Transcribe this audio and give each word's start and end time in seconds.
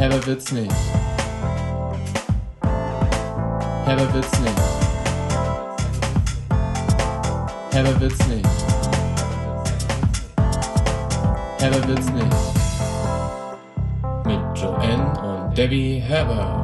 Herber 0.00 0.26
wird's 0.26 0.50
nicht. 0.50 0.72
Herber 3.84 4.14
wird's 4.14 4.40
nicht. 4.40 4.58
Herber 7.70 8.00
wird's 8.00 8.26
nicht. 8.28 8.48
Herber 11.60 11.86
wird's 11.86 12.10
nicht. 12.12 12.36
Mit 14.24 14.58
Joanne 14.58 15.20
und 15.20 15.58
Debbie 15.58 15.98
Herber. 15.98 16.56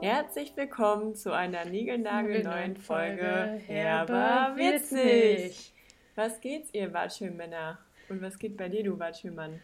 Herzlich 0.00 0.56
willkommen 0.56 1.14
zu 1.14 1.30
einer 1.32 1.66
niegelnagelneuen 1.66 2.76
Folge 2.78 3.60
Herber 3.68 4.56
wird's 4.56 4.90
nicht. 4.90 5.72
Was 6.16 6.40
geht's, 6.40 6.74
ihr 6.74 6.92
Watschelmänner? 6.92 7.78
Und 8.08 8.22
was 8.22 8.36
geht 8.40 8.56
bei 8.56 8.68
dir, 8.68 8.82
du 8.82 8.98
Watschelmann? 8.98 9.60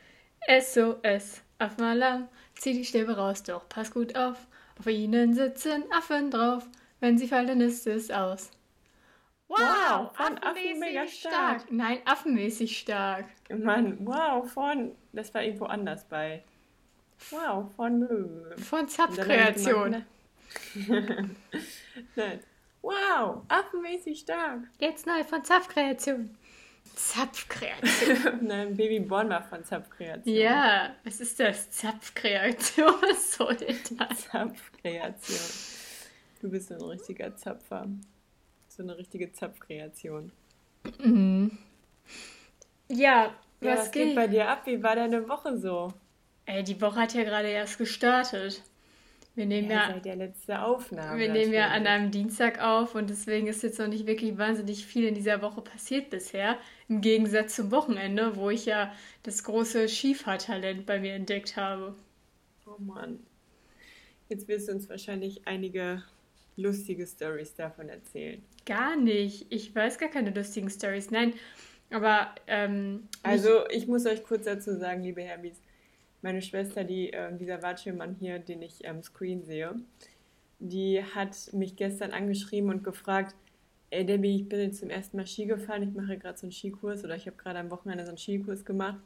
SOS, 0.48 1.42
Affenalarm, 1.58 2.28
zieh 2.54 2.72
die 2.72 2.84
Stäbe 2.84 3.16
raus, 3.16 3.42
doch 3.42 3.68
pass 3.68 3.92
gut 3.92 4.16
auf. 4.16 4.46
Auf 4.78 4.86
ihnen 4.86 5.34
sitzen 5.34 5.84
Affen 5.92 6.30
drauf, 6.30 6.66
wenn 7.00 7.18
sie 7.18 7.28
fallen, 7.28 7.60
ist 7.60 7.86
es 7.86 8.10
aus. 8.10 8.50
Wow, 9.48 10.16
von 10.16 10.38
Affen 10.38 10.78
mega 10.78 11.06
stark. 11.06 11.70
Nein, 11.70 11.98
affenmäßig 12.04 12.78
stark. 12.78 13.26
Mann, 13.50 13.98
wow, 14.00 14.50
von, 14.50 14.92
das 15.12 15.32
war 15.34 15.42
irgendwo 15.42 15.66
anders 15.66 16.04
bei. 16.08 16.42
Wow, 17.30 17.70
von 17.76 18.08
Von 18.56 18.88
Zapfkreation. 18.88 20.04
Nein. 22.16 22.40
Wow, 22.80 23.42
affenmäßig 23.48 24.20
stark. 24.20 24.62
Jetzt 24.78 25.06
neu 25.06 25.22
von 25.22 25.44
Zapfkreation. 25.44 26.36
Zapfkreation. 26.94 28.38
Nein, 28.46 28.76
Baby 28.76 29.00
Born 29.00 29.28
war 29.30 29.42
von 29.42 29.64
Zapfkreation. 29.64 30.34
Ja, 30.34 30.94
was 31.04 31.20
ist 31.20 31.38
das? 31.40 31.70
Zapfkreation, 31.70 32.86
was 33.02 33.32
soll 33.34 33.56
das? 33.56 34.28
Zapfkreation. 34.30 35.38
Du 36.40 36.50
bist 36.50 36.68
so 36.68 36.74
ein 36.74 36.82
richtiger 36.82 37.36
Zapfer. 37.36 37.86
So 38.68 38.82
eine 38.82 38.96
richtige 38.96 39.32
Zapfkreation. 39.32 40.32
Mhm. 40.98 41.58
Ja, 42.88 43.34
Ja, 43.60 43.72
was, 43.72 43.78
was 43.80 43.90
geht 43.92 44.14
bei 44.14 44.26
dir 44.26 44.48
ab? 44.48 44.66
Wie 44.66 44.82
war 44.82 44.96
deine 44.96 45.28
Woche 45.28 45.56
so? 45.58 45.92
Ey, 46.46 46.62
die 46.64 46.80
Woche 46.80 47.00
hat 47.00 47.14
ja 47.14 47.22
gerade 47.22 47.48
erst 47.48 47.78
gestartet. 47.78 48.62
Wir 49.34 49.46
nehmen 49.46 49.70
ja, 49.70 49.88
seit 49.88 50.04
der 50.04 50.16
letzten 50.16 50.52
Aufnahme. 50.52 51.18
wir 51.18 51.32
nehmen 51.32 51.54
ja 51.54 51.68
an 51.68 51.84
natürlich. 51.84 51.88
einem 51.88 52.10
Dienstag 52.10 52.60
auf 52.62 52.94
und 52.94 53.08
deswegen 53.08 53.46
ist 53.46 53.62
jetzt 53.62 53.78
noch 53.78 53.88
nicht 53.88 54.06
wirklich 54.06 54.36
wahnsinnig 54.36 54.84
viel 54.84 55.06
in 55.06 55.14
dieser 55.14 55.40
Woche 55.40 55.62
passiert 55.62 56.10
bisher. 56.10 56.58
Im 56.88 57.00
Gegensatz 57.00 57.56
zum 57.56 57.70
Wochenende, 57.70 58.36
wo 58.36 58.50
ich 58.50 58.66
ja 58.66 58.94
das 59.22 59.42
große 59.44 59.88
Skifahrtalent 59.88 60.84
bei 60.84 61.00
mir 61.00 61.14
entdeckt 61.14 61.56
habe. 61.56 61.94
Oh 62.66 62.76
Mann. 62.78 63.20
Jetzt 64.28 64.48
wirst 64.48 64.68
du 64.68 64.72
uns 64.72 64.88
wahrscheinlich 64.90 65.46
einige 65.46 66.02
lustige 66.56 67.06
Stories 67.06 67.54
davon 67.54 67.88
erzählen. 67.88 68.42
Gar 68.66 68.96
nicht. 68.96 69.46
Ich 69.48 69.74
weiß 69.74 69.98
gar 69.98 70.10
keine 70.10 70.30
lustigen 70.30 70.68
Stories. 70.68 71.10
Nein, 71.10 71.32
aber 71.90 72.34
ähm, 72.46 73.08
Also, 73.22 73.68
ich 73.70 73.86
muss 73.86 74.06
euch 74.06 74.22
kurz 74.24 74.44
dazu 74.44 74.76
sagen, 74.76 75.02
liebe 75.02 75.22
Herbis, 75.22 75.60
meine 76.22 76.40
Schwester, 76.40 76.84
die, 76.84 77.10
ähm, 77.10 77.38
dieser 77.38 77.62
Watschelmann 77.62 78.16
hier, 78.18 78.38
den 78.38 78.62
ich 78.62 78.88
am 78.88 79.02
Screen 79.02 79.42
sehe, 79.42 79.74
die 80.58 81.02
hat 81.02 81.52
mich 81.52 81.76
gestern 81.76 82.12
angeschrieben 82.12 82.70
und 82.70 82.84
gefragt, 82.84 83.34
ey 83.90 84.06
Debbie, 84.06 84.36
ich 84.36 84.48
bin 84.48 84.60
jetzt 84.60 84.78
zum 84.78 84.90
ersten 84.90 85.16
Mal 85.16 85.26
Ski 85.26 85.46
gefahren, 85.46 85.82
ich 85.82 85.92
mache 85.94 86.16
gerade 86.16 86.38
so 86.38 86.46
einen 86.46 86.52
Skikurs 86.52 87.04
oder 87.04 87.16
ich 87.16 87.26
habe 87.26 87.36
gerade 87.36 87.58
am 87.58 87.70
Wochenende 87.70 88.04
so 88.04 88.10
einen 88.10 88.18
Skikurs 88.18 88.64
gemacht 88.64 88.98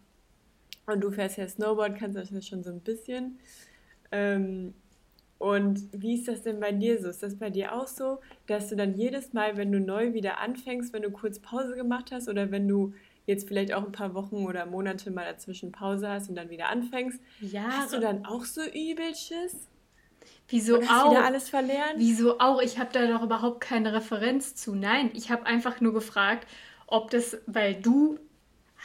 und 0.86 1.00
du 1.00 1.11
fährst 1.11 1.39
ja 1.39 1.48
Snowboard, 1.48 1.98
kannst 1.98 2.17
das 2.17 2.31
ja 2.31 2.41
schon 2.41 2.62
so 2.62 2.70
ein 2.70 2.81
bisschen. 2.81 3.39
Ähm, 4.12 4.75
und 5.39 5.89
wie 5.92 6.14
ist 6.14 6.28
das 6.28 6.42
denn 6.42 6.61
bei 6.61 6.73
dir 6.73 7.01
so? 7.01 7.08
Ist 7.08 7.23
das 7.23 7.36
bei 7.36 7.51
dir 7.51 7.74
auch 7.74 7.89
so, 7.89 8.20
dass 8.46 8.68
du 8.68 8.77
dann 8.77 8.95
jedes 8.95 9.33
Mal, 9.33 9.57
wenn 9.57 9.73
du 9.73 9.80
neu 9.80 10.14
wieder 10.14 10.39
anfängst, 10.39 10.92
wenn 10.92 11.02
du 11.02 11.11
kurz 11.11 11.41
Pause 11.41 11.74
gemacht 11.74 12.11
hast 12.12 12.29
oder 12.29 12.51
wenn 12.51 12.68
du 12.68 12.95
jetzt 13.27 13.48
vielleicht 13.48 13.73
auch 13.75 13.85
ein 13.85 13.92
paar 13.92 14.14
Wochen 14.14 14.47
oder 14.47 14.67
Monate 14.67 15.11
mal 15.11 15.25
dazwischen 15.25 15.73
Pause 15.73 16.09
hast 16.09 16.29
und 16.29 16.37
dann 16.37 16.51
wieder 16.51 16.69
anfängst, 16.69 17.20
hast 17.69 17.92
du 17.92 18.01
dann 18.01 18.25
auch 18.25 18.45
so 18.45 18.63
übel 18.63 19.14
Schiss? 19.14 19.69
Wieso 20.48 20.79
Und 20.79 20.89
hast 20.89 21.05
auch? 21.05 21.11
wieder 21.11 21.25
alles 21.25 21.48
verlernt? 21.48 21.95
Wieso 21.97 22.39
auch? 22.39 22.63
Ich 22.63 22.79
habe 22.79 22.91
da 22.92 23.07
doch 23.07 23.23
überhaupt 23.23 23.61
keine 23.61 23.92
Referenz 23.92 24.55
zu. 24.55 24.75
Nein, 24.75 25.11
ich 25.15 25.31
habe 25.31 25.47
einfach 25.47 25.81
nur 25.81 25.92
gefragt, 25.92 26.47
ob 26.86 27.11
das, 27.11 27.39
weil 27.47 27.75
du 27.75 28.19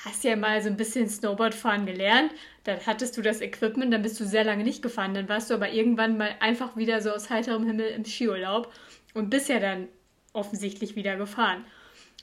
hast 0.06 0.24
ja 0.24 0.36
mal 0.36 0.62
so 0.62 0.70
ein 0.70 0.78
bisschen 0.78 1.08
Snowboardfahren 1.08 1.86
gelernt, 1.86 2.32
dann 2.64 2.80
hattest 2.86 3.16
du 3.18 3.22
das 3.22 3.42
Equipment, 3.42 3.94
dann 3.94 4.02
bist 4.02 4.20
du 4.20 4.26
sehr 4.26 4.44
lange 4.44 4.64
nicht 4.64 4.82
gefahren, 4.82 5.14
dann 5.14 5.30
warst 5.30 5.50
du 5.50 5.54
aber 5.54 5.72
irgendwann 5.72 6.18
mal 6.18 6.32
einfach 6.40 6.76
wieder 6.76 7.02
so 7.02 7.12
aus 7.12 7.30
heiterem 7.30 7.66
Himmel 7.66 7.90
im 7.90 8.06
Skiurlaub 8.06 8.72
und 9.14 9.30
bist 9.30 9.50
ja 9.50 9.60
dann 9.60 9.88
offensichtlich 10.34 10.96
wieder 10.96 11.18
gefahren. 11.18 11.66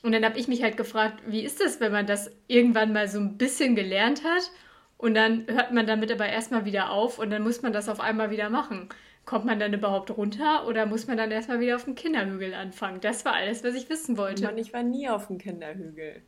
Und 0.03 0.13
dann 0.13 0.23
habe 0.23 0.39
ich 0.39 0.47
mich 0.47 0.63
halt 0.63 0.77
gefragt, 0.77 1.21
wie 1.27 1.43
ist 1.43 1.59
das, 1.59 1.79
wenn 1.81 1.91
man 1.91 2.05
das 2.05 2.31
irgendwann 2.47 2.93
mal 2.93 3.07
so 3.07 3.19
ein 3.19 3.37
bisschen 3.37 3.75
gelernt 3.75 4.23
hat 4.23 4.49
und 4.97 5.13
dann 5.13 5.45
hört 5.47 5.73
man 5.73 5.85
damit 5.85 6.11
aber 6.11 6.27
erstmal 6.27 6.63
wieder 6.65 6.91
auf 6.91 7.19
und 7.19 7.29
dann 7.31 7.41
muss 7.43 7.61
man 7.61 7.73
das 7.73 7.89
auf 7.89 7.99
einmal 7.99 8.31
wieder 8.31 8.49
machen. 8.49 8.89
Kommt 9.25 9.45
man 9.45 9.59
dann 9.59 9.73
überhaupt 9.73 10.09
runter 10.11 10.65
oder 10.67 10.85
muss 10.85 11.05
man 11.07 11.17
dann 11.17 11.31
erstmal 11.31 11.59
wieder 11.59 11.75
auf 11.75 11.83
dem 11.83 11.95
Kinderhügel 11.95 12.53
anfangen? 12.53 12.99
Das 13.01 13.25
war 13.25 13.33
alles, 13.33 13.63
was 13.63 13.75
ich 13.75 13.89
wissen 13.89 14.17
wollte. 14.17 14.43
Mann, 14.43 14.57
ich 14.57 14.73
war 14.73 14.83
nie 14.83 15.09
auf 15.09 15.27
dem 15.27 15.37
Kinderhügel. 15.37 16.21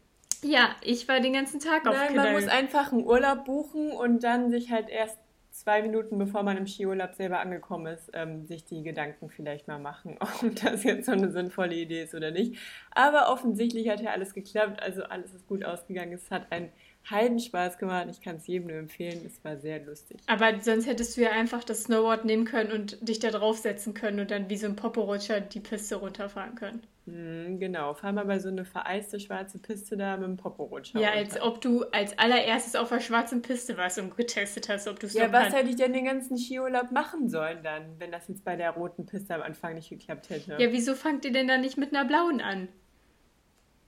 ja, 0.43 0.75
ich 0.83 1.07
war 1.07 1.19
den 1.19 1.33
ganzen 1.33 1.59
Tag 1.59 1.87
auf 1.87 1.95
Nein, 1.95 2.13
man 2.15 2.25
Kinderhügel. 2.25 2.41
muss 2.41 2.49
einfach 2.49 2.91
einen 2.91 3.05
Urlaub 3.05 3.45
buchen 3.45 3.91
und 3.91 4.23
dann 4.23 4.51
sich 4.51 4.69
halt 4.71 4.89
erst 4.89 5.17
zwei 5.51 5.81
Minuten 5.81 6.17
bevor 6.17 6.43
man 6.43 6.57
im 6.57 6.65
Skiurlaub 6.65 7.13
selber 7.13 7.39
angekommen 7.39 7.93
ist, 7.93 8.09
ähm, 8.13 8.45
sich 8.45 8.65
die 8.65 8.83
Gedanken 8.83 9.29
vielleicht 9.29 9.67
mal 9.67 9.79
machen, 9.79 10.17
ob 10.19 10.55
das 10.55 10.83
jetzt 10.83 11.05
so 11.05 11.11
eine 11.11 11.31
sinnvolle 11.31 11.75
Idee 11.75 12.03
ist 12.03 12.15
oder 12.15 12.31
nicht. 12.31 12.57
Aber 12.91 13.31
offensichtlich 13.31 13.89
hat 13.89 14.01
ja 14.01 14.11
alles 14.11 14.33
geklappt, 14.33 14.81
also 14.81 15.03
alles 15.03 15.33
ist 15.33 15.47
gut 15.47 15.63
ausgegangen. 15.63 16.13
Es 16.13 16.31
hat 16.31 16.51
einen 16.51 16.71
Heidenspaß 17.09 17.77
gemacht. 17.77 18.07
Ich 18.11 18.21
kann 18.21 18.37
es 18.37 18.47
jedem 18.47 18.67
nur 18.67 18.77
empfehlen. 18.77 19.21
Es 19.25 19.43
war 19.43 19.57
sehr 19.57 19.83
lustig. 19.83 20.19
Aber 20.27 20.59
sonst 20.59 20.85
hättest 20.85 21.17
du 21.17 21.21
ja 21.21 21.31
einfach 21.31 21.63
das 21.63 21.83
Snowboard 21.83 22.25
nehmen 22.25 22.45
können 22.45 22.71
und 22.71 23.07
dich 23.07 23.19
da 23.19 23.31
draufsetzen 23.31 23.93
können 23.93 24.19
und 24.19 24.31
dann 24.31 24.49
wie 24.49 24.57
so 24.57 24.67
ein 24.67 24.75
Poporutscher 24.75 25.41
die 25.41 25.59
Piste 25.59 25.95
runterfahren 25.95 26.55
können. 26.55 26.81
Hm, 27.11 27.59
genau, 27.59 27.93
fahr 27.93 28.13
mal 28.13 28.25
bei 28.25 28.39
so 28.39 28.47
eine 28.47 28.63
vereiste 28.63 29.19
schwarze 29.19 29.59
Piste 29.59 29.97
da 29.97 30.15
mit 30.15 30.27
dem 30.27 30.37
Poporutscher. 30.37 30.97
Ja, 31.01 31.09
runter. 31.09 31.19
als 31.19 31.41
ob 31.41 31.59
du 31.59 31.83
als 31.91 32.17
allererstes 32.17 32.75
auf 32.77 32.87
der 32.87 33.01
schwarzen 33.01 33.41
Piste 33.41 33.75
warst 33.75 33.99
und 33.99 34.15
getestet 34.15 34.69
hast, 34.69 34.87
ob 34.87 34.97
du 34.97 35.07
es 35.07 35.13
Ja, 35.13 35.29
was 35.33 35.41
kannst. 35.43 35.57
hätte 35.57 35.69
ich 35.69 35.75
denn 35.75 35.91
den 35.91 36.05
ganzen 36.05 36.37
Skiurlaub 36.37 36.91
machen 36.91 37.27
sollen 37.27 37.63
dann, 37.63 37.99
wenn 37.99 38.11
das 38.13 38.29
jetzt 38.29 38.45
bei 38.45 38.55
der 38.55 38.71
roten 38.71 39.05
Piste 39.07 39.35
am 39.35 39.41
Anfang 39.41 39.73
nicht 39.75 39.89
geklappt 39.89 40.29
hätte? 40.29 40.55
Ja, 40.57 40.71
wieso 40.71 40.95
fangt 40.95 41.25
ihr 41.25 41.33
denn 41.33 41.49
dann 41.49 41.59
nicht 41.61 41.77
mit 41.77 41.93
einer 41.93 42.05
blauen 42.05 42.39
an? 42.39 42.69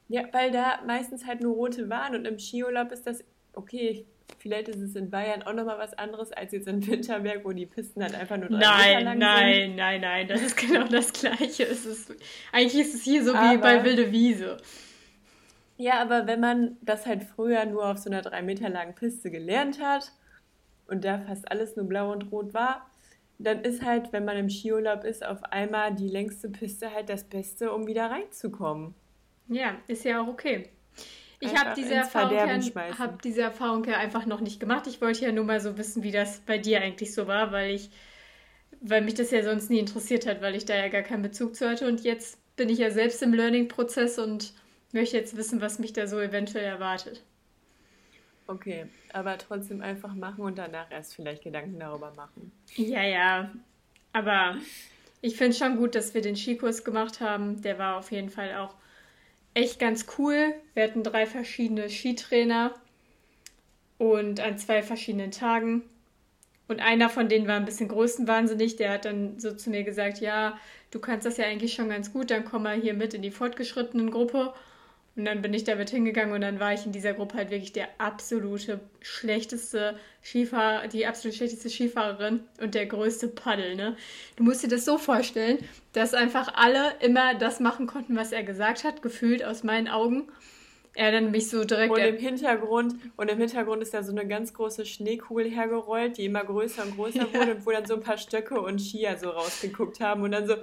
Ja, 0.09 0.23
weil 0.33 0.51
da 0.51 0.81
meistens 0.85 1.25
halt 1.25 1.39
nur 1.39 1.55
rote 1.55 1.89
waren 1.89 2.15
und 2.15 2.25
im 2.25 2.37
Skiurlaub 2.37 2.91
ist 2.91 3.07
das, 3.07 3.23
okay, 3.53 4.05
vielleicht 4.39 4.67
ist 4.69 4.79
es 4.81 4.95
in 4.95 5.09
Bayern 5.09 5.43
auch 5.43 5.53
nochmal 5.53 5.77
was 5.79 5.93
anderes 5.93 6.31
als 6.31 6.51
jetzt 6.51 6.67
in 6.67 6.85
Winterberg, 6.85 7.43
wo 7.45 7.51
die 7.51 7.65
Pisten 7.65 8.01
halt 8.03 8.15
einfach 8.15 8.37
nur 8.37 8.49
drei 8.49 8.57
Meter 8.57 8.67
Nein, 8.67 9.03
lang 9.05 9.17
nein, 9.17 9.75
nein, 9.75 10.01
nein, 10.01 10.27
das 10.27 10.41
ist 10.41 10.57
genau 10.57 10.83
das 10.87 11.11
Gleiche. 11.13 11.63
Es 11.63 11.85
ist, 11.85 12.11
eigentlich 12.51 12.81
ist 12.87 12.93
es 12.95 13.03
hier 13.03 13.23
so 13.23 13.33
wie 13.33 13.37
Aber- 13.37 13.57
bei 13.59 13.83
Wilde 13.83 14.11
Wiese. 14.11 14.57
sind. 14.57 14.61
Ja, 15.77 16.01
aber 16.01 16.27
wenn 16.27 16.39
man 16.39 16.77
das 16.81 17.05
halt 17.05 17.23
früher 17.23 17.65
nur 17.65 17.85
auf 17.87 17.97
so 17.97 18.09
einer 18.09 18.21
drei 18.21 18.41
Meter 18.43 18.69
langen 18.69 18.93
Piste 18.95 19.31
gelernt 19.31 19.81
hat 19.81 20.11
und 20.87 21.03
da 21.03 21.19
fast 21.19 21.49
alles 21.51 21.75
nur 21.75 21.87
blau 21.87 22.11
und 22.11 22.31
rot 22.31 22.53
war, 22.53 22.89
dann 23.39 23.61
ist 23.61 23.83
halt, 23.83 24.13
wenn 24.13 24.23
man 24.23 24.37
im 24.37 24.49
Skiurlaub 24.49 25.03
ist, 25.03 25.25
auf 25.25 25.43
einmal 25.45 25.93
die 25.95 26.07
längste 26.07 26.49
Piste 26.49 26.93
halt 26.93 27.09
das 27.09 27.23
Beste, 27.23 27.71
um 27.73 27.87
wieder 27.87 28.05
reinzukommen. 28.11 28.93
Ja, 29.49 29.75
ist 29.87 30.05
ja 30.05 30.21
auch 30.21 30.27
okay. 30.27 30.69
Ich 31.43 31.55
habe 31.55 31.73
diese, 31.75 31.93
Erfahrung 31.93 32.35
ja- 32.37 32.97
hab 32.97 33.21
diese 33.21 33.41
Erfahrung 33.41 33.83
ja 33.85 33.97
einfach 33.97 34.25
noch 34.25 34.39
nicht 34.41 34.59
gemacht. 34.59 34.87
Ich 34.87 35.01
wollte 35.01 35.25
ja 35.25 35.31
nur 35.31 35.45
mal 35.45 35.59
so 35.59 35.77
wissen, 35.77 36.03
wie 36.03 36.11
das 36.11 36.39
bei 36.39 36.57
dir 36.57 36.81
eigentlich 36.81 37.13
so 37.13 37.27
war, 37.27 37.51
weil 37.51 37.75
ich, 37.75 37.89
weil 38.81 39.01
mich 39.01 39.13
das 39.15 39.31
ja 39.31 39.43
sonst 39.43 39.69
nie 39.69 39.79
interessiert 39.79 40.25
hat, 40.25 40.41
weil 40.41 40.55
ich 40.55 40.65
da 40.65 40.75
ja 40.75 40.87
gar 40.89 41.01
keinen 41.03 41.21
Bezug 41.23 41.55
zu 41.55 41.67
hatte. 41.69 41.87
Und 41.87 42.01
jetzt 42.03 42.39
bin 42.55 42.69
ich 42.69 42.79
ja 42.79 42.91
selbst 42.91 43.21
im 43.23 43.33
Learning-Prozess 43.33 44.19
und 44.19 44.53
möchte 44.91 45.17
jetzt 45.17 45.35
wissen, 45.35 45.61
was 45.61 45.79
mich 45.79 45.93
da 45.93 46.07
so 46.07 46.19
eventuell 46.19 46.65
erwartet. 46.65 47.23
Okay, 48.45 48.85
aber 49.13 49.37
trotzdem 49.37 49.81
einfach 49.81 50.13
machen 50.13 50.43
und 50.43 50.57
danach 50.57 50.91
erst 50.91 51.15
vielleicht 51.15 51.43
Gedanken 51.43 51.79
darüber 51.79 52.11
machen. 52.15 52.51
Ja, 52.75 53.01
ja. 53.03 53.51
Aber 54.11 54.57
ich 55.21 55.37
finde 55.37 55.55
schon 55.55 55.77
gut, 55.77 55.95
dass 55.95 56.13
wir 56.13 56.21
den 56.21 56.35
Skikurs 56.35 56.83
gemacht 56.83 57.21
haben. 57.21 57.61
Der 57.61 57.79
war 57.79 57.97
auf 57.97 58.11
jeden 58.11 58.29
Fall 58.29 58.53
auch 58.55 58.75
echt 59.53 59.79
ganz 59.79 60.05
cool. 60.17 60.53
Wir 60.73 60.83
hatten 60.83 61.03
drei 61.03 61.25
verschiedene 61.25 61.89
Skitrainer 61.89 62.73
und 63.97 64.39
an 64.39 64.57
zwei 64.57 64.81
verschiedenen 64.81 65.31
Tagen. 65.31 65.83
Und 66.67 66.81
einer 66.81 67.09
von 67.09 67.29
denen 67.29 67.47
war 67.47 67.55
ein 67.55 67.65
bisschen 67.65 67.89
größenwahnsinnig. 67.89 68.77
Der 68.77 68.91
hat 68.91 69.05
dann 69.05 69.39
so 69.39 69.53
zu 69.53 69.69
mir 69.69 69.83
gesagt, 69.83 70.19
ja, 70.19 70.57
du 70.91 70.99
kannst 70.99 71.25
das 71.25 71.37
ja 71.37 71.45
eigentlich 71.45 71.73
schon 71.73 71.89
ganz 71.89 72.13
gut, 72.13 72.31
dann 72.31 72.45
komm 72.45 72.63
mal 72.63 72.79
hier 72.79 72.93
mit 72.93 73.13
in 73.13 73.21
die 73.21 73.31
fortgeschrittenen 73.31 74.11
Gruppe. 74.11 74.53
Und 75.15 75.25
dann 75.25 75.43
bin 75.43 75.53
ich 75.53 75.63
damit 75.63 75.91
hingegangen 75.91 76.33
und 76.33 76.41
dann 76.41 76.59
war 76.59 76.73
ich 76.73 76.87
in 76.87 76.91
dieser 76.91 77.13
Gruppe 77.13 77.37
halt 77.37 77.51
wirklich 77.51 77.71
der 77.71 77.87
absolute 77.99 78.79
schlechteste 78.99 79.99
Skifahrer, 80.23 80.87
die 80.87 81.05
absolut 81.05 81.35
schlechteste 81.35 81.69
Skifahrerin 81.69 82.43
und 82.59 82.73
der 82.73 82.87
größte 82.87 83.27
Paddel, 83.27 83.75
ne? 83.75 83.95
Du 84.37 84.43
musst 84.43 84.63
dir 84.63 84.69
das 84.69 84.85
so 84.85 84.97
vorstellen, 84.97 85.59
dass 85.91 86.15
einfach 86.15 86.55
alle 86.55 86.93
immer 86.99 87.35
das 87.35 87.59
machen 87.59 87.85
konnten, 87.85 88.15
was 88.15 88.31
er 88.31 88.41
gesagt 88.43 88.83
hat, 88.83 89.03
gefühlt 89.03 89.43
aus 89.43 89.63
meinen 89.63 89.87
Augen. 89.87 90.31
Er 90.95 91.11
dann 91.11 91.31
mich 91.31 91.49
so 91.49 91.63
direkt. 91.63 91.91
Und 91.91 91.99
im 91.99 92.17
Hintergrund, 92.17 92.95
und 93.17 93.31
im 93.31 93.37
Hintergrund 93.39 93.81
ist 93.81 93.93
da 93.93 94.03
so 94.03 94.11
eine 94.11 94.27
ganz 94.27 94.53
große 94.53 94.85
Schneekugel 94.85 95.49
hergerollt, 95.49 96.17
die 96.17 96.25
immer 96.25 96.43
größer 96.43 96.83
und 96.83 96.95
größer 96.95 97.27
ja. 97.33 97.33
wurde 97.33 97.55
und 97.55 97.65
wo 97.65 97.71
dann 97.71 97.85
so 97.85 97.95
ein 97.95 98.01
paar 98.01 98.17
Stöcke 98.17 98.61
und 98.61 98.79
Skier 98.79 99.17
so 99.17 99.29
rausgeguckt 99.29 99.99
haben 99.99 100.23
und 100.23 100.31
dann 100.31 100.47
so, 100.47 100.55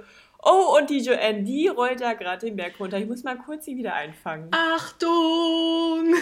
Oh, 0.43 0.77
und 0.77 0.89
die 0.89 0.99
Joanne, 0.99 1.43
die 1.43 1.67
rollt 1.67 2.01
da 2.01 2.13
gerade 2.13 2.47
den 2.47 2.55
Berg 2.55 2.79
runter. 2.79 2.97
Ich 2.97 3.07
muss 3.07 3.23
mal 3.23 3.37
kurz 3.37 3.65
sie 3.65 3.77
wieder 3.77 3.93
einfangen. 3.93 4.47
Achtung! 4.51 6.15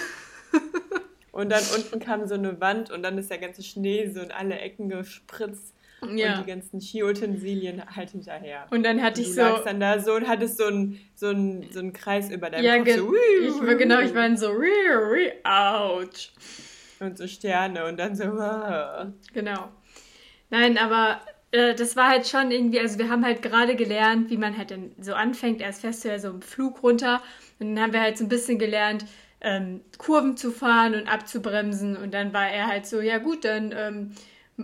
und 1.31 1.49
dann 1.49 1.63
unten 1.73 1.99
kam 1.99 2.27
so 2.27 2.33
eine 2.33 2.59
Wand 2.59 2.91
und 2.91 3.01
dann 3.01 3.17
ist 3.17 3.31
der 3.31 3.37
ganze 3.37 3.63
Schnee 3.63 4.09
so 4.09 4.19
in 4.19 4.31
alle 4.31 4.59
Ecken 4.59 4.89
gespritzt. 4.89 5.73
Ja. 6.15 6.37
Und 6.37 6.45
die 6.45 6.51
ganzen 6.51 6.81
Skiutensilien 6.81 7.83
halt 7.95 8.11
hinterher. 8.11 8.67
Und 8.71 8.83
dann 8.83 9.01
hatte 9.01 9.21
und 9.21 9.27
ich 9.27 9.35
so. 9.35 9.41
Du 9.41 9.63
dann 9.63 9.79
da 9.79 9.99
so 9.99 10.13
und 10.13 10.27
hattest 10.27 10.57
so 10.57 10.65
einen 10.65 10.99
so 11.15 11.27
so 11.71 11.79
ein 11.79 11.93
Kreis 11.93 12.31
über 12.31 12.49
deinem 12.49 12.63
ja, 12.63 12.77
Kopf. 12.77 12.85
Ge 12.85 12.97
so, 12.97 13.13
ich 13.13 13.67
war, 13.67 13.75
genau, 13.75 13.99
ich 13.99 14.13
war 14.13 14.23
dann 14.23 14.37
so. 14.37 14.49
Ouch. 15.43 16.31
Und 16.99 17.17
so 17.17 17.27
Sterne 17.27 17.85
und 17.85 17.97
dann 17.97 18.15
so. 18.15 18.23
Genau. 19.33 19.69
Nein, 20.49 20.77
aber 20.77 21.21
äh, 21.51 21.75
das 21.75 21.95
war 21.95 22.09
halt 22.09 22.27
schon 22.27 22.51
irgendwie, 22.51 22.79
also 22.79 22.99
wir 22.99 23.09
haben 23.09 23.25
halt 23.25 23.41
gerade 23.41 23.75
gelernt, 23.75 24.29
wie 24.29 24.37
man 24.37 24.57
halt 24.57 24.71
dann 24.71 24.91
so 24.99 25.13
anfängt. 25.13 25.61
Erst 25.61 25.81
fährst 25.81 26.03
du 26.03 26.09
ja 26.09 26.19
so 26.19 26.29
im 26.29 26.41
Flug 26.41 26.83
runter 26.83 27.21
und 27.59 27.75
dann 27.75 27.83
haben 27.83 27.93
wir 27.93 28.01
halt 28.01 28.17
so 28.17 28.25
ein 28.25 28.29
bisschen 28.29 28.59
gelernt, 28.59 29.05
ähm, 29.41 29.81
Kurven 29.97 30.37
zu 30.37 30.51
fahren 30.51 30.95
und 30.95 31.07
abzubremsen. 31.07 31.95
Und 31.97 32.13
dann 32.13 32.33
war 32.33 32.49
er 32.49 32.67
halt 32.67 32.85
so, 32.85 33.01
ja 33.01 33.17
gut, 33.17 33.45
dann 33.45 33.73
ähm, 33.75 34.11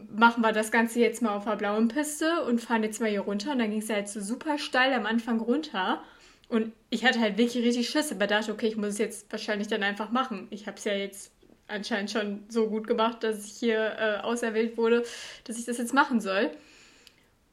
machen 0.09 0.41
wir 0.41 0.51
das 0.51 0.71
Ganze 0.71 0.99
jetzt 0.99 1.21
mal 1.21 1.35
auf 1.35 1.45
der 1.45 1.55
blauen 1.55 1.87
Piste 1.87 2.43
und 2.43 2.61
fahren 2.61 2.83
jetzt 2.83 2.99
mal 2.99 3.09
hier 3.09 3.21
runter. 3.21 3.53
Und 3.53 3.59
dann 3.59 3.69
ging 3.69 3.81
es 3.81 3.89
halt 3.89 4.09
so 4.09 4.19
super 4.19 4.57
steil 4.57 4.93
am 4.93 5.05
Anfang 5.05 5.39
runter. 5.39 6.01
Und 6.49 6.73
ich 6.89 7.05
hatte 7.05 7.19
halt 7.19 7.37
wirklich 7.37 7.63
richtig 7.65 7.89
Schiss, 7.89 8.11
aber 8.11 8.27
dachte, 8.27 8.51
okay, 8.51 8.67
ich 8.67 8.77
muss 8.77 8.89
es 8.89 8.97
jetzt 8.97 9.31
wahrscheinlich 9.31 9.67
dann 9.67 9.83
einfach 9.83 10.11
machen. 10.11 10.47
Ich 10.51 10.67
habe 10.67 10.77
es 10.77 10.83
ja 10.83 10.93
jetzt 10.93 11.31
anscheinend 11.67 12.11
schon 12.11 12.43
so 12.49 12.67
gut 12.67 12.87
gemacht, 12.87 13.23
dass 13.23 13.45
ich 13.45 13.53
hier 13.53 13.95
äh, 13.97 14.21
auserwählt 14.21 14.77
wurde, 14.77 15.03
dass 15.45 15.57
ich 15.57 15.65
das 15.65 15.77
jetzt 15.77 15.93
machen 15.93 16.19
soll. 16.21 16.51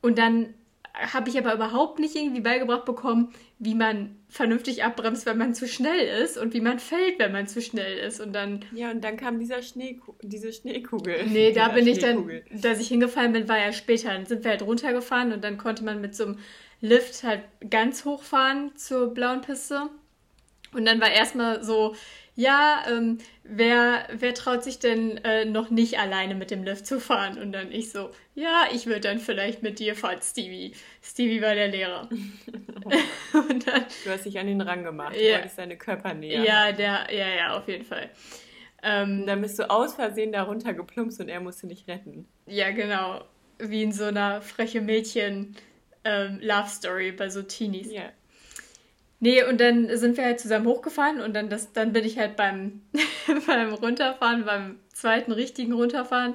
Und 0.03 0.19
dann 0.19 0.53
habe 0.95 1.31
ich 1.31 1.38
aber 1.38 1.55
überhaupt 1.55 1.99
nicht 1.99 2.15
irgendwie 2.17 2.41
beigebracht 2.41 2.85
bekommen, 2.85 3.33
wie 3.64 3.76
man 3.76 4.17
vernünftig 4.29 4.82
abbremst, 4.82 5.25
wenn 5.25 5.38
man 5.38 5.55
zu 5.55 5.69
schnell 5.69 6.25
ist 6.25 6.37
und 6.37 6.53
wie 6.53 6.61
man 6.61 6.81
fällt, 6.81 7.20
wenn 7.20 7.31
man 7.31 7.47
zu 7.47 7.62
schnell 7.62 7.97
ist. 7.97 8.20
Und 8.20 8.32
dann. 8.32 8.64
Ja, 8.75 8.91
und 8.91 9.05
dann 9.05 9.17
kam 9.17 9.38
dieser 9.38 9.62
Schneeku 9.62 10.14
diese 10.20 10.53
Schneekugel. 10.53 11.14
Nee, 11.29 11.53
da 11.53 11.69
bin 11.69 11.87
ich 11.87 12.00
dann, 12.00 12.29
dass 12.50 12.81
ich 12.81 12.88
hingefallen 12.88 13.32
bin, 13.32 13.49
war 13.49 13.59
ja 13.59 13.73
später. 13.73 14.09
Dann 14.09 14.26
sind 14.26 14.43
wir 14.43 14.50
halt 14.50 14.62
runtergefahren 14.62 15.32
und 15.32 15.44
dann 15.44 15.59
konnte 15.59 15.85
man 15.85 16.00
mit 16.00 16.17
so 16.17 16.25
einem 16.25 16.38
Lift 16.81 17.23
halt 17.23 17.43
ganz 17.70 18.05
hochfahren 18.05 18.75
zur 18.75 19.14
blauen 19.14 19.43
Piste. 19.43 19.91
Und 20.75 20.85
dann 20.85 21.00
war 21.00 21.12
erstmal 21.12 21.62
so, 21.62 21.94
ja, 22.34 22.82
ähm, 22.88 23.19
wer, 23.44 24.06
wer 24.12 24.32
traut 24.34 24.64
sich 24.64 24.79
denn 24.79 25.19
äh, 25.19 25.44
noch 25.44 25.70
nicht 25.70 25.99
alleine 25.99 26.34
mit 26.34 26.50
dem 26.50 26.64
Lift 26.64 26.87
zu 26.87 26.99
fahren? 26.99 27.38
Und 27.38 27.52
dann 27.52 27.70
ich 27.70 27.90
so, 27.90 28.11
ja, 28.34 28.64
ich 28.73 28.87
würde 28.87 29.00
dann 29.00 29.19
vielleicht 29.19 29.62
mit 29.62 29.79
dir 29.79 29.94
fahren, 29.94 30.20
Stevie. 30.23 30.73
Stevie 31.02 31.43
war 31.43 31.55
der 31.55 31.69
Lehrer. 31.69 32.08
und 33.49 33.67
dann, 33.67 33.84
du 34.05 34.11
hast 34.11 34.25
dich 34.25 34.38
an 34.38 34.49
ihn 34.49 34.61
rangemacht, 34.61 35.14
du 35.14 35.23
ja, 35.23 35.34
wolltest 35.34 35.56
seine 35.56 35.76
Körpernähe 35.76 36.44
Ja, 36.44 36.73
der, 36.73 37.08
ja, 37.11 37.29
ja, 37.29 37.56
auf 37.56 37.69
jeden 37.69 37.84
Fall. 37.84 38.08
Ähm, 38.82 39.26
dann 39.26 39.43
bist 39.43 39.58
du 39.58 39.70
aus 39.70 39.94
Versehen 39.94 40.32
da 40.32 40.43
runtergeplumpst 40.43 41.20
und 41.20 41.28
er 41.28 41.40
musste 41.40 41.67
dich 41.67 41.87
retten. 41.87 42.26
Ja, 42.46 42.70
genau. 42.73 43.25
Wie 43.58 43.82
in 43.82 43.93
so 43.93 44.05
einer 44.05 44.43
freche 44.43 44.81
Mädchen 44.81 45.55
ähm, 46.05 46.40
Love 46.43 46.69
Story 46.69 47.12
bei 47.12 47.28
so 47.28 47.43
Teenies. 47.43 47.93
Ja. 47.93 48.11
Nee, 49.23 49.45
und 49.45 49.61
dann 49.61 49.89
sind 49.97 50.17
wir 50.17 50.25
halt 50.25 50.41
zusammen 50.41 50.67
hochgefahren 50.67 51.21
und 51.21 51.33
dann, 51.33 51.49
das, 51.49 51.73
dann 51.73 51.93
bin 51.93 52.05
ich 52.05 52.19
halt 52.19 52.35
beim, 52.35 52.81
beim 53.47 53.73
Runterfahren, 53.73 54.45
beim 54.45 54.81
zweiten 54.93 55.31
richtigen 55.31 55.75
Runterfahren, 55.75 56.35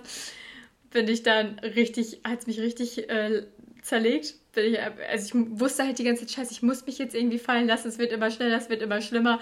bin 0.92 1.10
ich 1.10 1.22
dann 1.22 1.60
richtig, 1.60 2.22
hat 2.24 2.40
es 2.40 2.48
mich 2.48 2.62
richtig 2.62 3.10
äh, 3.10 3.44
zerlegt. 3.82 4.36
Bin 4.54 4.72
ich, 4.72 4.80
also 4.82 5.26
ich 5.26 5.60
wusste 5.60 5.84
halt 5.84 6.00
die 6.00 6.06
ganze 6.06 6.26
Zeit, 6.26 6.36
scheiße, 6.38 6.54
ich 6.54 6.62
muss 6.62 6.86
mich 6.86 6.98
jetzt 6.98 7.14
irgendwie 7.14 7.40
fallen 7.40 7.68
lassen, 7.68 7.90
es 7.90 8.00
wird 8.00 8.14
immer 8.14 8.32
schneller, 8.32 8.56
es 8.56 8.70
wird 8.70 8.82
immer 8.82 9.02
schlimmer. 9.02 9.42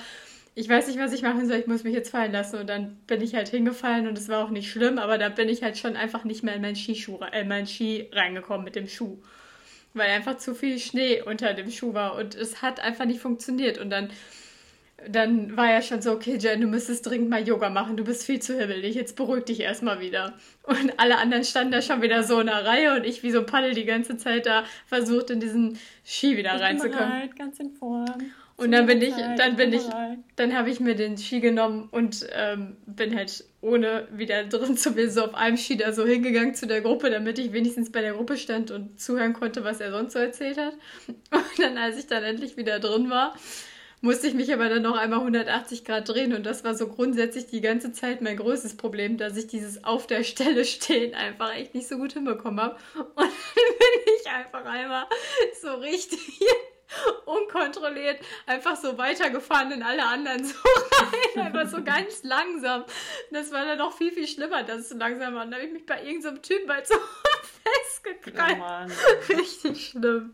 Ich 0.55 0.67
weiß 0.67 0.87
nicht, 0.87 0.97
was 0.97 1.13
ich 1.13 1.21
machen 1.21 1.47
soll, 1.47 1.57
ich 1.57 1.67
muss 1.67 1.83
mich 1.83 1.93
jetzt 1.93 2.09
fallen 2.09 2.31
lassen. 2.31 2.57
Und 2.57 2.67
dann 2.67 2.97
bin 3.05 3.21
ich 3.21 3.35
halt 3.35 3.49
hingefallen 3.49 4.07
und 4.07 4.17
es 4.17 4.27
war 4.27 4.43
auch 4.43 4.49
nicht 4.49 4.71
schlimm, 4.71 4.97
aber 4.97 5.19
da 5.19 5.29
bin 5.29 5.49
ich 5.49 5.61
halt 5.61 5.77
schon 5.77 5.95
einfach 5.95 6.23
nicht 6.23 6.41
mehr 6.41 6.55
in 6.55 6.63
meinen 6.63 6.75
Skischuh, 6.75 7.19
äh, 7.31 7.43
meinen 7.43 7.67
Ski 7.67 8.09
reingekommen 8.11 8.63
mit 8.63 8.75
dem 8.75 8.87
Schuh 8.87 9.19
weil 9.95 10.09
einfach 10.09 10.37
zu 10.37 10.53
viel 10.53 10.77
Schnee 10.79 11.21
unter 11.21 11.53
dem 11.53 11.71
Schuh 11.71 11.93
war 11.93 12.15
und 12.15 12.35
es 12.35 12.61
hat 12.61 12.79
einfach 12.79 13.05
nicht 13.05 13.19
funktioniert. 13.19 13.77
Und 13.77 13.89
dann, 13.89 14.09
dann 15.07 15.55
war 15.55 15.69
ja 15.69 15.81
schon 15.81 16.01
so, 16.01 16.11
okay, 16.11 16.37
Jen, 16.37 16.61
du 16.61 16.67
müsstest 16.67 17.05
dringend 17.05 17.29
mal 17.29 17.47
Yoga 17.47 17.69
machen, 17.69 17.97
du 17.97 18.03
bist 18.03 18.25
viel 18.25 18.41
zu 18.41 18.59
hibbelig, 18.59 18.95
jetzt 18.95 19.15
beruhig 19.15 19.45
dich 19.45 19.61
erstmal 19.61 19.99
wieder. 19.99 20.33
Und 20.63 20.99
alle 20.99 21.17
anderen 21.17 21.43
standen 21.43 21.71
da 21.71 21.81
schon 21.81 22.01
wieder 22.01 22.23
so 22.23 22.39
in 22.39 22.47
der 22.47 22.65
Reihe 22.65 22.95
und 22.95 23.05
ich 23.05 23.23
wie 23.23 23.31
so 23.31 23.39
ein 23.39 23.45
Paddel 23.45 23.73
die 23.73 23.85
ganze 23.85 24.17
Zeit 24.17 24.45
da 24.45 24.65
versucht, 24.85 25.29
in 25.29 25.39
diesen 25.39 25.79
Ski 26.05 26.37
wieder 26.37 26.55
ich 26.55 26.61
reinzukommen. 26.61 27.09
Bereit, 27.09 27.35
ganz 27.35 27.59
in 27.59 27.71
Form. 27.71 28.31
Und 28.57 28.71
dann 28.71 28.85
bin 28.85 29.01
ich, 29.01 29.13
dann 29.37 29.57
bin 29.57 29.73
ich, 29.73 29.83
dann 30.37 30.57
habe 30.57 30.69
ich 30.69 30.79
mir 30.79 30.95
den 30.95 31.17
Ski 31.17 31.41
genommen 31.41 31.89
und 31.91 32.25
ähm, 32.31 32.77
bin 32.85 33.15
halt 33.15 33.43
ohne 33.59 34.07
wieder 34.11 34.43
drin 34.45 34.77
zu 34.77 34.91
mir 34.91 35.11
so 35.11 35.25
auf 35.25 35.35
einem 35.35 35.57
Ski 35.57 35.75
da 35.75 35.91
so 35.91 36.05
hingegangen 36.05 36.55
zu 36.55 36.65
der 36.65 36.81
Gruppe, 36.81 37.09
damit 37.09 37.37
ich 37.37 37.51
wenigstens 37.51 37.91
bei 37.91 37.99
der 37.99 38.13
Gruppe 38.13 38.37
stand 38.37 38.71
und 38.71 38.99
zuhören 38.99 39.33
konnte, 39.33 39.65
was 39.65 39.81
er 39.81 39.91
sonst 39.91 40.13
so 40.13 40.19
erzählt 40.19 40.57
hat. 40.57 40.73
Und 41.07 41.59
dann, 41.59 41.77
als 41.77 41.97
ich 41.97 42.07
dann 42.07 42.23
endlich 42.23 42.55
wieder 42.55 42.79
drin 42.79 43.09
war, 43.09 43.35
musste 44.01 44.27
ich 44.27 44.35
mich 44.35 44.53
aber 44.53 44.69
dann 44.69 44.83
noch 44.83 44.95
einmal 44.95 45.19
180 45.19 45.83
Grad 45.83 46.07
drehen 46.07 46.33
und 46.33 46.45
das 46.45 46.63
war 46.63 46.75
so 46.75 46.87
grundsätzlich 46.87 47.47
die 47.47 47.61
ganze 47.61 47.91
Zeit 47.91 48.21
mein 48.21 48.37
größtes 48.37 48.77
Problem, 48.77 49.17
dass 49.17 49.35
ich 49.35 49.47
dieses 49.47 49.83
auf 49.83 50.05
der 50.05 50.23
Stelle 50.23 50.63
stehen 50.65 51.15
einfach 51.15 51.55
echt 51.55 51.73
nicht 51.73 51.87
so 51.87 51.97
gut 51.97 52.13
hinbekommen 52.13 52.61
habe. 52.61 52.75
Und 52.95 53.05
dann 53.17 53.25
bin 53.25 54.13
ich 54.21 54.29
einfach 54.29 54.63
einmal 54.65 55.05
so 55.59 55.73
richtig 55.75 56.19
unkontrolliert 57.25 58.19
einfach 58.45 58.75
so 58.75 58.97
weitergefahren 58.97 59.71
in 59.71 59.83
alle 59.83 60.05
anderen 60.05 60.43
so 60.43 60.55
rein, 61.35 61.47
einfach 61.47 61.69
so 61.69 61.83
ganz 61.83 62.23
langsam. 62.23 62.83
Das 63.31 63.51
war 63.51 63.65
dann 63.65 63.77
noch 63.77 63.93
viel, 63.93 64.11
viel 64.11 64.27
schlimmer, 64.27 64.63
dass 64.63 64.81
es 64.81 64.89
so 64.89 64.97
langsam 64.97 65.35
war. 65.35 65.45
Und 65.45 65.51
da 65.51 65.57
habe 65.57 65.67
ich 65.67 65.73
mich 65.73 65.85
bei 65.85 66.03
irgendeinem 66.03 66.35
so 66.35 66.41
Typen 66.41 66.71
halt 66.71 66.87
so 66.87 66.95
festgekrallt. 67.63 68.57
Oh 68.59 69.33
Richtig 69.33 69.87
schlimm. 69.87 70.33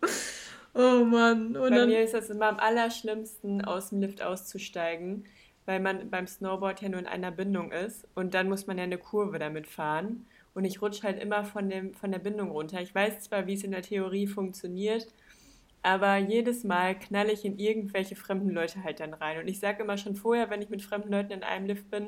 Oh 0.73 1.03
Mann. 1.03 1.55
Und 1.57 1.69
bei 1.69 1.77
dann, 1.77 1.89
mir 1.89 2.03
ist 2.03 2.13
das 2.13 2.29
immer 2.29 2.47
am 2.47 2.59
allerschlimmsten, 2.59 3.65
aus 3.65 3.89
dem 3.89 4.01
Lift 4.01 4.21
auszusteigen, 4.21 5.25
weil 5.65 5.79
man 5.79 6.09
beim 6.09 6.27
Snowboard 6.27 6.81
ja 6.81 6.89
nur 6.89 6.99
in 6.99 7.07
einer 7.07 7.31
Bindung 7.31 7.71
ist 7.71 8.07
und 8.15 8.33
dann 8.33 8.49
muss 8.49 8.67
man 8.67 8.77
ja 8.77 8.83
eine 8.83 8.97
Kurve 8.97 9.39
damit 9.39 9.67
fahren. 9.67 10.25
Und 10.53 10.65
ich 10.65 10.81
rutsche 10.81 11.03
halt 11.03 11.21
immer 11.21 11.45
von, 11.45 11.69
dem, 11.69 11.93
von 11.93 12.11
der 12.11 12.19
Bindung 12.19 12.51
runter. 12.51 12.81
Ich 12.81 12.93
weiß 12.93 13.21
zwar, 13.21 13.47
wie 13.47 13.53
es 13.53 13.63
in 13.63 13.71
der 13.71 13.83
Theorie 13.83 14.27
funktioniert, 14.27 15.07
aber 15.83 16.17
jedes 16.17 16.63
Mal 16.63 16.97
knalle 16.97 17.31
ich 17.31 17.43
in 17.43 17.57
irgendwelche 17.57 18.15
fremden 18.15 18.51
Leute 18.51 18.83
halt 18.83 18.99
dann 18.99 19.13
rein. 19.13 19.39
Und 19.39 19.47
ich 19.47 19.59
sage 19.59 19.83
immer 19.83 19.97
schon 19.97 20.15
vorher, 20.15 20.49
wenn 20.49 20.61
ich 20.61 20.69
mit 20.69 20.81
fremden 20.81 21.11
Leuten 21.11 21.31
in 21.31 21.43
einem 21.43 21.65
Lift 21.65 21.89
bin, 21.89 22.07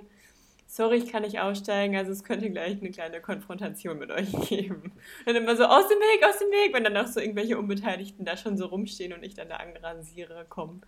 sorry, 0.68 0.98
ich 0.98 1.12
kann 1.12 1.22
nicht 1.24 1.40
aussteigen, 1.40 1.96
also 1.96 2.12
es 2.12 2.24
könnte 2.24 2.50
gleich 2.50 2.80
eine 2.80 2.92
kleine 2.92 3.22
Konfrontation 3.22 3.98
mit 4.00 4.12
euch 4.12 4.32
geben. 4.50 4.92
Und 5.26 5.36
immer 5.36 5.56
so, 5.56 5.66
aus 5.66 5.88
dem 5.88 6.00
Weg, 6.00 6.26
aus 6.28 6.40
dem 6.40 6.50
Weg, 6.50 6.74
wenn 6.74 6.84
dann 6.84 6.98
auch 6.98 7.08
so 7.08 7.20
irgendwelche 7.20 7.58
Unbeteiligten 7.58 8.26
da 8.26 8.38
schon 8.38 8.58
so 8.58 8.66
rumstehen 8.68 9.14
und 9.14 9.24
ich 9.24 9.36
dann 9.36 9.50
da 9.50 9.58
anrasiere, 9.58 10.46
komm, 10.50 10.82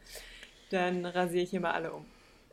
dann 0.71 1.05
rasiere 1.05 1.43
ich 1.43 1.53
immer 1.53 1.73
alle 1.73 1.93
um. 1.93 2.05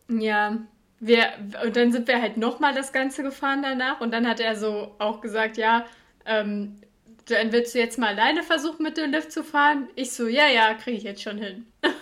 Ja, 0.08 0.58
wir, 1.00 1.32
und 1.64 1.76
dann 1.76 1.90
sind 1.90 2.06
wir 2.06 2.20
halt 2.20 2.36
nochmal 2.36 2.74
das 2.74 2.92
Ganze 2.92 3.22
gefahren 3.22 3.62
danach 3.62 4.00
und 4.00 4.12
dann 4.12 4.28
hat 4.28 4.40
er 4.40 4.56
so 4.56 4.94
auch 4.98 5.20
gesagt, 5.20 5.56
ja, 5.56 5.86
ähm, 6.24 6.80
dann 7.26 7.52
willst 7.52 7.74
du 7.74 7.78
jetzt 7.78 7.98
mal 7.98 8.08
alleine 8.08 8.42
versuchen, 8.42 8.82
mit 8.82 8.96
dem 8.96 9.12
Lift 9.12 9.32
zu 9.32 9.44
fahren? 9.44 9.88
Ich 9.94 10.12
so, 10.12 10.26
ja, 10.26 10.48
ja, 10.48 10.74
kriege 10.74 10.96
ich 10.96 11.04
jetzt 11.04 11.22
schon 11.22 11.38
hin. 11.38 11.66
Und 11.82 11.94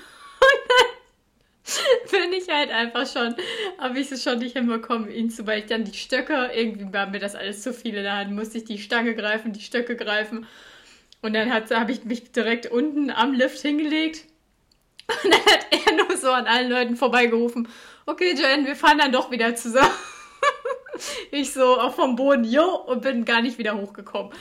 dann 2.13 2.31
bin 2.31 2.33
ich 2.33 2.49
halt 2.49 2.71
einfach 2.71 3.07
schon, 3.07 3.35
habe 3.79 3.99
ich 3.99 4.11
es 4.11 4.23
schon 4.23 4.39
nicht 4.39 4.57
hinbekommen, 4.57 5.11
ihn 5.11 5.31
zu, 5.31 5.47
weil 5.47 5.61
ich 5.61 5.67
dann 5.67 5.85
die 5.85 5.97
Stöcke, 5.97 6.51
irgendwie 6.55 6.93
war 6.93 7.07
mir 7.07 7.21
das 7.21 7.37
alles 7.37 7.63
zu 7.63 7.73
viel 7.73 7.95
in 7.95 8.03
der 8.03 8.17
Hand, 8.17 8.33
musste 8.33 8.59
ich 8.59 8.65
die 8.65 8.79
Stange 8.79 9.15
greifen, 9.15 9.53
die 9.53 9.61
Stöcke 9.61 9.97
greifen. 9.97 10.47
Und 11.23 11.35
dann 11.35 11.53
habe 11.53 11.93
ich 11.93 12.05
mich 12.05 12.33
direkt 12.33 12.67
unten 12.67 13.11
am 13.11 13.33
Lift 13.33 13.61
hingelegt. 13.61 14.25
Und 15.25 15.33
dann 15.33 15.41
hat 15.41 15.67
er 15.71 15.93
nur 15.93 16.17
so 16.17 16.31
an 16.31 16.47
allen 16.47 16.71
Leuten 16.71 16.97
vorbeigerufen, 16.97 17.69
okay, 18.07 18.35
Jen, 18.35 18.67
wir 18.67 18.77
fahren 18.77 18.99
dann 18.99 19.13
doch 19.13 19.31
wieder 19.31 19.55
zusammen. 19.55 19.93
ich 21.31 21.53
so 21.53 21.79
auch 21.79 21.95
vom 21.95 22.17
Boden, 22.17 22.45
jo, 22.45 22.65
und 22.65 23.03
bin 23.03 23.25
gar 23.25 23.43
nicht 23.43 23.59
wieder 23.59 23.77
hochgekommen. 23.77 24.33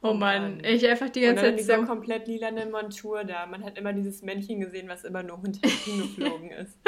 Oh, 0.00 0.10
oh 0.10 0.14
Mann, 0.14 0.62
ich 0.64 0.86
einfach 0.88 1.10
die 1.10 1.22
ganze 1.22 1.42
Zeit. 1.42 1.58
Diese 1.58 1.84
komplett 1.84 2.28
lilane 2.28 2.66
Montur 2.66 3.24
da. 3.24 3.46
Man 3.46 3.64
hat 3.64 3.76
immer 3.76 3.92
dieses 3.92 4.22
Männchen 4.22 4.60
gesehen, 4.60 4.88
was 4.88 5.04
immer 5.04 5.24
nur 5.24 5.40
hinter 5.40 5.68
ihm 5.86 6.02
geflogen 6.16 6.50
ist. 6.52 6.78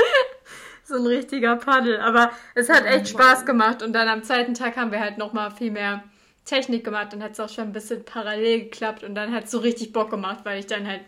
so 0.85 0.95
ein 0.95 1.07
richtiger 1.07 1.57
Paddel. 1.57 1.99
Aber 2.01 2.31
es 2.55 2.69
hat 2.69 2.87
echt 2.87 3.09
Spaß 3.09 3.47
gemacht. 3.47 3.83
Und 3.83 3.95
dann 3.95 4.09
am 4.09 4.23
zweiten 4.23 4.55
Tag 4.55 4.77
haben 4.77 4.93
wir 4.93 5.01
halt 5.01 5.19
nochmal 5.19 5.51
viel 5.51 5.73
mehr 5.73 6.05
Technik 6.45 6.85
gemacht. 6.85 7.13
Dann 7.13 7.23
hat 7.23 7.33
es 7.33 7.41
auch 7.41 7.49
schon 7.49 7.65
ein 7.65 7.73
bisschen 7.73 8.05
parallel 8.05 8.65
geklappt. 8.65 9.03
Und 9.03 9.17
dann 9.17 9.35
hat 9.35 9.45
es 9.45 9.51
so 9.51 9.59
richtig 9.59 9.93
Bock 9.93 10.11
gemacht, 10.11 10.45
weil 10.45 10.61
ich 10.61 10.67
dann 10.67 10.87
halt 10.87 11.03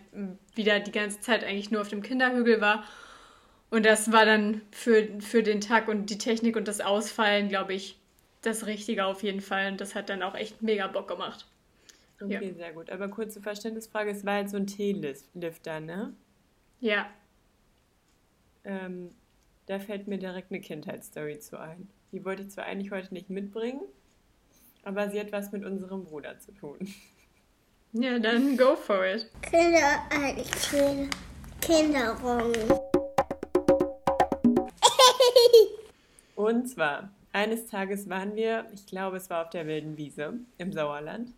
wieder 0.55 0.81
die 0.81 0.91
ganze 0.91 1.21
Zeit 1.21 1.45
eigentlich 1.45 1.71
nur 1.71 1.81
auf 1.81 1.89
dem 1.89 2.01
Kinderhügel 2.01 2.59
war. 2.59 2.83
Und 3.69 3.85
das 3.85 4.11
war 4.11 4.25
dann 4.25 4.61
für, 4.71 5.07
für 5.21 5.41
den 5.41 5.61
Tag 5.61 5.87
und 5.87 6.09
die 6.09 6.17
Technik 6.17 6.57
und 6.57 6.67
das 6.67 6.81
Ausfallen, 6.81 7.47
glaube 7.47 7.73
ich, 7.73 7.97
das 8.41 8.67
Richtige 8.67 9.05
auf 9.05 9.23
jeden 9.23 9.41
Fall. 9.41 9.71
Und 9.71 9.79
das 9.79 9.95
hat 9.95 10.09
dann 10.09 10.21
auch 10.21 10.35
echt 10.35 10.61
mega 10.61 10.85
Bock 10.87 11.07
gemacht. 11.07 11.47
Okay, 12.21 12.47
ja. 12.47 12.53
sehr 12.53 12.73
gut. 12.73 12.89
Aber 12.89 13.09
kurze 13.09 13.41
Verständnisfrage, 13.41 14.11
es 14.11 14.25
war 14.25 14.35
halt 14.35 14.49
so 14.49 14.57
ein 14.57 14.67
T-Lifter, 14.67 15.79
ne? 15.79 16.13
Ja. 16.79 17.09
Ähm, 18.63 19.09
da 19.65 19.79
fällt 19.79 20.07
mir 20.07 20.17
direkt 20.17 20.51
eine 20.51 20.61
Kindheitsstory 20.61 21.39
zu 21.39 21.59
ein. 21.59 21.89
Die 22.11 22.23
wollte 22.23 22.43
ich 22.43 22.49
zwar 22.49 22.65
eigentlich 22.65 22.91
heute 22.91 23.13
nicht 23.13 23.29
mitbringen, 23.29 23.81
aber 24.83 25.09
sie 25.09 25.19
hat 25.19 25.31
was 25.31 25.51
mit 25.51 25.65
unserem 25.65 26.03
Bruder 26.03 26.39
zu 26.39 26.53
tun. 26.53 26.77
Ja, 27.95 28.17
dann 28.17 28.57
go 28.57 28.75
for 28.75 29.05
it. 29.05 29.29
Kinder, 29.43 30.01
äh, 30.09 30.43
Kinderung. 31.61 32.51
Und 36.35 36.67
zwar, 36.67 37.11
eines 37.31 37.67
Tages 37.67 38.09
waren 38.09 38.35
wir, 38.35 38.65
ich 38.73 38.87
glaube, 38.87 39.17
es 39.17 39.29
war 39.29 39.43
auf 39.43 39.51
der 39.51 39.67
wilden 39.67 39.95
Wiese 39.95 40.39
im 40.57 40.73
Sauerland. 40.73 41.33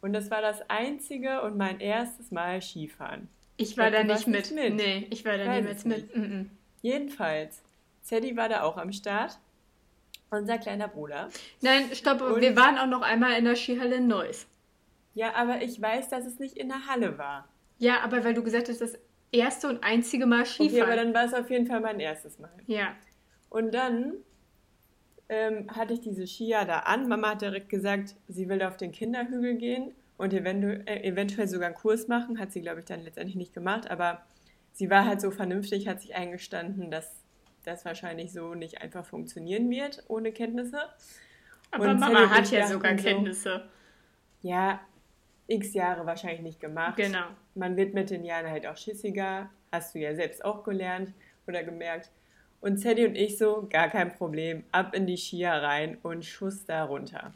Und 0.00 0.12
das 0.12 0.30
war 0.30 0.40
das 0.40 0.62
einzige 0.68 1.42
und 1.42 1.56
mein 1.56 1.80
erstes 1.80 2.30
Mal 2.30 2.62
Skifahren. 2.62 3.28
Ich 3.56 3.76
war 3.76 3.90
da 3.90 4.02
nicht 4.02 4.26
mit. 4.26 4.50
mit. 4.52 4.74
Nee, 4.74 5.06
ich 5.10 5.24
war 5.24 5.36
da 5.36 5.54
niemals 5.54 5.84
mit. 5.84 6.16
Mm 6.16 6.20
-mm. 6.20 6.46
Jedenfalls, 6.80 7.62
Zeddy 8.02 8.36
war 8.36 8.48
da 8.48 8.62
auch 8.62 8.78
am 8.78 8.92
Start. 8.92 9.38
Unser 10.30 10.58
kleiner 10.58 10.88
Bruder. 10.88 11.28
Nein, 11.60 11.90
stopp, 11.92 12.22
und 12.22 12.40
wir 12.40 12.56
waren 12.56 12.78
auch 12.78 12.86
noch 12.86 13.02
einmal 13.02 13.36
in 13.36 13.44
der 13.44 13.56
Skihalle 13.56 13.96
in 13.96 14.06
Neuss. 14.06 14.46
Ja, 15.12 15.34
aber 15.34 15.60
ich 15.60 15.80
weiß, 15.80 16.08
dass 16.08 16.24
es 16.24 16.38
nicht 16.38 16.56
in 16.56 16.68
der 16.68 16.86
Halle 16.86 17.18
war. 17.18 17.48
Ja, 17.78 18.00
aber 18.00 18.24
weil 18.24 18.34
du 18.34 18.42
gesagt 18.42 18.68
hast, 18.68 18.80
das 18.80 18.96
erste 19.32 19.68
und 19.68 19.82
einzige 19.82 20.26
Mal 20.26 20.46
Skifahren. 20.46 20.70
Okay, 20.70 20.82
aber 20.82 20.96
dann 20.96 21.12
war 21.12 21.24
es 21.24 21.34
auf 21.34 21.50
jeden 21.50 21.66
Fall 21.66 21.80
mein 21.80 22.00
erstes 22.00 22.38
Mal. 22.38 22.52
Ja. 22.66 22.94
Und 23.48 23.74
dann 23.74 24.14
ähm, 25.30 25.68
hatte 25.70 25.94
ich 25.94 26.00
diese 26.00 26.26
Skier 26.26 26.64
da 26.64 26.80
an. 26.80 27.08
Mama 27.08 27.30
hat 27.30 27.42
direkt 27.42 27.68
gesagt, 27.68 28.16
sie 28.28 28.48
will 28.48 28.62
auf 28.62 28.76
den 28.76 28.90
Kinderhügel 28.90 29.54
gehen 29.54 29.92
und 30.18 30.34
eventu 30.34 30.66
äh, 30.86 31.04
eventuell 31.04 31.46
sogar 31.46 31.68
einen 31.68 31.76
Kurs 31.76 32.08
machen. 32.08 32.40
Hat 32.40 32.50
sie, 32.52 32.60
glaube 32.60 32.80
ich, 32.80 32.86
dann 32.86 33.00
letztendlich 33.00 33.36
nicht 33.36 33.54
gemacht. 33.54 33.88
Aber 33.88 34.22
sie 34.72 34.90
war 34.90 35.06
halt 35.06 35.20
so 35.20 35.30
vernünftig, 35.30 35.86
hat 35.86 36.00
sich 36.00 36.16
eingestanden, 36.16 36.90
dass 36.90 37.22
das 37.64 37.84
wahrscheinlich 37.84 38.32
so 38.32 38.54
nicht 38.54 38.82
einfach 38.82 39.06
funktionieren 39.06 39.70
wird 39.70 40.02
ohne 40.08 40.32
Kenntnisse. 40.32 40.80
Aber 41.70 41.90
und 41.90 42.00
Mama 42.00 42.28
hat 42.28 42.50
ja 42.50 42.66
sogar 42.66 42.98
so, 42.98 43.04
Kenntnisse. 43.04 43.68
Ja, 44.42 44.80
x 45.46 45.74
Jahre 45.74 46.06
wahrscheinlich 46.06 46.40
nicht 46.40 46.60
gemacht. 46.60 46.96
Genau. 46.96 47.26
Man 47.54 47.76
wird 47.76 47.94
mit 47.94 48.10
den 48.10 48.24
Jahren 48.24 48.50
halt 48.50 48.66
auch 48.66 48.76
schissiger. 48.76 49.48
Hast 49.70 49.94
du 49.94 50.00
ja 50.00 50.12
selbst 50.16 50.44
auch 50.44 50.64
gelernt 50.64 51.12
oder 51.46 51.62
gemerkt. 51.62 52.10
Und 52.60 52.78
Sadie 52.78 53.06
und 53.06 53.14
ich 53.14 53.38
so, 53.38 53.66
gar 53.70 53.88
kein 53.88 54.12
Problem, 54.12 54.64
ab 54.70 54.94
in 54.94 55.06
die 55.06 55.16
Skier 55.16 55.50
rein 55.50 55.96
und 56.02 56.24
Schuss 56.24 56.66
da 56.66 56.84
runter. 56.84 57.32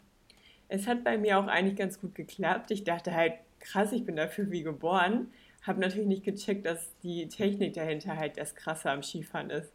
Es 0.69 0.87
hat 0.87 1.05
bei 1.05 1.17
mir 1.17 1.39
auch 1.39 1.47
eigentlich 1.47 1.77
ganz 1.77 2.01
gut 2.01 2.15
geklappt. 2.15 2.71
Ich 2.71 2.85
dachte 2.85 3.15
halt, 3.15 3.35
krass, 3.61 3.93
ich 3.93 4.05
bin 4.05 4.17
dafür 4.17 4.51
wie 4.51 4.63
geboren. 4.63 5.29
Habe 5.63 5.81
natürlich 5.81 6.07
nicht 6.07 6.25
gecheckt, 6.25 6.67
dass 6.67 6.91
die 7.03 7.29
Technik 7.29 7.73
dahinter 7.75 8.17
halt 8.17 8.37
das 8.37 8.55
Krasse 8.55 8.91
am 8.91 9.03
Skifahren 9.03 9.51
ist. 9.51 9.73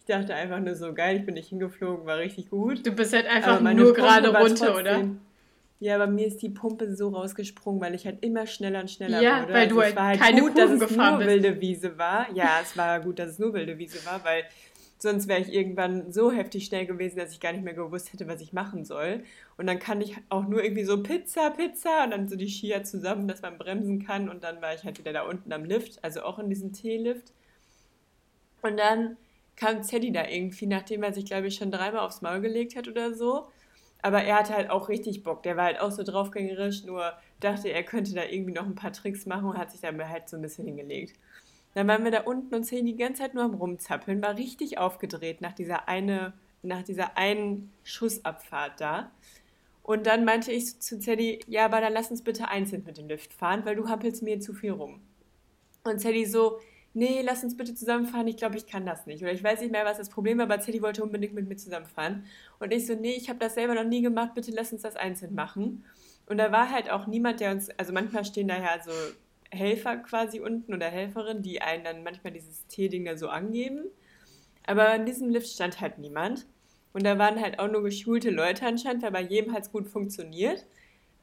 Ich 0.00 0.06
dachte 0.06 0.34
einfach 0.34 0.60
nur 0.60 0.74
so, 0.74 0.92
geil, 0.92 1.18
ich 1.18 1.24
bin 1.24 1.34
nicht 1.34 1.48
hingeflogen, 1.48 2.04
war 2.04 2.18
richtig 2.18 2.50
gut. 2.50 2.84
Du 2.84 2.92
bist 2.92 3.14
halt 3.14 3.26
einfach 3.26 3.60
nur 3.60 3.94
gerade 3.94 4.36
runter, 4.36 4.76
oder? 4.76 5.08
Ja, 5.82 5.96
aber 5.96 6.06
mir 6.06 6.28
ist 6.28 6.40
die 6.42 6.48
Pumpe 6.48 6.94
so 6.94 7.08
rausgesprungen, 7.08 7.80
weil 7.80 7.94
ich 7.94 8.06
halt 8.06 8.22
immer 8.22 8.46
schneller 8.46 8.80
und 8.80 8.90
schneller 8.90 9.20
ja, 9.20 9.42
wurde. 9.42 9.52
Ja, 9.52 9.58
weil 9.58 9.62
also 9.64 9.74
du 9.74 9.82
halt, 9.82 9.98
halt 9.98 10.20
keine 10.20 10.40
gut, 10.40 10.54
Kurven 10.54 10.78
dass 10.78 10.90
es 10.90 10.96
nur 10.96 11.18
bist. 11.18 11.28
wilde 11.28 11.60
Wiese 11.60 11.98
war. 11.98 12.26
Ja, 12.34 12.60
es 12.62 12.76
war 12.76 13.00
gut, 13.00 13.18
dass 13.18 13.30
es 13.30 13.38
nur 13.40 13.52
wilde 13.52 13.76
Wiese 13.78 14.06
war, 14.06 14.24
weil 14.24 14.44
Sonst 15.02 15.26
wäre 15.26 15.40
ich 15.40 15.52
irgendwann 15.52 16.12
so 16.12 16.30
heftig 16.30 16.64
schnell 16.66 16.86
gewesen, 16.86 17.18
dass 17.18 17.32
ich 17.32 17.40
gar 17.40 17.52
nicht 17.52 17.64
mehr 17.64 17.74
gewusst 17.74 18.12
hätte, 18.12 18.28
was 18.28 18.40
ich 18.40 18.52
machen 18.52 18.84
soll. 18.84 19.24
Und 19.56 19.66
dann 19.66 19.80
kann 19.80 20.00
ich 20.00 20.16
auch 20.28 20.46
nur 20.46 20.62
irgendwie 20.62 20.84
so 20.84 21.02
Pizza, 21.02 21.50
Pizza 21.50 22.04
und 22.04 22.12
dann 22.12 22.28
so 22.28 22.36
die 22.36 22.48
Skier 22.48 22.84
zusammen, 22.84 23.26
dass 23.26 23.42
man 23.42 23.58
bremsen 23.58 24.06
kann. 24.06 24.28
Und 24.28 24.44
dann 24.44 24.62
war 24.62 24.74
ich 24.74 24.84
halt 24.84 25.00
wieder 25.00 25.12
da 25.12 25.22
unten 25.22 25.52
am 25.52 25.64
Lift, 25.64 26.04
also 26.04 26.22
auch 26.22 26.38
in 26.38 26.48
diesem 26.48 26.72
T-Lift. 26.72 27.32
Und 28.62 28.76
dann 28.78 29.16
kam 29.56 29.82
Teddy 29.82 30.12
da 30.12 30.28
irgendwie, 30.28 30.66
nachdem 30.66 31.02
er 31.02 31.12
sich, 31.12 31.24
glaube 31.24 31.48
ich, 31.48 31.56
schon 31.56 31.72
dreimal 31.72 32.06
aufs 32.06 32.22
Maul 32.22 32.40
gelegt 32.40 32.76
hat 32.76 32.86
oder 32.86 33.12
so. 33.12 33.48
Aber 34.02 34.22
er 34.22 34.38
hatte 34.38 34.54
halt 34.54 34.70
auch 34.70 34.88
richtig 34.88 35.24
Bock. 35.24 35.42
Der 35.42 35.56
war 35.56 35.64
halt 35.64 35.80
auch 35.80 35.90
so 35.90 36.04
draufgängerisch, 36.04 36.84
nur 36.84 37.12
dachte, 37.40 37.70
er 37.70 37.82
könnte 37.82 38.14
da 38.14 38.24
irgendwie 38.24 38.52
noch 38.52 38.66
ein 38.66 38.76
paar 38.76 38.92
Tricks 38.92 39.26
machen 39.26 39.46
und 39.46 39.58
hat 39.58 39.72
sich 39.72 39.80
dann 39.80 39.98
halt 40.08 40.28
so 40.28 40.36
ein 40.36 40.42
bisschen 40.42 40.66
hingelegt. 40.66 41.18
Dann 41.74 41.88
waren 41.88 42.04
wir 42.04 42.10
da 42.10 42.22
unten 42.22 42.54
und 42.54 42.66
sehen 42.66 42.86
die 42.86 42.96
ganze 42.96 43.22
Zeit 43.22 43.34
nur 43.34 43.44
am 43.44 43.54
Rumzappeln, 43.54 44.22
war 44.22 44.36
richtig 44.36 44.78
aufgedreht 44.78 45.40
nach 45.40 45.52
dieser 45.52 45.88
eine, 45.88 46.34
nach 46.62 46.82
dieser 46.82 47.16
einen 47.16 47.72
Schussabfahrt 47.82 48.80
da. 48.80 49.10
Und 49.82 50.06
dann 50.06 50.24
meinte 50.24 50.52
ich 50.52 50.78
zu 50.80 50.98
Zeddy, 50.98 51.40
ja, 51.48 51.64
aber 51.64 51.80
dann 51.80 51.92
lass 51.92 52.10
uns 52.10 52.22
bitte 52.22 52.48
einzeln 52.48 52.84
mit 52.86 52.98
dem 52.98 53.08
Lift 53.08 53.32
fahren, 53.32 53.64
weil 53.64 53.74
du 53.74 53.88
hampelst 53.88 54.22
mir 54.22 54.38
zu 54.38 54.54
viel 54.54 54.72
rum. 54.72 55.00
Und 55.82 55.98
Zeddy 56.00 56.24
so, 56.26 56.60
nee, 56.94 57.22
lass 57.22 57.42
uns 57.42 57.56
bitte 57.56 57.74
zusammenfahren, 57.74 58.28
ich 58.28 58.36
glaube, 58.36 58.56
ich 58.56 58.66
kann 58.66 58.86
das 58.86 59.06
nicht. 59.06 59.22
Oder 59.22 59.32
ich 59.32 59.42
weiß 59.42 59.60
nicht 59.60 59.72
mehr, 59.72 59.84
was 59.84 59.98
das 59.98 60.08
Problem 60.08 60.38
war, 60.38 60.44
aber 60.44 60.60
Zeddy 60.60 60.82
wollte 60.82 61.02
unbedingt 61.02 61.34
mit 61.34 61.48
mir 61.48 61.56
zusammenfahren. 61.56 62.26
Und 62.60 62.72
ich 62.72 62.86
so, 62.86 62.94
nee, 62.94 63.14
ich 63.14 63.28
habe 63.28 63.38
das 63.38 63.54
selber 63.54 63.74
noch 63.74 63.84
nie 63.84 64.02
gemacht, 64.02 64.34
bitte 64.34 64.52
lass 64.52 64.72
uns 64.72 64.82
das 64.82 64.96
einzeln 64.96 65.34
machen. 65.34 65.84
Und 66.26 66.38
da 66.38 66.52
war 66.52 66.70
halt 66.70 66.90
auch 66.90 67.06
niemand, 67.06 67.40
der 67.40 67.50
uns, 67.50 67.70
also 67.70 67.92
manchmal 67.92 68.24
stehen 68.24 68.48
da 68.48 68.56
ja 68.56 68.80
so 68.84 68.92
Helfer 69.52 69.96
quasi 69.96 70.40
unten 70.40 70.74
oder 70.74 70.86
Helferin, 70.86 71.42
die 71.42 71.62
einen 71.62 71.84
dann 71.84 72.02
manchmal 72.02 72.32
dieses 72.32 72.66
T-Ding 72.66 73.04
da 73.04 73.16
so 73.16 73.28
angeben. 73.28 73.84
Aber 74.66 74.94
in 74.94 75.06
diesem 75.06 75.28
Lift 75.28 75.48
stand 75.48 75.80
halt 75.80 75.98
niemand. 75.98 76.46
Und 76.92 77.04
da 77.04 77.18
waren 77.18 77.40
halt 77.40 77.58
auch 77.58 77.70
nur 77.70 77.82
geschulte 77.82 78.30
Leute 78.30 78.66
anscheinend, 78.66 79.02
weil 79.02 79.12
bei 79.12 79.22
jedem 79.22 79.52
hat 79.52 79.62
es 79.62 79.72
gut 79.72 79.86
funktioniert. 79.88 80.66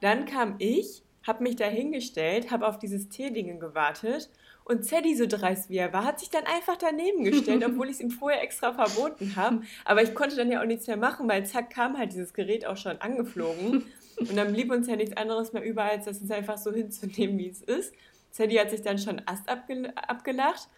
Dann 0.02 0.26
kam 0.26 0.56
ich, 0.60 1.04
habe 1.26 1.44
mich 1.44 1.56
da 1.56 1.66
hingestellt, 1.66 2.52
habe 2.52 2.68
auf 2.68 2.80
dieses 2.80 3.10
T-Ding 3.10 3.60
gewartet 3.60 4.30
und 4.70 4.86
Zeddy, 4.86 5.16
so 5.16 5.26
dreist 5.26 5.72
wie 5.72 5.78
er 5.78 5.92
war, 5.94 6.06
hat 6.06 6.20
sich 6.20 6.30
dann 6.30 6.44
einfach 6.46 6.78
daneben 6.78 7.24
gestellt, 7.24 7.64
obwohl 7.68 7.88
ich 7.88 7.96
es 7.96 8.02
ihm 8.02 8.12
vorher 8.12 8.44
extra 8.44 8.72
verboten 8.72 9.36
habe. 9.36 9.64
Aber 9.84 10.04
ich 10.04 10.14
konnte 10.14 10.36
dann 10.36 10.52
ja 10.52 10.62
auch 10.62 10.66
nichts 10.66 10.86
mehr 10.86 10.96
machen, 10.96 11.28
weil 11.28 11.44
zack 11.44 11.72
kam 11.72 11.98
halt 11.98 12.14
dieses 12.14 12.36
Gerät 12.36 12.68
auch 12.68 12.78
schon 12.78 13.02
angeflogen. 13.02 13.86
Und 14.20 14.36
dann 14.36 14.54
blieb 14.54 14.72
uns 14.72 14.86
ja 14.88 14.96
nichts 14.96 15.18
anderes 15.18 15.54
mehr 15.54 15.64
über, 15.64 15.86
als 15.86 16.06
das 16.06 16.30
einfach 16.30 16.60
so 16.60 16.72
hinzunehmen, 16.72 17.40
wie 17.40 17.50
es 17.50 17.62
ist. 17.62 17.96
Sadie 18.32 18.60
hat 18.60 18.70
sich 18.70 18.82
dann 18.82 18.98
schon 18.98 19.22
Ast 19.26 19.50
abgelacht 19.50 20.70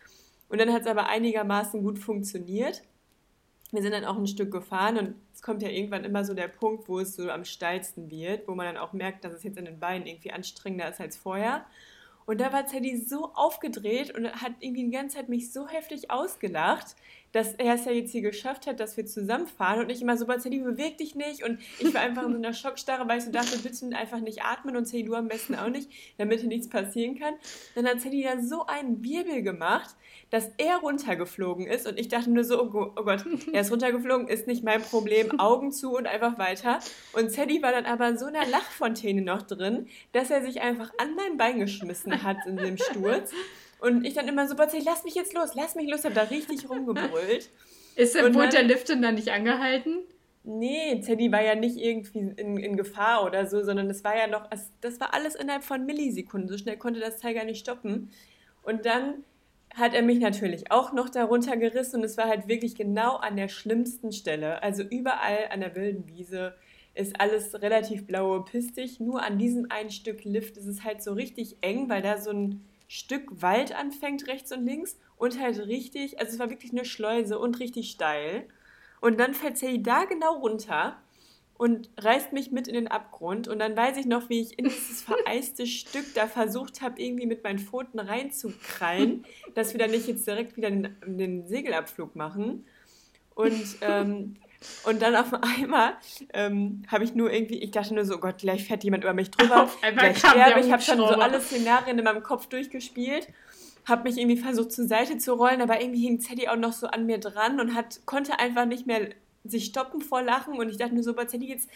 und 0.50 0.60
dann 0.60 0.72
hat 0.72 0.82
es 0.82 0.88
aber 0.88 1.08
einigermaßen 1.08 1.84
gut 1.84 2.00
funktioniert. 2.00 2.84
Wir 3.72 3.82
sind 3.82 3.94
dann 3.94 4.06
auch 4.06 4.18
ein 4.18 4.28
Stück 4.28 4.52
gefahren 4.52 4.98
und 4.98 5.16
es 5.34 5.42
kommt 5.42 5.62
ja 5.62 5.70
irgendwann 5.70 6.04
immer 6.04 6.26
so 6.26 6.34
der 6.34 6.50
Punkt, 6.50 6.90
wo 6.90 7.00
es 7.00 7.16
so 7.16 7.30
am 7.30 7.46
steilsten 7.46 8.12
wird, 8.12 8.48
wo 8.48 8.56
man 8.56 8.66
dann 8.66 8.78
auch 8.78 8.92
merkt, 8.92 9.24
dass 9.24 9.34
es 9.34 9.44
jetzt 9.44 9.58
in 9.58 9.66
den 9.66 9.80
Beinen 9.80 10.08
irgendwie 10.08 10.32
anstrengender 10.32 10.90
ist 10.90 11.00
als 11.00 11.16
vorher. 11.16 11.66
Und 12.26 12.42
da 12.42 12.54
war 12.54 12.66
Teddy 12.66 12.98
so 12.98 13.34
aufgedreht 13.34 14.14
und 14.14 14.28
hat 14.28 14.54
irgendwie 14.60 14.84
die 14.84 14.92
ganze 14.92 15.18
Zeit 15.18 15.30
mich 15.30 15.52
so 15.52 15.68
heftig 15.68 16.12
ausgelacht, 16.12 16.96
dass 17.32 17.54
er 17.54 17.76
es 17.76 17.86
ja 17.86 17.92
jetzt 17.92 18.12
hier 18.12 18.22
geschafft 18.22 18.68
hat, 18.68 18.80
dass 18.80 18.98
wir 18.98 19.06
zusammenfahren 19.06 19.82
und 19.82 19.90
ich 19.90 20.02
immer 20.02 20.18
so, 20.18 20.26
Teddy, 20.26 20.60
beweg 20.60 20.98
dich 20.98 21.16
nicht. 21.16 21.44
Und 21.44 21.60
ich 21.80 21.94
war 21.94 22.02
einfach 22.02 22.24
in 22.24 22.32
so 22.32 22.38
einer 22.38 22.54
Schockstarre, 22.54 23.08
weil 23.08 23.20
ich 23.20 23.26
so 23.26 23.32
dachte, 23.32 23.58
bitte 23.58 23.96
einfach 23.96 24.20
nicht 24.20 24.44
atmen 24.44 24.76
und 24.76 24.86
Teddy, 24.86 25.04
du 25.04 25.16
am 25.16 25.28
besten 25.28 25.56
auch 25.56 25.70
nicht, 25.70 25.90
damit 26.18 26.40
hier 26.40 26.50
nichts 26.50 26.70
passieren 26.70 27.18
kann. 27.18 27.34
Dann 27.76 27.86
hat 27.88 28.02
Teddy 28.02 28.24
da 28.24 28.42
so 28.42 28.66
einen 28.66 29.04
Wirbel 29.04 29.42
gemacht, 29.42 29.96
dass 30.30 30.50
er 30.58 30.78
runtergeflogen 30.78 31.68
ist 31.68 31.88
und 31.88 32.00
ich 32.00 32.08
dachte 32.08 32.32
nur 32.32 32.44
so, 32.44 32.64
oh, 32.64 32.94
oh 32.96 33.04
Gott, 33.04 33.26
er 33.52 33.62
ist 33.62 33.72
runtergeflogen, 33.72 34.28
ist 34.28 34.48
nicht 34.48 34.64
mein 34.64 34.82
Problem, 34.82 35.40
Augen 35.40 35.72
zu 35.72 35.96
und 35.96 36.08
einfach 36.08 36.38
weiter. 36.38 36.80
Und 37.14 37.34
Teddy 37.34 37.62
war 37.62 37.72
dann 37.72 37.86
aber 37.86 38.08
in 38.08 38.18
so 38.18 38.26
einer 38.26 38.46
Lachfontäne 38.48 39.22
noch 39.22 39.42
drin, 39.42 39.88
dass 40.14 40.30
er 40.30 40.42
sich 40.42 40.62
einfach 40.62 40.92
an 40.98 41.16
mein 41.16 41.38
Bein 41.38 41.60
geschmissen 41.60 42.24
hat 42.24 42.38
in 42.46 42.58
dem 42.58 42.78
Sturz. 42.78 43.32
Und 43.82 44.06
ich 44.06 44.14
dann 44.14 44.28
immer 44.28 44.48
so, 44.48 44.56
Botzi, 44.56 44.80
lass 44.86 45.04
mich 45.04 45.16
jetzt 45.16 45.34
los, 45.34 45.56
lass 45.56 45.76
mich 45.76 45.90
los, 45.90 46.06
hab 46.06 46.14
da 46.14 46.22
richtig 46.22 46.70
rumgebrüllt. 46.70 47.50
Ist 47.96 48.16
der, 48.16 48.34
wurde 48.34 48.50
der 48.50 48.64
Lift 48.64 48.88
denn 48.88 49.02
dann 49.02 49.16
nicht 49.16 49.30
angehalten? 49.30 49.98
Nee, 50.44 51.02
Teddy 51.02 51.32
war 51.32 51.44
ja 51.44 51.56
nicht 51.56 51.78
irgendwie 51.78 52.34
in, 52.38 52.58
in 52.58 52.78
Gefahr 52.78 53.26
oder 53.26 53.48
so, 53.48 53.64
sondern 53.64 53.88
das 53.88 54.04
war 54.04 54.16
ja 54.16 54.28
noch, 54.28 54.50
das 54.82 55.00
war 55.00 55.14
alles 55.14 55.36
innerhalb 55.36 55.64
von 55.64 55.86
Millisekunden. 55.86 56.48
So 56.48 56.58
schnell 56.58 56.78
konnte 56.78 57.00
das 57.00 57.20
Teil 57.20 57.34
gar 57.34 57.44
nicht 57.44 57.60
stoppen. 57.60 58.12
Und 58.64 58.86
dann 58.86 59.24
hat 59.74 59.94
er 59.94 60.04
mich 60.04 60.20
natürlich 60.20 60.72
auch 60.72 60.94
noch 60.94 61.10
darunter 61.10 61.58
gerissen 61.58 61.98
und 61.98 62.04
es 62.04 62.18
war 62.18 62.28
halt 62.28 62.48
wirklich 62.48 62.76
genau 62.76 63.16
an 63.18 63.36
der 63.36 63.48
schlimmsten 63.48 64.12
Stelle. 64.12 64.62
Also 64.64 64.84
überall 64.84 65.50
an 65.50 65.62
der 65.62 65.76
wilden 65.76 66.08
Wiese 66.08 66.54
ist 66.94 67.20
alles 67.20 67.62
relativ 67.62 68.06
blaue 68.06 68.44
pistig. 68.44 69.00
Nur 69.00 69.24
an 69.24 69.38
diesem 69.38 69.72
einen 69.72 69.92
Stück 69.92 70.24
Lift 70.24 70.58
ist 70.58 70.68
es 70.68 70.84
halt 70.84 71.02
so 71.02 71.14
richtig 71.14 71.58
eng, 71.62 71.90
weil 71.90 72.02
da 72.02 72.18
so 72.18 72.32
ein 72.32 72.66
Stück 72.94 73.42
Wald 73.42 73.74
anfängt, 73.74 74.28
rechts 74.28 74.52
und 74.52 74.66
links, 74.66 75.00
und 75.16 75.40
halt 75.40 75.58
richtig, 75.60 76.20
also 76.20 76.34
es 76.34 76.40
war 76.40 76.50
wirklich 76.50 76.74
eine 76.74 76.84
Schleuse 76.84 77.40
und 77.40 77.62
richtig 77.62 77.90
steil. 77.90 78.50
Und 79.00 79.18
dann 79.18 79.34
fällt 79.34 79.58
Sadie 79.58 79.82
da 79.82 80.04
genau 80.04 80.40
runter 80.40 80.98
und 81.58 81.90
reißt 81.98 82.34
mich 82.34 82.52
mit 82.52 82.68
in 82.68 82.74
den 82.74 82.90
Abgrund. 82.90 83.48
Und 83.48 83.60
dann 83.60 83.78
weiß 83.78 83.96
ich 83.96 84.08
noch, 84.08 84.28
wie 84.28 84.42
ich 84.42 84.60
in 84.60 84.66
dieses 84.66 85.02
vereiste 85.04 85.68
Stück 85.68 86.14
da 86.16 86.28
versucht 86.28 86.82
habe, 86.82 87.02
irgendwie 87.02 87.28
mit 87.28 87.46
meinen 87.46 87.60
Pfoten 87.60 87.98
reinzukrallen, 87.98 89.24
dass 89.56 89.72
wir 89.72 89.80
dann 89.80 89.92
nicht 89.92 90.08
jetzt 90.08 90.28
direkt 90.28 90.58
wieder 90.58 90.70
den, 90.70 90.94
den 91.06 91.48
Segelabflug 91.48 92.18
machen. 92.18 92.66
Und, 93.36 93.78
ähm, 93.84 94.36
und 94.84 95.02
dann 95.02 95.16
auf 95.16 95.34
einmal 95.60 95.94
ähm, 96.34 96.84
habe 96.88 97.04
ich 97.04 97.16
nur 97.16 97.32
irgendwie, 97.32 97.60
ich 97.60 97.72
dachte 97.72 97.94
nur 97.94 98.06
so, 98.06 98.16
oh 98.16 98.20
Gott, 98.20 98.40
gleich 98.40 98.66
fährt 98.66 98.84
jemand 98.84 99.04
über 99.04 99.14
mich 99.14 99.32
drüber. 99.32 99.64
Auf 99.64 99.84
einmal 99.84 100.12
Gleich 100.12 100.22
kam 100.22 100.32
sterbe. 100.32 100.60
Ich 100.60 100.72
habe 100.72 100.82
schon 100.82 100.98
so 100.98 101.06
alle 101.06 101.42
Szenarien 101.42 101.98
in 101.98 102.04
meinem 102.04 102.24
Kopf 102.24 102.48
durchgespielt. 102.48 103.28
Habe 103.86 104.04
mich 104.04 104.18
irgendwie 104.18 104.38
versucht 104.38 104.72
zur 104.72 104.86
Seite 104.86 105.18
zu 105.18 105.34
rollen, 105.34 105.62
aber 105.62 105.82
irgendwie 105.82 106.02
hing 106.02 106.20
Teddy 106.20 106.48
auch 106.48 106.56
noch 106.56 106.74
so 106.74 106.88
an 106.88 107.08
mir 107.08 107.20
dran 107.20 107.60
und 107.60 107.74
hat, 107.74 108.02
konnte 108.06 108.38
einfach 108.38 108.66
nicht 108.66 108.86
mehr 108.86 109.10
sich 109.44 109.66
stoppen 109.66 110.02
vor 110.02 110.22
Lachen. 110.22 110.60
Und 110.60 110.70
ich 110.70 110.78
dachte 110.78 110.94
mir 110.94 111.02
so, 111.02 111.16
bei 111.16 111.26
Teddy 111.26 111.48
jetzt 111.48 111.70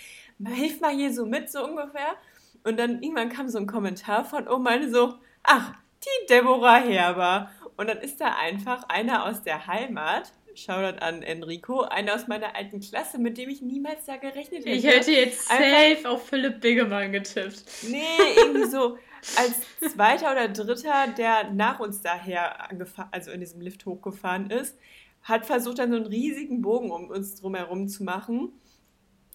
hilf 0.46 0.82
mal 0.82 0.94
hier 0.94 1.12
so 1.12 1.26
mit, 1.26 1.52
so 1.52 1.66
ungefähr. 1.66 2.16
Und 2.64 2.78
dann 2.78 3.02
irgendwann 3.02 3.30
kam 3.30 3.50
so 3.50 3.58
ein 3.58 3.68
Kommentar 3.68 4.26
von, 4.26 4.48
oh 4.48 4.60
meine 4.60 4.92
so, 4.92 5.16
ach, 5.44 5.74
die 6.04 6.28
Deborah 6.28 6.78
Herber. 6.78 7.50
Und 7.78 7.88
dann 7.88 7.98
ist 7.98 8.22
da 8.22 8.36
einfach 8.36 8.88
einer 8.90 9.26
aus 9.26 9.42
der 9.42 9.66
Heimat, 9.66 10.32
Shoutout 10.56 11.00
an 11.00 11.22
Enrico, 11.22 11.82
einer 11.82 12.16
aus 12.16 12.28
meiner 12.28 12.56
alten 12.56 12.80
Klasse, 12.80 13.18
mit 13.20 13.38
dem 13.38 13.50
ich 13.50 13.62
niemals 13.62 14.06
da 14.06 14.18
gerechnet 14.18 14.62
hätte. 14.66 14.70
Ich 14.70 14.86
hätte 14.86 15.12
jetzt 15.12 15.50
Einfach- 15.52 15.96
safe 15.98 16.10
auf 16.10 16.28
Philipp 16.28 16.62
Biggemann 16.62 17.12
getippt. 17.12 17.64
Nee, 17.90 18.04
irgendwie 18.38 18.66
so 18.66 18.98
als 19.38 19.62
zweiter 19.94 20.32
oder 20.32 20.48
dritter, 20.48 21.08
der 21.18 21.52
nach 21.52 21.80
uns 21.80 22.02
daher 22.02 22.70
angefahren, 22.70 23.10
also 23.12 23.32
in 23.32 23.40
diesem 23.40 23.62
Lift 23.62 23.86
hochgefahren 23.86 24.50
ist, 24.50 24.78
hat 25.24 25.46
versucht, 25.46 25.80
dann 25.80 25.90
so 25.92 25.98
einen 25.98 26.06
riesigen 26.06 26.62
Bogen 26.62 26.92
um 26.92 27.10
uns 27.10 27.36
drumherum 27.36 27.88
zu 27.88 28.04
machen. 28.04 28.54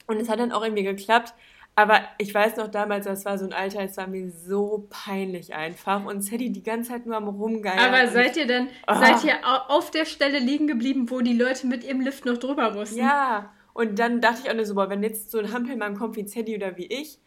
Und 0.06 0.16
es 0.20 0.28
hat 0.28 0.38
dann 0.40 0.52
auch 0.52 0.62
irgendwie 0.62 0.84
geklappt. 0.84 1.34
Aber 1.76 2.00
ich 2.18 2.34
weiß 2.34 2.56
noch 2.56 2.68
damals, 2.68 3.06
das 3.06 3.24
war 3.24 3.38
so 3.38 3.46
ein 3.46 3.52
Alter, 3.54 3.80
es 3.82 3.96
war 3.96 4.06
mir 4.06 4.30
so 4.30 4.86
peinlich 4.90 5.54
einfach. 5.54 6.04
Und 6.04 6.22
Sadie 6.22 6.50
die 6.50 6.62
ganze 6.62 6.90
Zeit 6.90 7.06
nur 7.06 7.16
am 7.16 7.28
Rumgeiern. 7.28 7.78
Aber 7.78 8.06
seid 8.08 8.36
ihr 8.36 8.46
dann, 8.46 8.68
Ah. 8.86 9.00
seid 9.00 9.24
ihr 9.24 9.34
au- 9.44 9.76
auf 9.76 9.90
der 9.90 10.04
Stelle 10.04 10.38
liegen 10.40 10.66
geblieben, 10.66 11.10
wo 11.10 11.20
die 11.20 11.32
Leute 11.36 11.66
mit 11.66 11.84
ihrem 11.84 12.00
Lift 12.02 12.26
noch 12.26 12.36
drüber 12.36 12.72
mussten? 12.72 12.98
Ja, 12.98 13.50
und 13.72 13.98
dann 13.98 14.20
dachte 14.20 14.40
ich 14.44 14.50
auch 14.50 14.54
nur 14.54 14.66
so, 14.66 14.74
boah, 14.74 14.90
wenn 14.90 15.02
jetzt 15.02 15.30
so 15.30 15.38
ein 15.38 15.52
Hampelmann 15.52 15.96
kommt 15.96 16.16
wie 16.16 16.26
Zeddy 16.26 16.54
oder 16.56 16.76
wie 16.76 16.86
ich, 16.86 17.18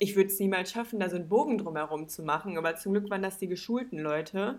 ich 0.00 0.16
würde 0.16 0.28
es 0.30 0.40
niemals 0.40 0.72
schaffen, 0.72 0.98
da 0.98 1.08
so 1.10 1.16
einen 1.16 1.28
Bogen 1.28 1.58
drumherum 1.58 2.08
zu 2.08 2.22
machen. 2.22 2.56
Aber 2.58 2.74
zum 2.76 2.92
Glück 2.94 3.10
waren 3.10 3.22
das 3.22 3.38
die 3.38 3.48
geschulten 3.48 3.98
Leute. 3.98 4.58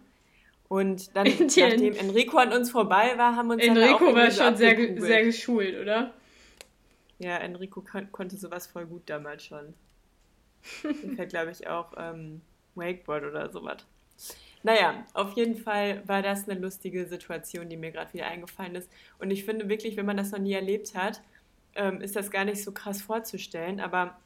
Und 0.69 1.13
dann, 1.17 1.25
nachdem 1.39 1.95
Enrico 1.95 2.37
an 2.37 2.53
uns 2.53 2.71
vorbei 2.71 3.13
war, 3.17 3.35
haben 3.35 3.49
uns 3.49 3.65
dann 3.65 3.75
da 3.75 3.81
auch 3.95 3.99
Enrico 4.01 4.15
war 4.15 4.31
schon 4.31 4.55
sehr, 4.55 4.77
sehr 5.01 5.23
geschult, 5.25 5.77
oder? 5.81 6.13
Ja, 7.21 7.37
Enrico 7.37 7.81
kon 7.81 8.11
konnte 8.11 8.35
sowas 8.35 8.65
voll 8.65 8.87
gut 8.87 9.03
damals 9.05 9.45
schon. 9.45 9.75
Der 10.83 11.15
fährt, 11.15 11.29
glaube 11.29 11.51
ich, 11.51 11.67
auch 11.67 11.93
ähm, 11.97 12.41
Wakeboard 12.75 13.25
oder 13.25 13.51
sowas. 13.51 13.85
Naja, 14.63 15.05
auf 15.13 15.33
jeden 15.33 15.55
Fall 15.55 16.07
war 16.07 16.21
das 16.21 16.47
eine 16.49 16.59
lustige 16.59 17.05
Situation, 17.05 17.69
die 17.69 17.77
mir 17.77 17.91
gerade 17.91 18.13
wieder 18.13 18.27
eingefallen 18.27 18.75
ist. 18.75 18.91
Und 19.19 19.31
ich 19.31 19.45
finde 19.45 19.69
wirklich, 19.69 19.97
wenn 19.97 20.05
man 20.05 20.17
das 20.17 20.31
noch 20.31 20.39
nie 20.39 20.53
erlebt 20.53 20.95
hat, 20.95 21.21
ähm, 21.75 22.01
ist 22.01 22.15
das 22.15 22.31
gar 22.31 22.45
nicht 22.45 22.63
so 22.63 22.71
krass 22.71 23.01
vorzustellen. 23.01 23.79
Aber 23.79 24.19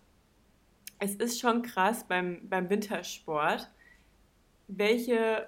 es 1.00 1.16
ist 1.16 1.40
schon 1.40 1.64
krass 1.64 2.06
beim, 2.08 2.48
beim 2.48 2.70
Wintersport, 2.70 3.70
welche, 4.68 5.48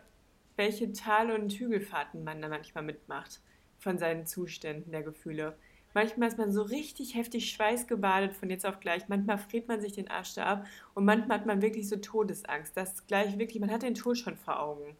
welche 0.57 0.91
Tal- 0.91 1.31
und 1.31 1.53
Hügelfahrten 1.53 2.23
man 2.23 2.41
da 2.41 2.49
manchmal 2.49 2.83
mitmacht 2.83 3.39
von 3.79 3.97
seinen 3.97 4.25
Zuständen 4.25 4.91
der 4.91 5.03
Gefühle. 5.03 5.57
Manchmal 5.97 6.27
ist 6.29 6.37
man 6.37 6.51
so 6.51 6.61
richtig 6.61 7.15
heftig 7.15 7.49
schweißgebadet 7.51 8.33
von 8.33 8.51
jetzt 8.51 8.67
auf 8.67 8.79
gleich. 8.79 9.07
Manchmal 9.09 9.39
friert 9.39 9.67
man 9.67 9.81
sich 9.81 9.93
den 9.93 10.07
Arsch 10.09 10.35
da 10.35 10.45
ab 10.45 10.67
und 10.93 11.05
manchmal 11.05 11.39
hat 11.39 11.47
man 11.47 11.63
wirklich 11.63 11.89
so 11.89 11.95
Todesangst. 11.97 12.77
Das 12.77 13.07
gleich 13.07 13.39
wirklich, 13.39 13.59
man 13.59 13.71
hat 13.71 13.81
den 13.81 13.95
Tod 13.95 14.15
schon 14.17 14.37
vor 14.37 14.59
Augen. 14.61 14.95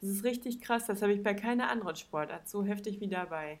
Das 0.00 0.10
ist 0.10 0.24
richtig 0.24 0.60
krass. 0.60 0.86
Das 0.86 1.02
habe 1.02 1.12
ich 1.14 1.22
bei 1.22 1.34
keiner 1.34 1.70
anderen 1.70 1.96
Sportart 1.96 2.48
so 2.48 2.64
heftig 2.64 3.00
wie 3.00 3.08
dabei. 3.08 3.60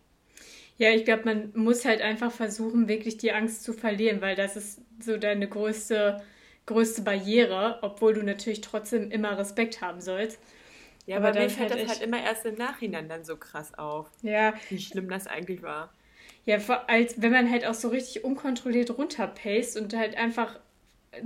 Ja, 0.78 0.90
ich 0.90 1.04
glaube, 1.04 1.24
man 1.24 1.52
muss 1.54 1.84
halt 1.84 2.00
einfach 2.02 2.32
versuchen, 2.32 2.88
wirklich 2.88 3.16
die 3.18 3.32
Angst 3.32 3.62
zu 3.62 3.72
verlieren, 3.72 4.20
weil 4.20 4.34
das 4.36 4.56
ist 4.56 4.80
so 5.00 5.16
deine 5.16 5.48
größte, 5.48 6.22
größte 6.66 7.02
Barriere, 7.02 7.78
obwohl 7.82 8.14
du 8.14 8.22
natürlich 8.22 8.60
trotzdem 8.60 9.10
immer 9.10 9.38
Respekt 9.38 9.80
haben 9.80 10.00
sollst. 10.00 10.38
Ja, 11.06 11.16
Aber 11.16 11.30
aber, 11.30 11.32
mir 11.32 11.48
dann 11.48 11.50
fällt 11.50 11.70
halt 11.70 11.70
das 11.70 11.86
halt 11.86 12.02
immer 12.02 12.20
erst 12.22 12.44
im 12.46 12.56
Nachhinein 12.56 13.08
dann 13.08 13.24
so 13.24 13.36
krass 13.36 13.74
auf, 13.74 14.10
Ja, 14.22 14.54
wie 14.68 14.78
schlimm 14.78 15.08
das 15.08 15.26
eigentlich 15.26 15.62
war. 15.62 15.92
Ja, 16.46 16.58
als 16.86 17.20
wenn 17.22 17.32
man 17.32 17.50
halt 17.50 17.66
auch 17.66 17.74
so 17.74 17.88
richtig 17.88 18.24
unkontrolliert 18.24 18.96
runterpaced 18.96 19.76
und 19.80 19.94
halt 19.94 20.16
einfach 20.16 20.58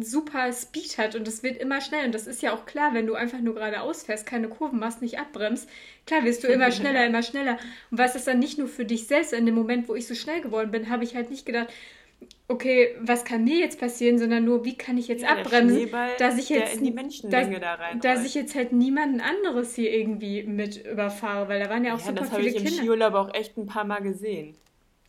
super 0.00 0.52
Speed 0.52 0.98
hat 0.98 1.14
und 1.14 1.26
es 1.26 1.42
wird 1.42 1.56
immer 1.56 1.80
schneller. 1.80 2.06
Und 2.06 2.14
das 2.14 2.26
ist 2.26 2.42
ja 2.42 2.52
auch 2.52 2.66
klar, 2.66 2.94
wenn 2.94 3.06
du 3.06 3.14
einfach 3.14 3.40
nur 3.40 3.54
geradeaus 3.54 4.02
fährst, 4.02 4.26
keine 4.26 4.48
Kurven 4.48 4.78
machst, 4.78 5.02
nicht 5.02 5.18
abbremst. 5.18 5.68
Klar 6.06 6.24
wirst 6.24 6.44
du 6.44 6.48
immer 6.48 6.70
schneller, 6.70 7.06
immer 7.06 7.22
schneller. 7.22 7.58
Und 7.90 7.98
was 7.98 8.14
ist 8.14 8.26
dann 8.26 8.38
nicht 8.38 8.58
nur 8.58 8.68
für 8.68 8.84
dich 8.84 9.06
selbst, 9.06 9.32
in 9.32 9.46
dem 9.46 9.54
Moment, 9.54 9.88
wo 9.88 9.94
ich 9.94 10.06
so 10.06 10.14
schnell 10.14 10.40
geworden 10.40 10.70
bin, 10.70 10.90
habe 10.90 11.04
ich 11.04 11.14
halt 11.14 11.30
nicht 11.30 11.46
gedacht, 11.46 11.68
okay, 12.48 12.96
was 13.00 13.24
kann 13.24 13.44
mir 13.44 13.58
jetzt 13.58 13.78
passieren, 13.78 14.18
sondern 14.18 14.44
nur, 14.44 14.64
wie 14.64 14.76
kann 14.76 14.98
ich 14.98 15.08
jetzt 15.08 15.22
Ja, 15.22 15.30
abbremsen, 15.30 15.88
dass 16.18 16.38
ich 16.38 16.48
jetzt 16.48 16.80
dass, 17.24 17.48
da 17.52 17.94
dass 18.00 18.24
ich 18.24 18.34
jetzt 18.34 18.54
halt 18.54 18.72
niemanden 18.72 19.20
anderes 19.20 19.74
hier 19.74 19.92
irgendwie 19.92 20.42
mit 20.42 20.84
überfahre, 20.84 21.48
weil 21.48 21.62
da 21.62 21.70
waren 21.70 21.84
ja 21.84 21.94
auch 21.94 22.00
ja, 22.00 22.06
super 22.06 22.20
das 22.20 22.32
habe 22.32 22.42
viele 22.42 22.54
ich 22.54 22.56
im 22.56 22.64
Kinder. 22.64 22.82
Skiurlaub 22.82 23.14
auch 23.14 23.34
echt 23.34 23.56
ein 23.56 23.66
paar 23.66 23.84
Mal 23.84 24.00
gesehen. 24.00 24.56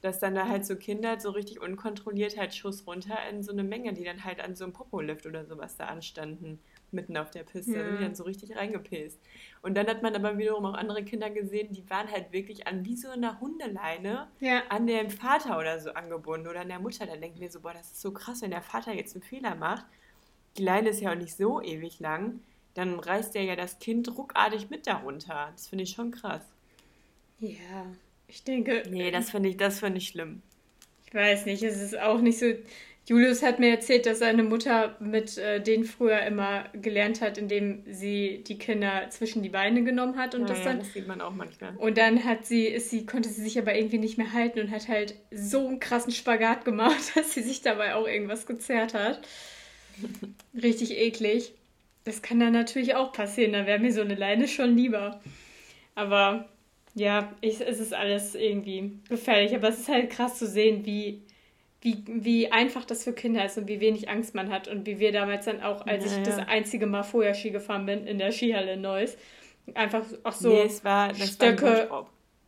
Dass 0.01 0.19
dann 0.19 0.33
da 0.33 0.47
halt 0.47 0.65
so 0.65 0.77
Kinder 0.77 1.19
so 1.19 1.29
richtig 1.31 1.61
unkontrolliert 1.61 2.37
halt 2.37 2.55
Schuss 2.55 2.87
runter 2.87 3.17
in 3.29 3.43
so 3.43 3.51
eine 3.51 3.63
Menge, 3.63 3.91
die 3.93 4.05
dann 4.05 4.23
halt 4.23 4.39
an 4.39 4.55
so 4.55 4.63
einem 4.63 4.71
Popolift 4.73 5.25
oder 5.25 5.45
sowas 5.45 5.75
da 5.75 5.87
anstanden, 5.87 6.59
mitten 6.91 7.17
auf 7.17 7.31
der 7.31 7.43
Piste, 7.43 7.73
Ja. 7.73 7.83
sind 7.83 7.97
die 7.97 8.03
dann 8.03 8.15
so 8.15 8.23
richtig 8.23 8.55
reingepisst. 8.55 9.19
Und 9.61 9.75
dann 9.75 9.87
hat 9.87 10.01
man 10.01 10.15
aber 10.15 10.37
wiederum 10.37 10.65
auch 10.65 10.73
andere 10.75 11.03
Kinder 11.03 11.29
gesehen, 11.29 11.73
die 11.73 11.89
waren 11.89 12.09
halt 12.09 12.31
wirklich 12.31 12.65
an 12.65 12.85
wie 12.85 12.95
so 12.95 13.09
einer 13.09 13.41
Hundeleine 13.41 14.29
Ja, 14.39 14.63
an 14.69 14.87
dem 14.87 15.09
Vater 15.09 15.57
oder 15.59 15.79
so 15.81 15.91
angebunden 15.91 16.47
oder 16.47 16.61
an 16.61 16.69
der 16.69 16.79
Mutter. 16.79 17.05
Dann 17.05 17.19
denken 17.19 17.41
wir 17.41 17.51
so, 17.51 17.59
boah, 17.59 17.73
das 17.73 17.91
ist 17.91 18.01
so 18.01 18.11
krass, 18.13 18.41
wenn 18.41 18.51
der 18.51 18.61
Vater 18.61 18.93
jetzt 18.93 19.15
einen 19.15 19.23
Fehler 19.23 19.55
macht. 19.55 19.85
Die 20.57 20.63
Leine 20.63 20.89
ist 20.89 21.01
ja 21.01 21.11
auch 21.11 21.15
nicht 21.15 21.35
so 21.35 21.61
ewig 21.61 21.99
lang. 21.99 22.39
Dann 22.73 22.99
reißt 22.99 23.35
der 23.35 23.43
ja 23.43 23.55
das 23.57 23.79
Kind 23.79 24.17
ruckartig 24.17 24.69
mit 24.69 24.87
darunter. 24.87 25.49
Das 25.53 25.67
finde 25.67 25.83
ich 25.83 25.91
schon 25.91 26.11
krass. 26.11 26.43
ja, 27.39 27.85
ich 28.29 28.43
denke, 28.43 28.83
Nee, 28.89 29.11
das 29.11 29.31
finde 29.31 29.49
ich, 29.49 29.57
das 29.57 29.79
finde 29.79 29.97
ich 29.97 30.07
schlimm. 30.07 30.41
Ich 31.07 31.13
weiß 31.13 31.45
nicht, 31.45 31.63
es 31.63 31.81
ist 31.81 31.97
auch 31.99 32.21
nicht 32.21 32.39
so. 32.39 32.45
Julius 33.07 33.41
hat 33.41 33.59
mir 33.59 33.71
erzählt, 33.71 34.05
dass 34.05 34.19
seine 34.19 34.43
Mutter 34.43 34.95
mit 34.99 35.35
äh, 35.39 35.59
denen 35.59 35.83
früher 35.83 36.21
immer 36.21 36.65
gelernt 36.73 37.21
hat, 37.21 37.39
indem 37.39 37.81
sie 37.91 38.43
die 38.47 38.59
Kinder 38.59 39.09
zwischen 39.09 39.41
die 39.41 39.49
Beine 39.49 39.83
genommen 39.83 40.15
hat 40.15 40.35
und 40.35 40.41
ja, 40.41 40.47
das 40.47 40.59
ja, 40.59 40.65
dann. 40.65 40.79
das 40.79 40.93
sieht 40.93 41.07
man 41.07 41.19
auch 41.19 41.33
manchmal. 41.33 41.75
Und 41.77 41.97
dann 41.97 42.23
hat 42.23 42.45
sie, 42.45 42.65
ist 42.65 42.91
sie, 42.91 43.07
konnte 43.07 43.27
sie 43.29 43.41
sich 43.41 43.57
aber 43.57 43.73
irgendwie 43.73 43.97
nicht 43.97 44.19
mehr 44.19 44.31
halten 44.31 44.59
und 44.59 44.69
hat 44.69 44.87
halt 44.87 45.15
so 45.31 45.67
einen 45.67 45.79
krassen 45.79 46.11
Spagat 46.11 46.65
gemacht, 46.65 47.11
dass 47.15 47.33
sie 47.33 47.41
sich 47.41 47.63
dabei 47.63 47.95
auch 47.95 48.07
irgendwas 48.07 48.45
gezerrt 48.45 48.93
hat. 48.93 49.21
Richtig 50.61 50.95
eklig. 50.95 51.53
Das 52.03 52.21
kann 52.21 52.39
dann 52.39 52.53
natürlich 52.53 52.93
auch 52.93 53.11
passieren, 53.11 53.53
da 53.53 53.65
wäre 53.65 53.79
mir 53.79 53.91
so 53.91 54.01
eine 54.01 54.15
Leine 54.15 54.47
schon 54.47 54.77
lieber. 54.77 55.19
Aber 55.95 56.47
ja, 56.95 57.31
ich, 57.41 57.61
es 57.61 57.79
ist 57.79 57.93
alles 57.93 58.35
irgendwie 58.35 58.99
gefährlich. 59.09 59.55
Aber 59.55 59.69
es 59.69 59.79
ist 59.79 59.89
halt 59.89 60.09
krass 60.09 60.37
zu 60.37 60.47
sehen, 60.47 60.85
wie, 60.85 61.21
wie, 61.81 62.03
wie 62.07 62.51
einfach 62.51 62.85
das 62.85 63.03
für 63.03 63.13
Kinder 63.13 63.45
ist 63.45 63.57
und 63.57 63.67
wie 63.67 63.79
wenig 63.79 64.09
Angst 64.09 64.35
man 64.35 64.51
hat. 64.51 64.67
Und 64.67 64.85
wie 64.85 64.99
wir 64.99 65.11
damals 65.11 65.45
dann 65.45 65.61
auch, 65.61 65.85
als 65.85 66.05
Ja, 66.05 66.17
ich 66.17 66.23
das 66.23 66.37
einzige 66.39 66.87
Mal 66.87 67.03
vorher 67.03 67.33
Ski 67.33 67.51
gefahren 67.51 67.85
bin, 67.85 68.05
in 68.07 68.17
der 68.17 68.31
Skihalle 68.31 68.73
in 68.73 68.81
Neuss, 68.81 69.17
einfach 69.75 70.03
auch 70.23 70.33
so. 70.33 70.49
nee, 70.49 70.69
war, 70.83 71.13
Stöcke-. 71.15 71.89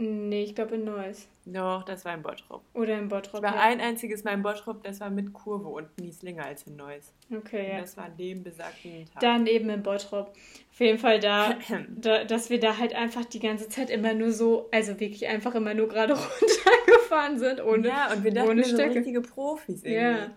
Nee, 0.01 0.45
ich 0.45 0.55
glaube 0.55 0.75
in 0.75 0.83
Neuss. 0.83 1.27
Doch, 1.45 1.83
das 1.83 2.05
war 2.05 2.15
in 2.15 2.23
Bottrop. 2.23 2.63
Oder 2.73 2.97
in 2.97 3.07
Bottrop. 3.07 3.43
war 3.43 3.53
ja. 3.53 3.61
ein 3.61 3.79
einziges 3.79 4.23
Mal 4.23 4.33
in 4.33 4.41
Bottrop, 4.41 4.83
das 4.83 4.99
war 4.99 5.11
mit 5.11 5.31
Kurve 5.31 5.67
und 5.67 5.95
nie 5.99 6.09
ist 6.09 6.23
länger 6.23 6.45
als 6.45 6.63
in 6.63 6.75
Neuss. 6.75 7.13
Okay, 7.31 7.65
Und 7.65 7.71
ja. 7.73 7.81
das 7.81 7.97
war 7.97 8.05
an 8.05 8.17
dem 8.17 8.43
besagten 8.43 9.05
Tag. 9.05 9.19
Dann 9.19 9.45
eben 9.45 9.69
in 9.69 9.83
Bottrop. 9.83 10.33
Auf 10.71 10.79
jeden 10.79 10.97
Fall 10.97 11.19
da, 11.19 11.55
da, 11.95 12.23
dass 12.23 12.49
wir 12.49 12.59
da 12.59 12.79
halt 12.79 12.95
einfach 12.95 13.25
die 13.25 13.39
ganze 13.39 13.69
Zeit 13.69 13.91
immer 13.91 14.15
nur 14.15 14.31
so, 14.31 14.69
also 14.71 14.99
wirklich 14.99 15.27
einfach 15.27 15.53
immer 15.53 15.75
nur 15.75 15.87
gerade 15.87 16.13
runtergefahren 16.41 17.37
sind, 17.37 17.61
ohne, 17.63 17.87
ja, 17.87 18.11
und 18.11 18.23
wir 18.23 18.33
dachten, 18.33 18.57
wir 18.57 18.65
sind 18.65 18.79
richtige 18.79 19.21
Profis 19.21 19.83
irgendwie. 19.83 19.93
Ja. 19.93 20.31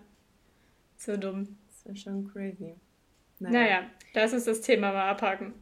So 0.97 1.17
dumm. 1.17 1.57
Das 1.67 1.85
war 1.87 1.95
schon 1.95 2.31
crazy. 2.31 2.75
Naja, 3.39 3.81
lass 4.13 4.31
uns 4.31 4.45
das 4.45 4.61
Thema 4.61 4.91
mal 4.91 5.09
abhaken. 5.09 5.53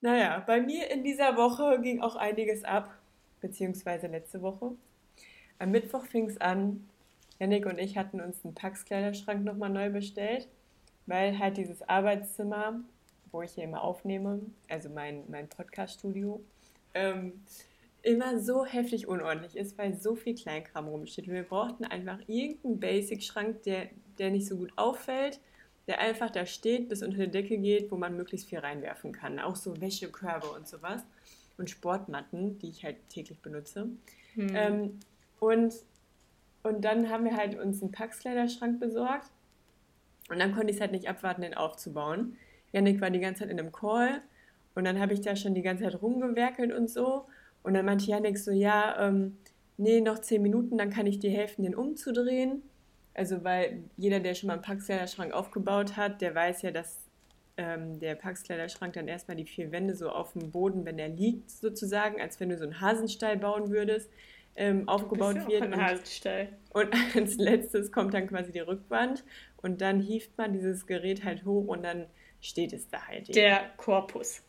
Naja, 0.00 0.42
bei 0.46 0.60
mir 0.60 0.90
in 0.90 1.02
dieser 1.04 1.36
Woche 1.36 1.80
ging 1.82 2.00
auch 2.00 2.16
einiges 2.16 2.64
ab, 2.64 2.96
beziehungsweise 3.40 4.06
letzte 4.06 4.42
Woche. 4.42 4.72
Am 5.58 5.70
Mittwoch 5.70 6.06
fing 6.06 6.28
es 6.28 6.40
an, 6.40 6.88
Janik 7.40 7.66
und 7.66 7.78
ich 7.78 7.96
hatten 7.96 8.20
uns 8.20 8.44
einen 8.44 8.54
Pax-Kleiderschrank 8.54 9.44
nochmal 9.44 9.70
neu 9.70 9.90
bestellt. 9.90 10.48
weil 11.06 11.38
halt 11.38 11.56
dieses 11.56 11.82
Arbeitszimmer, 11.88 12.80
wo 13.32 13.42
ich 13.42 13.52
hier 13.52 13.64
immer 13.64 13.82
aufnehme, 13.82 14.42
also 14.68 14.90
mein, 14.90 15.24
mein 15.28 15.48
Podcast-Studio, 15.48 16.42
ähm, 16.94 17.42
immer 18.02 18.38
so 18.40 18.64
heftig 18.64 19.08
unordentlich 19.08 19.56
ist, 19.56 19.76
weil 19.78 19.94
so 19.94 20.14
viel 20.14 20.34
Kleinkram 20.34 20.86
rumsteht. 20.88 21.28
Wir 21.28 21.42
brauchten 21.42 21.84
einfach 21.84 22.18
irgendeinen 22.26 22.78
Basic-Schrank, 22.80 23.62
der, 23.64 23.88
der 24.18 24.30
nicht 24.30 24.46
so 24.46 24.56
gut 24.56 24.72
auffällt, 24.76 25.40
der 25.88 26.00
einfach 26.00 26.30
da 26.30 26.46
steht, 26.46 26.88
bis 26.88 27.02
unter 27.02 27.18
die 27.18 27.30
Decke 27.30 27.58
geht, 27.58 27.90
wo 27.90 27.96
man 27.96 28.16
möglichst 28.16 28.48
viel 28.48 28.58
reinwerfen 28.58 29.12
kann. 29.12 29.38
Auch 29.40 29.56
so 29.56 29.80
Wäschekörbe 29.80 30.48
und 30.48 30.68
sowas. 30.68 31.02
Und 31.56 31.70
Sportmatten, 31.70 32.58
die 32.58 32.68
ich 32.68 32.84
halt 32.84 32.96
täglich 33.08 33.40
benutze. 33.40 33.88
Hm. 34.34 34.54
Ähm, 34.54 35.00
und, 35.40 35.74
und 36.62 36.84
dann 36.84 37.08
haben 37.08 37.24
wir 37.24 37.36
halt 37.36 37.58
uns 37.58 37.82
einen 37.82 37.90
Packskleiderschrank 37.90 38.78
besorgt. 38.78 39.30
Und 40.28 40.38
dann 40.38 40.54
konnte 40.54 40.68
ich 40.68 40.76
es 40.76 40.80
halt 40.80 40.92
nicht 40.92 41.08
abwarten, 41.08 41.42
den 41.42 41.54
aufzubauen. 41.54 42.36
Janik 42.72 43.00
war 43.00 43.10
die 43.10 43.18
ganze 43.18 43.40
Zeit 43.40 43.50
in 43.50 43.58
einem 43.58 43.72
Call. 43.72 44.20
Und 44.74 44.84
dann 44.84 45.00
habe 45.00 45.14
ich 45.14 45.22
da 45.22 45.34
schon 45.34 45.54
die 45.54 45.62
ganze 45.62 45.84
Zeit 45.84 46.00
rumgewerkelt 46.00 46.72
und 46.72 46.90
so. 46.90 47.24
Und 47.62 47.74
dann 47.74 47.86
meinte 47.86 48.04
Janik 48.04 48.38
so, 48.38 48.52
ja, 48.52 49.08
ähm, 49.08 49.38
nee, 49.78 50.00
noch 50.00 50.18
zehn 50.18 50.42
Minuten, 50.42 50.76
dann 50.76 50.90
kann 50.90 51.06
ich 51.06 51.18
dir 51.18 51.30
helfen, 51.30 51.62
den 51.62 51.74
umzudrehen. 51.74 52.62
Also 53.18 53.42
weil 53.42 53.82
jeder, 53.96 54.20
der 54.20 54.34
schon 54.34 54.46
mal 54.46 54.54
einen 54.54 54.62
Packskleiderschrank 54.62 55.32
aufgebaut 55.32 55.96
hat, 55.96 56.20
der 56.20 56.34
weiß 56.36 56.62
ja, 56.62 56.70
dass 56.70 57.08
ähm, 57.56 57.98
der 57.98 58.14
Packskleiderschrank 58.14 58.92
dann 58.92 59.08
erstmal 59.08 59.36
die 59.36 59.44
vier 59.44 59.72
Wände 59.72 59.96
so 59.96 60.08
auf 60.08 60.34
dem 60.34 60.52
Boden, 60.52 60.84
wenn 60.84 61.00
er 61.00 61.08
liegt 61.08 61.50
sozusagen, 61.50 62.20
als 62.20 62.38
wenn 62.38 62.48
du 62.48 62.56
so 62.56 62.62
einen 62.62 62.80
Hasenstall 62.80 63.36
bauen 63.36 63.70
würdest, 63.70 64.08
ähm, 64.54 64.88
aufgebaut 64.88 65.36
das 65.36 65.44
ist 65.44 65.50
wird. 65.50 65.62
Ein 65.62 65.74
und, 65.74 65.82
Hasenstall. 65.82 66.48
und 66.72 66.94
als 67.16 67.36
letztes 67.36 67.90
kommt 67.90 68.14
dann 68.14 68.28
quasi 68.28 68.52
die 68.52 68.60
Rückwand 68.60 69.24
und 69.56 69.80
dann 69.80 69.98
hieft 69.98 70.38
man 70.38 70.52
dieses 70.52 70.86
Gerät 70.86 71.24
halt 71.24 71.44
hoch 71.44 71.66
und 71.66 71.82
dann 71.82 72.06
steht 72.40 72.72
es 72.72 72.88
da 72.88 73.04
halt. 73.08 73.34
Der 73.34 73.70
Korpus. 73.78 74.42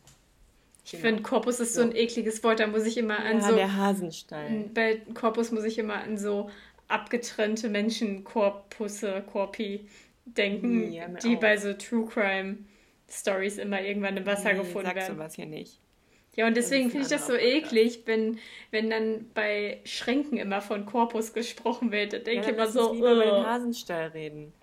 Ich 0.85 0.91
genau. 0.91 1.03
finde, 1.03 1.23
Korpus 1.23 1.59
ist 1.59 1.73
so. 1.73 1.81
so. 1.81 1.89
ein 1.89 1.95
ekliges 1.95 2.43
Wort, 2.43 2.59
da 2.59 2.67
muss 2.67 2.85
ich 2.85 2.97
immer 2.97 3.19
an 3.19 3.39
ja, 3.39 3.49
so. 3.49 3.55
der 3.55 3.75
Hasenstein. 3.75 4.71
Bei 4.73 5.01
Korpus 5.13 5.51
muss 5.51 5.63
ich 5.63 5.77
immer 5.77 5.95
an 5.95 6.17
so 6.17 6.49
abgetrennte 6.89 7.69
Menschenkorpusse, 7.69 9.23
Korpi 9.31 9.87
denken, 10.25 10.91
ja, 10.91 11.07
die 11.07 11.37
auch. 11.37 11.39
bei 11.39 11.57
so 11.57 11.73
True 11.73 12.05
Crime 12.05 12.57
Stories 13.09 13.57
immer 13.57 13.81
irgendwann 13.81 14.17
im 14.17 14.25
Wasser 14.25 14.53
nee, 14.53 14.59
gefunden 14.59 14.87
sag 14.87 14.95
werden. 14.95 15.15
sowas 15.15 15.35
hier 15.35 15.45
nicht. 15.45 15.79
Ja, 16.35 16.45
und 16.45 16.55
deswegen 16.55 16.91
finde 16.91 17.05
ich 17.05 17.11
das 17.11 17.25
so 17.25 17.33
eklig, 17.33 18.03
wenn, 18.05 18.37
wenn 18.71 18.89
dann 18.89 19.31
bei 19.33 19.79
Schränken 19.83 20.37
immer 20.37 20.61
von 20.61 20.85
Korpus 20.85 21.33
gesprochen 21.33 21.91
wird. 21.91 22.13
Da 22.13 22.17
denke 22.19 22.43
ja, 22.43 22.49
ich 22.49 22.55
immer 22.55 22.67
so. 22.67 22.93
Lieber 22.93 23.13
über 23.13 23.25
den 23.25 23.45
Hasenstall 23.45 24.09
reden. 24.09 24.53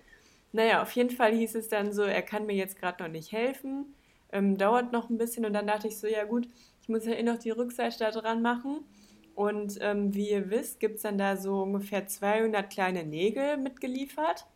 Naja, 0.52 0.82
auf 0.82 0.92
jeden 0.92 1.10
Fall 1.10 1.34
hieß 1.34 1.54
es 1.56 1.68
dann 1.68 1.92
so, 1.92 2.02
er 2.02 2.22
kann 2.22 2.46
mir 2.46 2.54
jetzt 2.54 2.78
gerade 2.78 3.02
noch 3.02 3.10
nicht 3.10 3.32
helfen 3.32 3.94
ähm, 4.32 4.56
dauert 4.58 4.92
noch 4.92 5.08
ein 5.08 5.18
bisschen 5.18 5.44
und 5.44 5.52
dann 5.52 5.66
dachte 5.66 5.88
ich 5.88 5.98
so, 5.98 6.06
ja 6.06 6.24
gut, 6.24 6.48
ich 6.82 6.88
muss 6.88 7.06
ja 7.06 7.12
eh 7.12 7.22
noch 7.22 7.38
die 7.38 7.50
Rückseite 7.50 7.98
da 7.98 8.10
dran 8.10 8.42
machen. 8.42 8.84
Und 9.36 9.76
ähm, 9.82 10.14
wie 10.14 10.30
ihr 10.30 10.48
wisst, 10.48 10.80
gibt 10.80 10.96
es 10.96 11.02
dann 11.02 11.18
da 11.18 11.36
so 11.36 11.62
ungefähr 11.62 12.06
200 12.06 12.70
kleine 12.70 13.04
Nägel 13.04 13.58
mitgeliefert, 13.58 14.46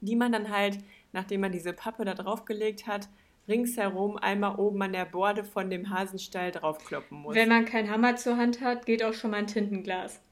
die 0.00 0.16
man 0.16 0.32
dann 0.32 0.48
halt, 0.48 0.78
nachdem 1.12 1.42
man 1.42 1.52
diese 1.52 1.74
Pappe 1.74 2.06
da 2.06 2.14
draufgelegt 2.14 2.86
hat, 2.86 3.10
ringsherum 3.46 4.16
einmal 4.16 4.56
oben 4.56 4.80
an 4.80 4.94
der 4.94 5.04
Borde 5.04 5.44
von 5.44 5.68
dem 5.68 5.90
Hasenstall 5.90 6.50
draufkloppen 6.50 7.18
muss. 7.18 7.34
Wenn 7.34 7.50
man 7.50 7.66
keinen 7.66 7.90
Hammer 7.90 8.16
zur 8.16 8.38
Hand 8.38 8.62
hat, 8.62 8.86
geht 8.86 9.04
auch 9.04 9.12
schon 9.12 9.32
mal 9.32 9.36
ein 9.36 9.46
Tintenglas. 9.46 10.22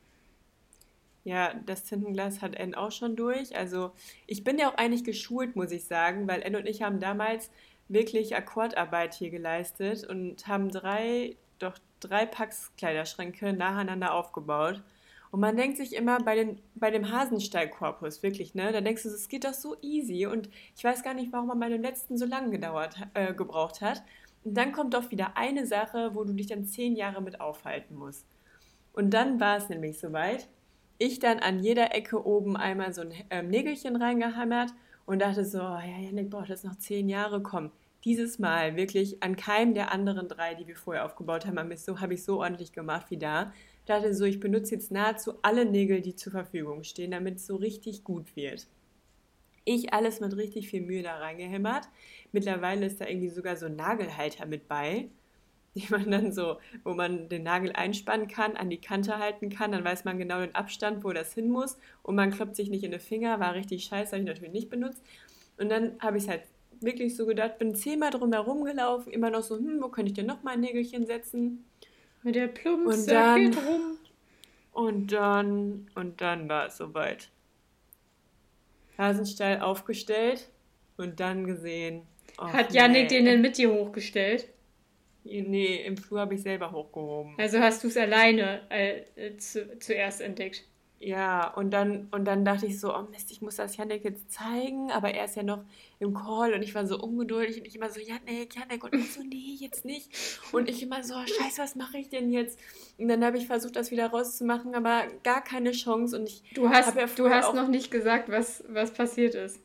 Ja, 1.25 1.53
das 1.67 1.85
Tintenglas 1.85 2.41
hat 2.41 2.55
N 2.55 2.75
auch 2.75 2.93
schon 2.93 3.17
durch. 3.17 3.55
Also 3.55 3.93
ich 4.27 4.45
bin 4.45 4.59
ja 4.59 4.71
auch 4.71 4.79
eigentlich 4.79 5.05
geschult, 5.05 5.57
muss 5.57 5.73
ich 5.73 5.85
sagen, 5.85 6.27
weil 6.27 6.41
N 6.41 6.57
und 6.57 6.67
ich 6.67 6.81
haben 6.81 7.01
damals 7.01 7.51
wirklich 7.89 8.35
Akkordarbeit 8.35 9.13
hier 9.13 9.29
geleistet 9.29 10.07
und 10.07 10.49
haben 10.49 10.71
drei, 10.71 11.37
doch 11.59 11.77
drei 12.01 12.27
Packs 12.27 12.73
Kleiderschränke 12.77 13.53
nacheinander 13.53 14.15
aufgebaut. 14.15 14.83
Und 15.31 15.41
man 15.41 15.57
denkt 15.57 15.77
sich 15.77 15.95
immer 15.95 16.19
bei, 16.19 16.37
den, 16.37 16.61
bei 16.75 16.91
dem 16.91 17.11
Hasenstallkorpus, 17.11 18.23
wirklich, 18.23 18.55
ne? 18.55 18.73
Da 18.73 18.81
denkst 18.81 19.03
du, 19.03 19.09
es 19.09 19.29
geht 19.29 19.45
doch 19.45 19.55
so 19.55 19.77
easy. 19.83 20.27
Und 20.27 20.49
ich 20.77 20.85
weiß 20.85 21.03
gar 21.03 21.15
nicht, 21.15 21.33
warum 21.33 21.49
man 21.49 21.61
bei 21.61 21.69
dem 21.69 21.83
letzten 21.83 22.17
so 22.17 22.25
lange 22.25 22.51
gedauert, 22.51 22.97
äh, 23.15 23.35
gebraucht 23.35 23.81
hat. 23.81 24.03
Und 24.45 24.55
dann 24.55 24.73
kommt 24.73 24.95
doch 24.95 25.11
wieder 25.11 25.37
eine 25.37 25.67
Sache, 25.67 26.15
wo 26.15 26.25
du 26.25 26.33
dich 26.33 26.47
dann 26.47 26.65
zehn 26.67 26.95
Jahre 26.97 27.21
mit 27.21 27.41
aufhalten 27.41 27.97
musst. 27.97 28.25
Und 28.93 29.11
dann 29.11 29.41
war 29.41 29.59
es 29.59 29.69
nämlich 29.69 29.99
soweit. 29.99 30.49
Ich 30.99 31.19
dann 31.19 31.41
an 31.41 31.61
jeder 31.61 31.95
Ecke 31.95 32.25
oben 32.25 32.57
einmal 32.57 32.95
so 32.95 33.03
ein 33.03 33.13
ähm, 33.29 33.49
Nägelchen 33.49 33.97
reingehammert 33.97 34.73
und 35.05 35.21
dachte 35.21 35.45
so, 35.45 35.59
oh, 35.59 35.79
ja, 35.79 35.99
Janik 36.01 36.31
braucht 36.31 36.49
jetzt 36.49 36.65
noch 36.65 36.79
zehn 36.79 37.09
Jahre, 37.09 37.43
komm. 37.43 37.71
Dieses 38.07 38.39
Mal 38.39 38.77
wirklich 38.77 39.21
an 39.25 39.35
keinem 39.35 39.75
der 39.75 39.91
anderen 39.91 40.29
drei, 40.29 40.55
die 40.55 40.69
wir 40.69 40.77
vorher 40.77 41.05
aufgebaut 41.05 41.45
haben, 41.45 41.59
habe 41.59 41.75
ich 41.75 41.83
so, 41.83 42.01
hab 42.01 42.13
ich 42.13 42.23
so 42.23 42.39
ordentlich 42.39 42.73
gemacht 42.73 43.11
wie 43.11 43.19
da. 43.19 43.53
Dachte 43.85 44.15
so, 44.15 44.25
ich 44.25 44.39
benutze 44.39 44.77
jetzt 44.77 44.93
nahezu 44.93 45.35
alle 45.43 45.65
Nägel, 45.65 46.03
die 46.03 46.15
zur 46.15 46.31
Verfügung 46.31 46.85
stehen, 46.85 47.11
damit 47.11 47.39
es 47.39 47.49
so 47.49 47.57
richtig 47.57 48.05
gut 48.05 48.37
wird. 48.37 48.69
Ich 49.65 49.93
alles 49.93 50.21
mit 50.21 50.37
richtig 50.37 50.69
viel 50.69 50.83
Mühe 50.83 51.03
da 51.03 51.17
reingehämmert. 51.17 51.89
Mittlerweile 52.31 52.87
ist 52.87 53.01
da 53.01 53.09
irgendwie 53.09 53.29
sogar 53.29 53.57
so 53.57 53.67
ein 53.67 53.75
Nagelhalter 53.75 54.47
mit 54.47 54.69
bei, 54.69 55.09
die 55.75 55.87
man 55.91 56.09
dann 56.09 56.31
so, 56.31 56.59
wo 56.85 56.95
man 56.95 57.29
den 57.29 57.43
Nagel 57.43 57.73
einspannen 57.73 58.29
kann, 58.29 58.57
an 58.57 58.71
die 58.71 58.81
Kante 58.81 59.19
halten 59.19 59.51
kann, 59.51 59.73
dann 59.73 59.83
weiß 59.83 60.05
man 60.05 60.17
genau 60.17 60.39
den 60.39 60.55
Abstand, 60.55 61.03
wo 61.03 61.13
das 61.13 61.35
hin 61.35 61.51
muss 61.51 61.77
und 62.05 62.15
man 62.15 62.31
kloppt 62.31 62.55
sich 62.55 62.71
nicht 62.71 62.85
in 62.85 62.93
die 62.93 63.01
Finger, 63.01 63.41
war 63.41 63.55
richtig 63.55 63.83
scheiße, 63.83 64.13
habe 64.13 64.21
ich 64.21 64.29
natürlich 64.29 64.53
nicht 64.53 64.71
benutzt. 64.71 65.03
Und 65.59 65.71
dann 65.71 65.99
habe 66.01 66.19
ich 66.19 66.23
es 66.23 66.29
halt 66.29 66.43
wirklich 66.81 67.17
so 67.17 67.27
gedacht, 67.27 67.59
bin 67.59 67.75
zehnmal 67.75 68.11
drum 68.11 68.33
herum 68.33 68.65
gelaufen, 68.65 69.13
immer 69.13 69.31
noch 69.31 69.43
so, 69.43 69.57
hm, 69.57 69.81
wo 69.83 69.89
könnte 69.89 70.11
ich 70.11 70.15
denn 70.15 70.27
noch 70.27 70.43
mal 70.43 70.53
ein 70.53 70.61
Nägelchen 70.61 71.07
setzen? 71.07 71.65
Mit 72.23 72.35
der 72.35 72.49
Plumpse 72.49 73.07
geht 73.37 73.57
rum. 73.57 73.99
Und 74.73 75.13
dann, 75.13 75.89
und 75.95 76.21
dann 76.21 76.49
war 76.49 76.67
es 76.67 76.77
soweit. 76.77 77.31
Hasenstall 78.99 79.61
aufgestellt 79.61 80.49
und 80.97 81.21
dann 81.21 81.47
gesehen. 81.47 82.03
Oh, 82.39 82.47
Hat 82.47 82.73
Janik 82.73 83.11
nee. 83.11 83.17
den 83.17 83.25
denn 83.25 83.41
mit 83.41 83.59
dir 83.59 83.73
hochgestellt? 83.73 84.49
Nee, 85.25 85.85
im 85.85 85.97
Flur 85.97 86.21
habe 86.21 86.35
ich 86.35 86.43
selber 86.43 86.71
hochgehoben. 86.73 87.35
Also 87.39 87.59
hast 87.59 87.83
du 87.83 87.89
es 87.89 87.97
alleine 87.97 88.61
äh, 88.71 89.37
zu, 89.39 89.79
zuerst 89.79 90.21
entdeckt? 90.21 90.65
Ja, 90.99 91.53
und 91.53 91.73
dann, 91.73 92.09
und 92.11 92.25
dann 92.25 92.45
dachte 92.45 92.67
ich 92.67 92.81
so, 92.81 92.95
oh 92.97 93.03
Mist, 93.11 93.31
ich 93.31 93.43
muss 93.43 93.57
das 93.57 93.77
Janik 93.77 94.03
jetzt 94.05 94.33
zeigen, 94.33 94.91
aber 94.91 95.13
er 95.13 95.27
ist 95.27 95.37
ja 95.37 95.43
noch 95.43 95.63
im 95.99 96.15
Call 96.15 96.55
und 96.55 96.63
ich 96.63 96.75
war 96.75 96.87
so 96.87 96.99
ungeduldig 96.99 97.59
und 97.59 97.67
ich 97.67 97.77
immer 97.77 97.91
so, 97.91 98.01
Janik, 98.01 98.57
Janik 98.57 98.83
und 98.83 98.95
ich 98.95 99.13
so, 99.13 99.23
nee, 99.23 99.57
jetzt 99.59 99.85
nicht. 99.85 100.11
Und 100.53 100.71
ich 100.71 100.83
immer 100.83 101.05
so, 101.05 101.15
scheiße, 101.15 101.61
was 101.61 101.77
mache 101.77 101.99
ich 101.99 102.09
denn 102.09 102.33
jetzt? 102.33 102.59
Und 102.97 103.09
dann 103.09 103.23
habe 103.23 103.37
ich 103.37 103.47
versucht, 103.47 103.77
das 103.77 103.91
wieder 103.91 104.09
rauszumachen, 104.09 104.75
aber 104.75 105.05
gar 105.23 105.45
keine 105.45 105.73
Chance 105.73 106.19
und 106.19 106.29
ich 106.29 106.43
Du 106.55 106.71
hast, 106.71 106.97
ja 106.97 107.07
du 107.07 107.29
hast 107.29 107.53
noch 107.53 107.69
nicht 107.69 107.91
gesagt, 107.91 108.31
was, 108.31 108.65
was 108.69 108.91
passiert 108.93 109.35
ist. 109.35 109.61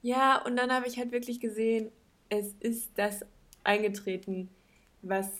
Ja, 0.00 0.42
und 0.42 0.56
dann 0.56 0.72
habe 0.72 0.86
ich 0.86 0.98
halt 0.98 1.12
wirklich 1.12 1.40
gesehen, 1.40 1.90
es 2.30 2.54
ist 2.60 2.90
das 2.96 3.24
eingetreten, 3.64 4.48
was 5.02 5.30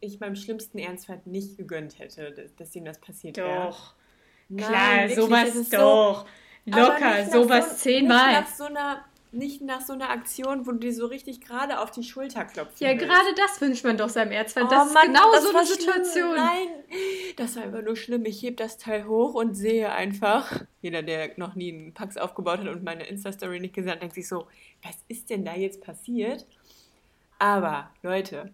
ich 0.00 0.20
meinem 0.20 0.36
schlimmsten 0.36 0.78
Ernstfall 0.78 1.20
nicht 1.24 1.56
gegönnt 1.56 1.98
hätte, 1.98 2.32
dass, 2.32 2.54
dass 2.54 2.76
ihm 2.76 2.84
das 2.84 2.98
passiert 2.98 3.36
wäre. 3.36 3.66
Doch. 3.66 3.94
Nein, 4.52 4.68
Klar, 4.68 5.08
wirklich, 5.08 5.16
sowas 5.16 5.68
doch. 5.70 6.26
So, 6.64 6.78
Locker, 6.78 7.26
sowas 7.26 7.70
so, 7.70 7.76
zehnmal. 7.76 8.28
Nicht 8.28 8.40
nach, 8.40 8.54
so 8.54 8.64
einer, 8.64 9.04
nicht 9.32 9.62
nach 9.62 9.80
so 9.80 9.92
einer 9.94 10.10
Aktion, 10.10 10.66
wo 10.66 10.72
du 10.72 10.78
dir 10.78 10.92
so 10.92 11.06
richtig 11.06 11.40
gerade 11.40 11.80
auf 11.80 11.90
die 11.90 12.04
Schulter 12.04 12.44
klopfst. 12.44 12.80
Ja, 12.80 12.90
willst. 12.90 13.06
gerade 13.06 13.34
das 13.34 13.60
wünscht 13.60 13.82
man 13.84 13.96
doch 13.96 14.08
seinem 14.08 14.32
Erzfeind. 14.32 14.66
Oh, 14.68 14.70
das 14.70 14.92
Mann, 14.92 15.06
ist 15.06 15.12
genau 15.12 15.32
das 15.32 15.42
so 15.42 15.56
eine 15.56 15.66
Situation. 15.66 16.36
Nein, 16.36 16.68
das 17.36 17.56
war 17.56 17.64
einfach 17.64 17.82
nur 17.82 17.96
schlimm. 17.96 18.24
Ich 18.26 18.42
heb 18.42 18.58
das 18.58 18.78
Teil 18.78 19.06
hoch 19.06 19.34
und 19.34 19.54
sehe 19.54 19.90
einfach, 19.90 20.62
jeder, 20.82 21.02
der 21.02 21.32
noch 21.36 21.54
nie 21.54 21.72
einen 21.72 21.94
Pax 21.94 22.16
aufgebaut 22.16 22.60
hat 22.60 22.68
und 22.68 22.84
meine 22.84 23.04
Insta-Story 23.04 23.58
nicht 23.58 23.74
gesehen 23.74 23.92
hat, 23.92 24.02
denkt 24.02 24.14
sich 24.14 24.28
so, 24.28 24.46
was 24.82 24.96
ist 25.08 25.30
denn 25.30 25.44
da 25.44 25.54
jetzt 25.54 25.82
passiert? 25.82 26.46
Aber, 27.38 27.90
Leute, 28.02 28.52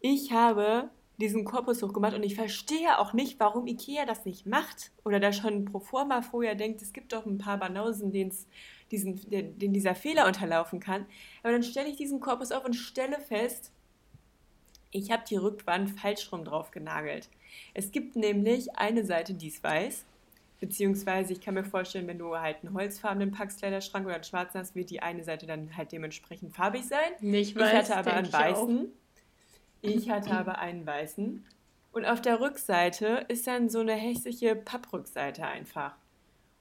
ich 0.00 0.32
habe 0.32 0.90
diesen 1.18 1.44
Korpus 1.44 1.82
hochgemacht 1.82 2.14
und 2.14 2.22
ich 2.22 2.34
verstehe 2.34 2.98
auch 2.98 3.12
nicht, 3.12 3.40
warum 3.40 3.66
Ikea 3.66 4.04
das 4.04 4.24
nicht 4.24 4.46
macht 4.46 4.92
oder 5.04 5.18
da 5.18 5.32
schon 5.32 5.64
pro 5.64 5.80
forma 5.80 6.22
vorher 6.22 6.54
denkt, 6.54 6.82
es 6.82 6.92
gibt 6.92 7.12
doch 7.12 7.24
ein 7.24 7.38
paar 7.38 7.58
Banausen, 7.58 8.12
diesen, 8.12 9.30
den, 9.30 9.58
den 9.58 9.72
dieser 9.72 9.94
Fehler 9.94 10.26
unterlaufen 10.26 10.78
kann. 10.78 11.06
Aber 11.42 11.52
dann 11.52 11.62
stelle 11.62 11.88
ich 11.88 11.96
diesen 11.96 12.20
Korpus 12.20 12.52
auf 12.52 12.64
und 12.64 12.74
stelle 12.74 13.18
fest, 13.18 13.72
ich 14.90 15.10
habe 15.10 15.24
die 15.28 15.36
Rückwand 15.36 15.90
falsch 15.90 16.30
rum 16.32 16.44
drauf 16.44 16.70
genagelt. 16.70 17.28
Es 17.74 17.92
gibt 17.92 18.16
nämlich 18.16 18.76
eine 18.76 19.04
Seite, 19.04 19.34
die 19.34 19.48
ist 19.48 19.62
weiß, 19.62 20.04
beziehungsweise 20.60 21.32
ich 21.32 21.40
kann 21.40 21.54
mir 21.54 21.64
vorstellen, 21.64 22.06
wenn 22.06 22.18
du 22.18 22.36
halt 22.36 22.58
einen 22.62 22.74
holzfarbenen 22.74 23.30
Packskleiderschrank 23.30 24.06
oder 24.06 24.16
einen 24.16 24.24
schwarzen 24.24 24.60
hast, 24.60 24.74
wird 24.74 24.90
die 24.90 25.02
eine 25.02 25.24
Seite 25.24 25.46
dann 25.46 25.76
halt 25.76 25.92
dementsprechend 25.92 26.54
farbig 26.54 26.84
sein. 26.84 27.12
Nicht 27.20 27.56
weiß, 27.56 27.72
ich 27.72 27.78
hatte 27.78 27.96
aber 27.96 28.12
einen 28.12 28.32
weißen. 28.32 28.78
Auch. 28.80 29.05
Ich 29.82 30.10
hatte 30.10 30.30
aber 30.32 30.58
einen 30.58 30.86
weißen. 30.86 31.44
Und 31.92 32.04
auf 32.04 32.20
der 32.20 32.40
Rückseite 32.40 33.24
ist 33.28 33.46
dann 33.46 33.68
so 33.68 33.80
eine 33.80 33.94
hässliche 33.94 34.54
Papprückseite 34.54 35.46
einfach. 35.46 35.94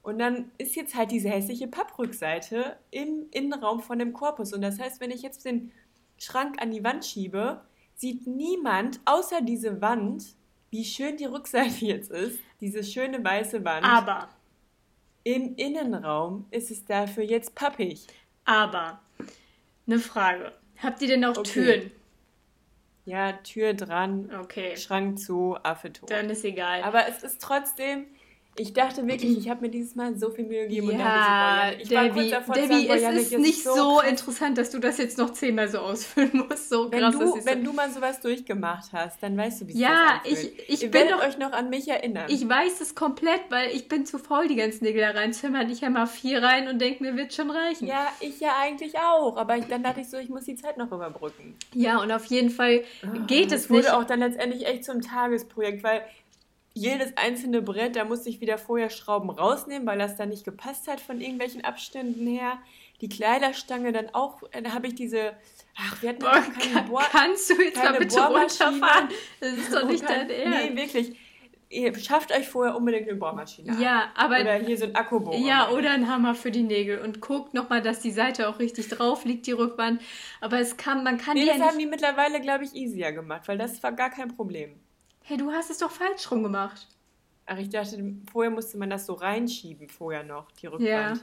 Und 0.02 0.20
dann 0.20 0.52
ist 0.58 0.76
jetzt 0.76 0.96
halt 0.96 1.12
diese 1.12 1.30
hässliche 1.30 1.68
Papprückseite 1.68 2.78
im 2.92 3.26
Innenraum 3.32 3.82
von 3.82 3.98
dem 4.00 4.14
Korpus. 4.14 4.54
Und 4.54 4.62
das 4.62 4.80
heißt, 4.80 5.02
wenn 5.02 5.12
ich 5.12 5.24
jetzt 5.24 5.46
den 5.46 5.72
Schrank 6.18 6.62
an 6.62 6.72
die 6.72 6.84
Wand 6.84 7.04
schiebe, 7.06 7.62
sieht 7.96 8.28
niemand 8.28 9.00
außer 9.06 9.42
diese 9.42 9.82
Wand, 9.82 10.24
wie 10.70 10.86
schön 10.86 11.18
die 11.18 11.26
Rückseite 11.26 11.86
jetzt 11.86 12.12
ist. 12.12 12.40
Diese 12.62 12.84
schöne 12.84 13.24
weiße 13.24 13.66
Wand. 13.66 13.86
Aber, 13.86 14.30
Im 15.24 15.56
Innenraum 15.56 16.46
ist 16.52 16.70
es 16.72 16.86
dafür 16.86 17.24
jetzt 17.24 17.56
pappig. 17.56 18.06
aber, 18.46 19.02
eine 19.88 20.00
Frage. 20.00 20.54
Habt 20.82 21.02
ihr 21.02 21.08
denn 21.08 21.26
auch 21.26 21.38
Okay. 21.38 21.44
Türen? 21.52 21.92
Ja, 23.06 23.34
Tür 23.34 23.76
dran, 23.76 24.32
Okay, 24.42 24.76
Schrank 24.78 25.20
zu, 25.20 25.56
Affe 25.62 25.94
tot. 25.94 26.10
dann 26.10 26.30
ist 26.30 26.44
egal. 26.44 26.82
Aber 26.84 27.08
es 27.08 27.22
ist 27.24 27.40
trotzdem, 27.42 28.08
ich 28.58 28.72
dachte 28.74 29.06
wirklich, 29.06 29.38
ich 29.38 29.50
habe 29.50 29.62
mir 29.62 29.70
dieses 29.70 29.96
Mal 29.96 30.16
so 30.18 30.30
viel 30.32 30.46
Mühe 30.46 30.62
gegeben. 30.64 30.88
und 30.90 30.98
ja, 31.00 31.72
so, 31.72 31.72
Jan, 31.72 31.82
ich 31.82 31.92
war 31.92 32.04
Debbie, 32.04 32.20
kurz 32.20 32.30
davor 32.32 32.56
Debbie 32.56 32.88
sagen, 32.88 33.18
es 33.18 33.22
ist 33.24 33.34
das 33.34 33.42
nicht 33.42 33.64
so, 33.64 33.98
krass. 33.98 34.10
interessant, 34.10 34.58
dass 34.58 34.70
du 34.70 34.80
das 34.80 34.98
jetzt 34.98 35.18
noch 35.18 35.34
zehnmal 35.34 35.68
so 35.68 35.80
ausfüllen 35.80 36.32
musst. 36.50 36.70
So 36.70 36.90
Wenn, 36.92 37.00
krass 37.02 37.16
du, 37.20 37.36
ist 37.36 37.46
wenn 37.46 37.60
es. 37.60 37.66
du 37.66 37.74
mal 37.74 37.92
sowas 37.92 38.20
durchgemacht 38.22 38.94
hast, 38.94 39.22
dann 39.22 39.36
weißt 39.38 39.62
du, 39.62 39.68
wie 39.68 39.74
es 39.74 39.80
Ja, 39.80 40.22
das 40.24 40.32
anfühlt. 40.38 40.60
ich- 40.60 40.70
ich 40.70 40.84
Ihr 40.84 40.92
bin 40.92 41.08
doch- 41.10 41.22
euch 41.28 41.38
noch 41.38 41.52
an 41.52 41.70
mich 41.70 41.88
erinnern. 41.90 42.26
Ich 42.30 42.48
weiß 42.48 42.80
es 42.80 42.96
komplett, 42.96 43.42
weil 43.50 43.72
ich 43.76 43.88
bin 43.90 44.06
zu 44.06 44.18
faul, 44.20 44.48
die 44.48 44.56
ganzen 44.56 44.86
Nägel 44.86 45.02
da 45.02 45.12
reinzuhämmern. 45.12 45.70
Ich 45.70 45.82
hämmer 45.82 46.08
vier 46.08 46.42
rein 46.42 46.70
und 46.70 46.80
denke, 46.80 47.04
mir 47.04 47.18
wird 47.18 47.34
schon 47.34 47.52
reichen. 47.52 47.88
ja, 47.88 48.08
ich 48.22 48.40
ja 48.40 48.56
eigentlich 48.62 48.98
auch. 48.98 49.36
Aber 49.38 49.58
ich, 49.58 49.66
dann 49.66 49.84
dachte 49.84 50.00
ich 50.00 50.10
so, 50.10 50.18
ich 50.18 50.30
muss 50.30 50.46
die 50.46 50.56
Zeit 50.56 50.78
noch 50.78 50.92
überbrücken. 50.92 51.56
Ja, 51.74 52.02
und 52.02 52.10
auf 52.12 52.24
jeden 52.26 52.50
Fall 52.50 52.84
geht 53.28 53.52
Das 53.52 53.62
es 53.64 53.70
wurde 53.70 53.80
nicht. 53.82 53.92
auch 53.94 54.06
dann 54.06 54.20
letztendlich 54.22 54.66
echt 54.66 54.86
zum 54.86 55.02
Tagesprojekt, 55.02 55.84
weil 55.84 56.02
jedes 56.76 57.16
einzelne 57.16 57.62
Brett, 57.62 57.96
da 57.96 58.04
musste 58.04 58.30
ich 58.30 58.42
wieder 58.42 58.58
vorher 58.58 58.90
Schrauben 58.90 59.30
rausnehmen, 59.30 59.88
weil 59.88 59.98
das 59.98 60.18
dann 60.18 60.30
nicht 60.30 60.44
gepasst 60.44 60.88
hat 60.90 61.00
von 61.00 61.22
irgendwelchen 61.22 61.64
Abständen 61.64 62.28
her. 62.28 62.60
Die 63.02 63.08
Kleiderstange 63.10 63.94
dann 63.94 64.10
auch, 64.14 64.44
äh, 64.52 64.62
da 64.62 64.74
habe 64.74 64.88
ich 64.88 64.96
diese, 64.96 65.34
ach, 65.78 66.02
wir 66.02 66.10
hatten 66.10 66.20
Boah, 66.20 66.44
keine 66.60 66.88
Bohr... 66.88 67.04
kannst 67.12 67.50
du 67.50 67.62
jetzt 67.62 67.78
mal 67.78 67.94
bitte 67.94 68.16
Bohrmaschine. 68.18 68.70
runterfahren? 68.70 69.10
Das 69.40 69.54
ist 69.54 69.74
doch 69.74 69.88
nicht 69.88 70.04
Oh 70.04 70.08
Gott, 70.08 70.16
dein 70.18 70.30
Ernst. 70.30 70.70
Nee, 70.72 70.76
wirklich. 70.76 71.18
Ihr 71.70 71.98
schafft 71.98 72.32
euch 72.32 72.48
vorher 72.48 72.76
unbedingt 72.76 73.10
eine 73.10 73.18
Bohrmaschine. 73.18 73.76
Ja, 73.82 74.12
aber 74.16 74.40
Oder 74.40 74.56
hier 74.56 74.78
so 74.78 74.86
ein 74.86 74.96
Akkubohrer. 74.96 75.38
Ja, 75.38 75.70
oder 75.70 75.92
ein 75.92 76.08
Hammer 76.10 76.36
für 76.36 76.52
die 76.52 76.62
Nägel 76.64 77.00
und 77.00 77.22
guckt 77.22 77.54
nochmal, 77.54 77.82
dass 77.82 78.02
die 78.02 78.12
Seite 78.12 78.48
auch 78.50 78.60
richtig 78.60 78.88
drauf 78.90 79.26
liegt, 79.26 79.48
die 79.48 79.52
Rückwand. 79.54 80.02
Aber 80.42 80.60
es 80.60 80.78
kann, 80.78 81.04
man 81.04 81.18
kann 81.18 81.34
Nee, 81.36 81.42
die 81.42 81.48
das 81.48 81.58
ja 81.58 81.66
haben 81.66 81.78
nicht. 81.78 81.86
die 81.88 81.90
mittlerweile, 81.90 82.40
glaube 82.40 82.66
ich, 82.66 82.76
easier 82.76 83.12
gemacht, 83.14 83.48
weil 83.48 83.58
das 83.58 83.82
war 83.82 83.94
gar 83.94 84.10
kein 84.10 84.36
Problem. 84.36 84.80
Hey, 85.28 85.38
du 85.38 85.52
hast 85.52 85.72
es 85.72 85.80
doch 85.80 85.92
falsch 85.92 86.30
rum 86.30 86.44
gemacht. 86.44 86.88
Ach, 87.48 87.58
ich 87.58 87.70
dachte, 87.70 87.98
vorher 88.32 88.52
musste 88.52 88.78
man 88.78 88.90
das 88.90 89.06
so 89.06 89.14
reinschieben, 89.14 89.90
vorher 89.90 90.24
noch, 90.24 90.52
die 90.52 90.68
Rückwand. 90.68 90.88
Ja. 90.88 91.14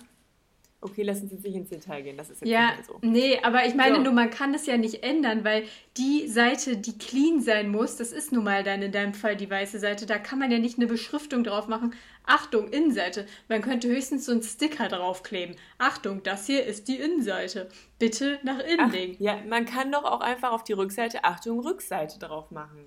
Okay, 0.80 1.02
lass 1.04 1.20
uns 1.20 1.30
jetzt 1.30 1.44
nicht 1.44 1.54
ins 1.54 1.68
Detail 1.68 2.02
gehen, 2.02 2.16
das 2.16 2.28
ist 2.28 2.40
jetzt 2.40 2.50
Ja, 2.50 2.70
nicht 2.74 2.76
mehr 2.78 2.84
so. 2.86 2.98
nee, 3.02 3.38
aber 3.44 3.64
ich 3.66 3.76
meine 3.76 3.96
So. 3.96 4.02
nur, 4.02 4.12
man 4.12 4.30
kann 4.30 4.52
es 4.52 4.66
ja 4.66 4.76
nicht 4.76 5.04
ändern, 5.04 5.44
weil 5.44 5.62
die 5.96 6.26
Seite, 6.26 6.76
die 6.76 6.98
clean 6.98 7.40
sein 7.40 7.70
muss, 7.70 7.94
das 7.96 8.10
ist 8.10 8.32
nun 8.32 8.42
mal 8.42 8.64
dann 8.64 8.82
in 8.82 8.90
deinem 8.90 9.14
Fall 9.14 9.36
die 9.36 9.48
weiße 9.48 9.78
Seite, 9.78 10.06
da 10.06 10.18
kann 10.18 10.40
man 10.40 10.50
ja 10.50 10.58
nicht 10.58 10.78
eine 10.78 10.88
Beschriftung 10.88 11.44
drauf 11.44 11.68
machen. 11.68 11.94
Achtung, 12.24 12.66
Innenseite. 12.68 13.26
Man 13.48 13.62
könnte 13.62 13.88
höchstens 13.88 14.26
so 14.26 14.32
einen 14.32 14.42
Sticker 14.42 14.88
draufkleben. 14.88 15.54
Achtung, 15.78 16.24
das 16.24 16.46
hier 16.46 16.66
ist 16.66 16.88
die 16.88 16.96
Innenseite. 16.96 17.68
Bitte 18.00 18.40
nach 18.42 18.58
innen 18.58 18.80
Ach, 18.80 18.92
legen. 18.92 19.22
ja, 19.22 19.38
man 19.48 19.64
kann 19.66 19.92
doch 19.92 20.02
auch 20.04 20.20
einfach 20.20 20.50
auf 20.50 20.64
die 20.64 20.72
Rückseite, 20.72 21.22
Achtung, 21.22 21.60
Rückseite 21.60 22.18
drauf 22.18 22.50
machen. 22.50 22.86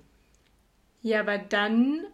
Ja, 1.06 1.20
aber 1.20 1.38
dann 1.38 2.04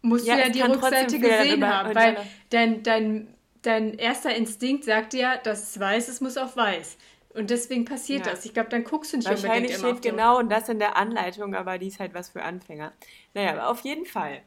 musst 0.00 0.26
Ja, 0.26 0.36
du 0.36 0.40
ja 0.40 0.48
die 0.48 0.62
Rückseite 0.62 1.18
gesehen 1.18 1.66
haben, 1.66 1.94
weil 1.94 2.16
dein, 2.48 2.82
dein, 2.82 3.34
dein 3.60 3.94
erster 3.98 4.34
Instinkt 4.34 4.84
sagt 4.84 5.12
dir, 5.12 5.38
das 5.44 5.62
ist 5.62 5.78
weiß, 5.78 6.08
es 6.08 6.22
muss 6.22 6.38
auf 6.38 6.56
weiß. 6.56 6.96
Und 7.34 7.50
deswegen 7.50 7.84
passiert 7.84 8.24
Ja. 8.24 8.32
das. 8.32 8.46
Ich 8.46 8.54
glaube, 8.54 8.70
dann 8.70 8.82
guckst 8.84 9.12
du 9.12 9.18
nicht 9.18 9.28
Wahrscheinlich 9.28 9.72
unbedingt 9.72 9.84
immer 9.84 10.00
steht 10.00 10.02
genau 10.10 10.38
und 10.38 10.48
das 10.50 10.70
in 10.70 10.78
der 10.78 10.96
Anleitung, 10.96 11.54
aber 11.54 11.76
die 11.78 11.88
ist 11.88 12.00
halt 12.00 12.14
was 12.14 12.30
für 12.30 12.42
Anfänger. 12.42 12.92
Naja, 13.34 13.52
aber 13.52 13.68
auf 13.68 13.80
jeden 13.80 14.06
Fall 14.06 14.40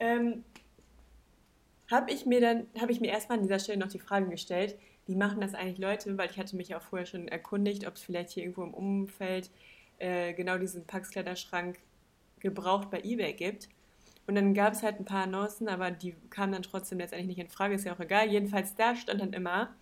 ähm, 0.00 0.44
habe 1.90 2.10
ich 2.12 2.26
mir 2.26 2.40
dann, 2.40 2.66
habe 2.80 2.92
ich 2.92 3.00
mir 3.00 3.08
erstmal 3.10 3.38
an 3.38 3.44
dieser 3.44 3.58
Stelle 3.58 3.78
noch 3.78 3.88
die 3.88 3.98
Frage 3.98 4.28
gestellt, 4.28 4.76
wie 5.06 5.16
machen 5.16 5.40
das 5.40 5.54
eigentlich 5.54 5.78
Leute, 5.78 6.16
weil 6.18 6.30
ich 6.30 6.38
hatte 6.38 6.56
mich 6.56 6.74
auch 6.74 6.82
vorher 6.82 7.06
schon 7.06 7.28
erkundigt, 7.28 7.86
ob 7.86 7.94
es 7.96 8.02
vielleicht 8.02 8.30
hier 8.30 8.44
irgendwo 8.44 8.62
im 8.62 8.74
Umfeld 8.74 9.50
äh, 9.98 10.32
genau 10.34 10.58
diesen 10.58 10.86
Pax-Kleiderschrank 10.86 11.78
gebraucht 12.40 12.90
bei 12.90 13.00
Ebay 13.02 13.32
gibt. 13.32 13.68
Und 14.26 14.34
dann 14.36 14.54
gab 14.54 14.74
es 14.74 14.82
halt 14.82 15.00
ein 15.00 15.04
paar 15.04 15.24
Annoncen, 15.24 15.68
aber 15.68 15.90
die 15.90 16.14
kamen 16.30 16.52
dann 16.52 16.62
trotzdem 16.62 16.98
letztendlich 16.98 17.36
nicht 17.36 17.44
in 17.44 17.48
Frage, 17.50 17.74
ist 17.74 17.84
ja 17.84 17.94
auch 17.94 18.00
egal. 18.00 18.28
Jedenfalls 18.28 18.74
da 18.76 18.94
stand 18.94 19.20
dann 19.20 19.32
immer, 19.32 19.74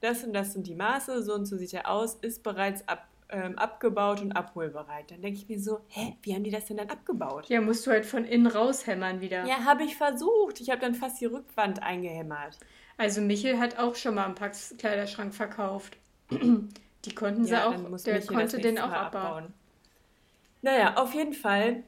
das 0.00 0.24
und 0.24 0.32
das 0.32 0.52
sind 0.52 0.66
die 0.66 0.74
Maße, 0.74 1.22
so 1.22 1.34
und 1.34 1.46
so 1.46 1.56
sieht 1.56 1.72
er 1.74 1.88
aus, 1.88 2.16
ist 2.16 2.42
bereits 2.42 2.86
ab, 2.88 3.06
ähm, 3.28 3.56
abgebaut 3.56 4.20
und 4.20 4.32
abholbereit. 4.32 5.10
Dann 5.10 5.22
denke 5.22 5.38
ich 5.38 5.48
mir 5.48 5.60
so, 5.60 5.80
hä, 5.88 6.16
wie 6.22 6.34
haben 6.34 6.44
die 6.44 6.50
das 6.50 6.66
denn 6.66 6.76
dann 6.76 6.90
abgebaut? 6.90 7.48
Ja, 7.48 7.60
musst 7.60 7.86
du 7.86 7.92
halt 7.92 8.04
von 8.04 8.24
innen 8.24 8.46
raushämmern 8.46 9.20
wieder. 9.20 9.46
Ja, 9.46 9.64
habe 9.64 9.84
ich 9.84 9.96
versucht. 9.96 10.60
Ich 10.60 10.70
habe 10.70 10.80
dann 10.80 10.94
fast 10.94 11.20
die 11.20 11.26
Rückwand 11.26 11.82
eingehämmert. 11.82 12.58
Also 12.96 13.20
Michel 13.20 13.58
hat 13.58 13.78
auch 13.78 13.94
schon 13.94 14.14
mal 14.16 14.24
einen 14.24 14.34
Pax 14.34 14.74
Kleiderschrank 14.78 15.34
verkauft. 15.34 15.96
Die 16.30 17.14
konnten 17.14 17.44
sie 17.44 17.52
Ja, 17.52 17.68
auch, 17.68 17.74
der 17.74 17.80
Michi 17.88 18.10
das 18.12 18.26
konnte 18.26 18.58
den 18.58 18.78
auch 18.78 18.88
Mal 18.88 18.96
abbauen. 18.96 19.54
Naja, 20.62 20.96
auf 20.96 21.12
jeden 21.14 21.34
Fall 21.34 21.82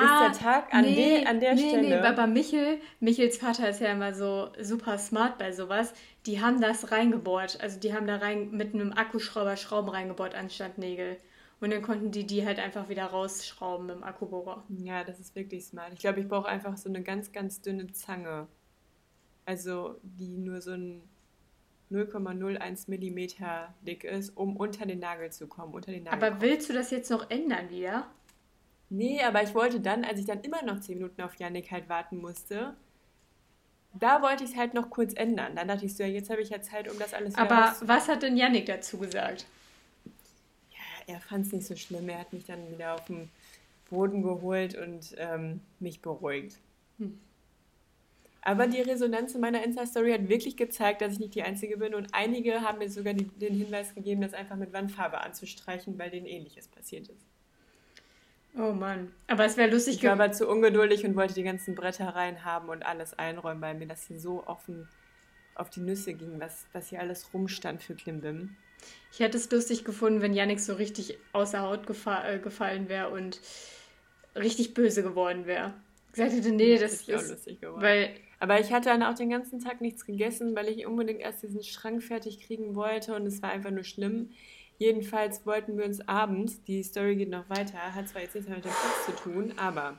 Ah, 0.00 0.26
ist 0.26 0.40
der 0.40 0.46
Tag 0.46 0.74
an, 0.74 0.82
nee, 0.82 1.18
de, 1.18 1.26
an 1.26 1.40
der 1.40 1.54
nee, 1.54 1.68
Stelle. 1.68 2.00
Nee, 2.00 2.06
aber 2.06 2.26
Michel, 2.26 2.80
Michels 3.00 3.38
Vater 3.38 3.68
ist 3.68 3.80
ja 3.80 3.92
immer 3.92 4.14
so 4.14 4.50
super 4.60 4.98
smart 4.98 5.38
bei 5.38 5.52
sowas. 5.52 5.92
Die 6.26 6.40
haben 6.40 6.60
das 6.60 6.90
reingebohrt. 6.90 7.60
Also 7.60 7.78
die 7.78 7.94
haben 7.94 8.06
da 8.06 8.16
rein 8.16 8.50
mit 8.50 8.74
einem 8.74 8.92
Akkuschrauber 8.92 9.56
Schrauben 9.56 9.88
reingebohrt 9.88 10.34
anstatt 10.34 10.78
Nägel. 10.78 11.16
Und 11.60 11.72
dann 11.72 11.82
konnten 11.82 12.12
die 12.12 12.26
die 12.26 12.46
halt 12.46 12.58
einfach 12.58 12.88
wieder 12.88 13.06
rausschrauben 13.06 13.86
mit 13.86 13.96
dem 13.96 14.04
Akkubohrer. 14.04 14.64
Ja, 14.68 15.02
das 15.02 15.18
ist 15.18 15.34
wirklich 15.34 15.64
smart. 15.64 15.92
Ich 15.92 16.00
glaube, 16.00 16.20
ich 16.20 16.28
brauche 16.28 16.46
einfach 16.46 16.76
so 16.76 16.88
eine 16.88 17.02
ganz, 17.02 17.32
ganz 17.32 17.60
dünne 17.60 17.92
Zange. 17.92 18.46
Also, 19.44 19.96
die 20.02 20.36
nur 20.36 20.60
so 20.60 20.72
ein 20.72 21.02
0,01 21.90 22.88
Millimeter 22.88 23.74
dick 23.80 24.04
ist, 24.04 24.36
um 24.36 24.56
unter 24.56 24.86
den 24.86 25.00
Nagel 25.00 25.30
zu 25.30 25.46
kommen. 25.46 25.74
Unter 25.74 25.90
den 25.90 26.04
Nagel 26.04 26.22
Aber 26.22 26.40
willst 26.40 26.68
du 26.68 26.74
das 26.74 26.90
jetzt 26.90 27.10
noch 27.10 27.30
ändern 27.30 27.70
wieder? 27.70 28.06
Nee, 28.90 29.22
aber 29.22 29.42
ich 29.42 29.54
wollte 29.54 29.80
dann, 29.80 30.04
als 30.04 30.18
ich 30.18 30.26
dann 30.26 30.40
immer 30.40 30.62
noch 30.62 30.80
10 30.80 30.98
Minuten 30.98 31.20
auf 31.22 31.36
Yannick 31.36 31.70
halt 31.70 31.88
warten 31.88 32.18
musste, 32.18 32.74
da 33.94 34.22
wollte 34.22 34.44
ich 34.44 34.50
es 34.50 34.56
halt 34.56 34.74
noch 34.74 34.90
kurz 34.90 35.14
ändern. 35.14 35.56
Dann 35.56 35.68
dachte 35.68 35.86
ich 35.86 35.94
so, 35.94 36.02
ja, 36.02 36.08
jetzt 36.08 36.30
habe 36.30 36.40
ich 36.40 36.50
ja 36.50 36.62
Zeit, 36.62 36.90
um 36.90 36.98
das 36.98 37.14
alles 37.14 37.34
wieder 37.34 37.50
Aber 37.50 37.76
was 37.82 38.08
hat 38.08 38.22
denn 38.22 38.36
Yannick 38.36 38.66
dazu 38.66 38.98
gesagt? 38.98 39.46
Ja, 40.70 41.14
er 41.14 41.20
fand 41.20 41.46
es 41.46 41.52
nicht 41.52 41.66
so 41.66 41.76
schlimm. 41.76 42.08
Er 42.08 42.20
hat 42.20 42.32
mich 42.32 42.44
dann 42.44 42.70
wieder 42.70 42.94
auf 42.94 43.04
den 43.06 43.30
Boden 43.90 44.22
geholt 44.22 44.76
und 44.76 45.14
ähm, 45.18 45.60
mich 45.80 46.00
beruhigt. 46.00 46.56
Hm. 46.98 47.18
Aber 48.42 48.66
die 48.66 48.80
Resonanz 48.80 49.34
in 49.34 49.40
meiner 49.40 49.62
Insta-Story 49.62 50.12
hat 50.12 50.28
wirklich 50.28 50.56
gezeigt, 50.56 51.02
dass 51.02 51.14
ich 51.14 51.18
nicht 51.18 51.34
die 51.34 51.42
Einzige 51.42 51.76
bin. 51.76 51.94
Und 51.94 52.14
einige 52.14 52.62
haben 52.62 52.78
mir 52.78 52.88
sogar 52.88 53.12
die, 53.12 53.24
den 53.24 53.54
Hinweis 53.54 53.94
gegeben, 53.94 54.22
das 54.22 54.32
einfach 54.32 54.56
mit 54.56 54.72
Wandfarbe 54.72 55.20
anzustreichen, 55.20 55.98
weil 55.98 56.10
denen 56.10 56.26
Ähnliches 56.26 56.68
passiert 56.68 57.08
ist. 57.08 57.26
Oh 58.58 58.72
Mann. 58.72 59.12
Aber 59.28 59.44
es 59.44 59.56
wäre 59.56 59.70
lustig 59.70 59.96
Ich 59.96 60.02
war 60.04 60.16
gewesen. 60.16 60.20
aber 60.22 60.32
zu 60.32 60.48
ungeduldig 60.48 61.04
und 61.04 61.14
wollte 61.16 61.34
die 61.34 61.44
ganzen 61.44 61.74
Bretter 61.74 62.08
reinhaben 62.08 62.68
und 62.68 62.84
alles 62.84 63.16
einräumen, 63.18 63.62
weil 63.62 63.74
mir 63.76 63.86
das 63.86 64.06
hier 64.06 64.18
so 64.18 64.44
offen 64.46 64.88
auf 65.54 65.70
die 65.70 65.80
Nüsse 65.80 66.14
ging, 66.14 66.40
was, 66.40 66.66
was 66.72 66.88
hier 66.88 67.00
alles 67.00 67.32
rumstand 67.32 67.82
für 67.82 67.94
Klimbim. 67.94 68.56
Ich 69.12 69.20
hätte 69.20 69.36
es 69.36 69.50
lustig 69.50 69.84
gefunden, 69.84 70.22
wenn 70.22 70.34
Yannick 70.34 70.60
so 70.60 70.74
richtig 70.74 71.18
außer 71.32 71.60
Haut 71.62 71.86
gefa 71.86 72.28
äh, 72.28 72.38
gefallen 72.38 72.88
wäre 72.88 73.10
und 73.10 73.40
richtig 74.36 74.74
böse 74.74 75.02
geworden 75.02 75.46
wäre. 75.46 75.74
Gesagt 76.12 76.32
hätte, 76.32 76.50
nee, 76.52 76.78
das 76.78 77.02
ich 77.02 77.14
auch 77.14 77.20
ist. 77.20 77.30
lustig 77.30 77.60
geworden. 77.60 77.82
Weil, 77.82 78.10
Aber 78.40 78.60
ich 78.60 78.72
hatte 78.72 78.88
dann 78.88 79.02
auch 79.02 79.14
den 79.14 79.30
ganzen 79.30 79.60
Tag 79.60 79.80
nichts 79.80 80.04
gegessen, 80.06 80.54
weil 80.56 80.68
ich 80.68 80.86
unbedingt 80.86 81.20
erst 81.20 81.42
diesen 81.42 81.62
Schrank 81.62 82.02
fertig 82.02 82.40
kriegen 82.40 82.74
wollte 82.76 83.14
und 83.14 83.26
es 83.26 83.42
war 83.42 83.50
einfach 83.50 83.70
nur 83.70 83.84
schlimm. 83.84 84.30
Jedenfalls 84.78 85.44
wollten 85.44 85.76
wir 85.76 85.84
uns 85.84 86.06
abends, 86.08 86.62
die 86.62 86.82
Story 86.84 87.16
geht 87.16 87.30
noch 87.30 87.50
weiter, 87.50 87.94
hat 87.94 88.08
zwar 88.08 88.22
jetzt 88.22 88.34
nichts 88.34 88.48
mehr 88.48 88.58
mit 88.58 88.64
dem 88.64 88.72
Platz 88.72 89.06
zu 89.06 89.12
tun, 89.22 89.52
aber 89.56 89.98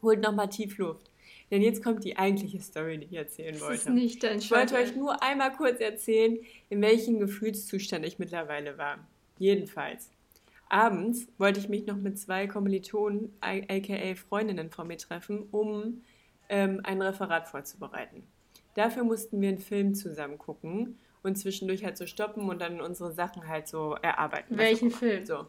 holt 0.00 0.22
nochmal 0.22 0.48
tief 0.48 0.78
Luft. 0.78 1.10
Denn 1.50 1.62
jetzt 1.62 1.82
kommt 1.82 2.04
die 2.04 2.16
eigentliche 2.16 2.60
Story, 2.60 2.98
die 2.98 3.06
ich 3.06 3.14
erzählen 3.14 3.52
das 3.52 3.62
wollte. 3.62 3.74
ist 3.74 3.88
nicht 3.90 4.22
dein 4.22 4.38
Ich 4.38 4.50
wollte 4.50 4.76
euch 4.76 4.96
nur 4.96 5.22
einmal 5.22 5.52
kurz 5.52 5.80
erzählen, 5.80 6.38
in 6.70 6.80
welchem 6.80 7.18
Gefühlszustand 7.18 8.06
ich 8.06 8.18
mittlerweile 8.18 8.78
war. 8.78 8.98
Jedenfalls. 9.38 10.10
Abends 10.68 11.26
wollte 11.36 11.58
ich 11.60 11.68
mich 11.68 11.86
noch 11.86 11.96
mit 11.96 12.18
zwei 12.18 12.46
Kommilitonen, 12.46 13.34
aka 13.40 14.14
Freundinnen 14.14 14.70
von 14.70 14.86
mir 14.86 14.96
treffen, 14.96 15.48
um 15.50 16.02
ähm, 16.48 16.80
ein 16.84 17.02
Referat 17.02 17.48
vorzubereiten. 17.48 18.22
Dafür 18.74 19.02
mussten 19.02 19.40
wir 19.40 19.48
einen 19.48 19.58
Film 19.58 19.94
zusammen 19.94 20.38
gucken 20.38 20.96
und 21.22 21.36
zwischendurch 21.36 21.84
halt 21.84 21.96
so 21.96 22.06
stoppen 22.06 22.48
und 22.48 22.60
dann 22.60 22.80
unsere 22.80 23.12
Sachen 23.12 23.46
halt 23.46 23.68
so 23.68 23.94
erarbeiten. 23.94 24.54
Was 24.54 24.64
Welchen 24.64 24.90
Film? 24.90 25.26
So. 25.26 25.46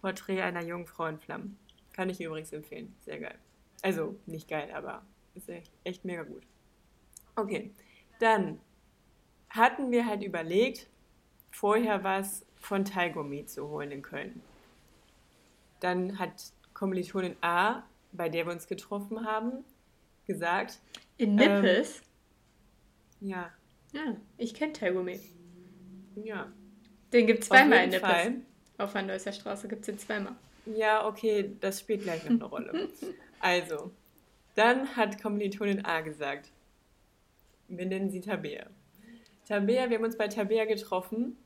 Porträt 0.00 0.42
einer 0.42 0.62
jungen 0.62 0.86
Frau 0.86 1.06
in 1.06 1.18
Flammen. 1.18 1.58
Kann 1.92 2.10
ich 2.10 2.20
übrigens 2.20 2.52
empfehlen. 2.52 2.94
Sehr 3.00 3.18
geil. 3.18 3.38
Also, 3.82 4.16
nicht 4.26 4.48
geil, 4.48 4.70
aber 4.74 5.02
ist 5.34 5.48
echt, 5.48 5.72
echt 5.84 6.04
mega 6.04 6.22
gut. 6.22 6.42
Okay, 7.36 7.72
dann 8.18 8.60
hatten 9.50 9.90
wir 9.90 10.06
halt 10.06 10.22
überlegt, 10.22 10.88
vorher 11.50 12.02
was 12.04 12.44
von 12.56 12.84
Tigomi 12.84 13.46
zu 13.46 13.68
holen 13.68 13.90
in 13.90 14.02
Köln. 14.02 14.42
Dann 15.80 16.18
hat 16.18 16.52
Kommilitonin 16.74 17.36
A, 17.42 17.82
bei 18.12 18.28
der 18.28 18.46
wir 18.46 18.52
uns 18.52 18.66
getroffen 18.66 19.26
haben, 19.26 19.64
gesagt. 20.26 20.80
In 21.16 21.36
Nippes? 21.36 22.02
Ähm, 23.20 23.28
ja. 23.28 23.50
Ja, 23.96 24.14
ich 24.36 24.52
kenne 24.52 24.74
Taigumi. 24.74 25.18
Ja. 26.22 26.52
Den 27.12 27.26
gibt 27.26 27.42
es 27.42 27.48
zweimal 27.48 27.84
in 27.84 27.90
Nippes. 27.90 28.08
Fall. 28.08 28.34
Auf 28.78 28.92
der 28.92 29.02
Neusser 29.02 29.32
Straße 29.32 29.68
gibt 29.68 29.82
es 29.82 29.86
den 29.86 29.98
zweimal. 29.98 30.36
Ja, 30.66 31.06
okay, 31.06 31.52
das 31.60 31.80
spielt 31.80 32.02
gleich 32.02 32.24
noch 32.24 32.30
eine 32.30 32.44
Rolle. 32.44 32.88
Also, 33.38 33.92
dann 34.54 34.96
hat 34.96 35.22
Kommilitonin 35.22 35.84
A 35.84 36.00
gesagt, 36.00 36.50
wir 37.68 37.84
nennen 37.84 38.10
sie 38.10 38.22
Tabea. 38.22 38.66
Tabea, 39.46 39.90
wir 39.90 39.98
haben 39.98 40.04
uns 40.04 40.16
bei 40.16 40.26
Tabea 40.26 40.64
getroffen. 40.64 41.36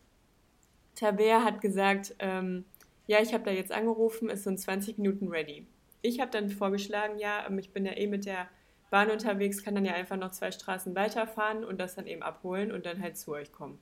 Tabea 0.94 1.42
hat 1.42 1.60
gesagt, 1.60 2.14
ähm, 2.20 2.64
ja, 3.08 3.20
ich 3.20 3.34
habe 3.34 3.42
da 3.42 3.50
jetzt 3.50 3.72
angerufen, 3.72 4.30
ist 4.30 4.44
so 4.44 4.50
in 4.50 4.56
20 4.56 4.98
Minuten 4.98 5.28
ready. 5.28 5.66
Ich 6.00 6.20
habe 6.20 6.30
dann 6.30 6.48
vorgeschlagen, 6.48 7.18
ja, 7.18 7.44
ähm, 7.46 7.58
ich 7.58 7.72
bin 7.72 7.84
ja 7.84 7.92
eh 7.96 8.06
mit 8.06 8.24
der 8.24 8.48
Bahn 8.90 9.10
unterwegs, 9.10 9.62
kann 9.62 9.74
dann 9.74 9.84
ja 9.84 9.94
einfach 9.94 10.16
noch 10.16 10.32
zwei 10.32 10.50
Straßen 10.50 10.94
weiterfahren 10.94 11.64
und 11.64 11.78
das 11.80 11.94
dann 11.94 12.06
eben 12.06 12.22
abholen 12.22 12.72
und 12.72 12.86
dann 12.86 13.00
halt 13.00 13.16
zu 13.16 13.32
euch 13.32 13.52
kommen. 13.52 13.78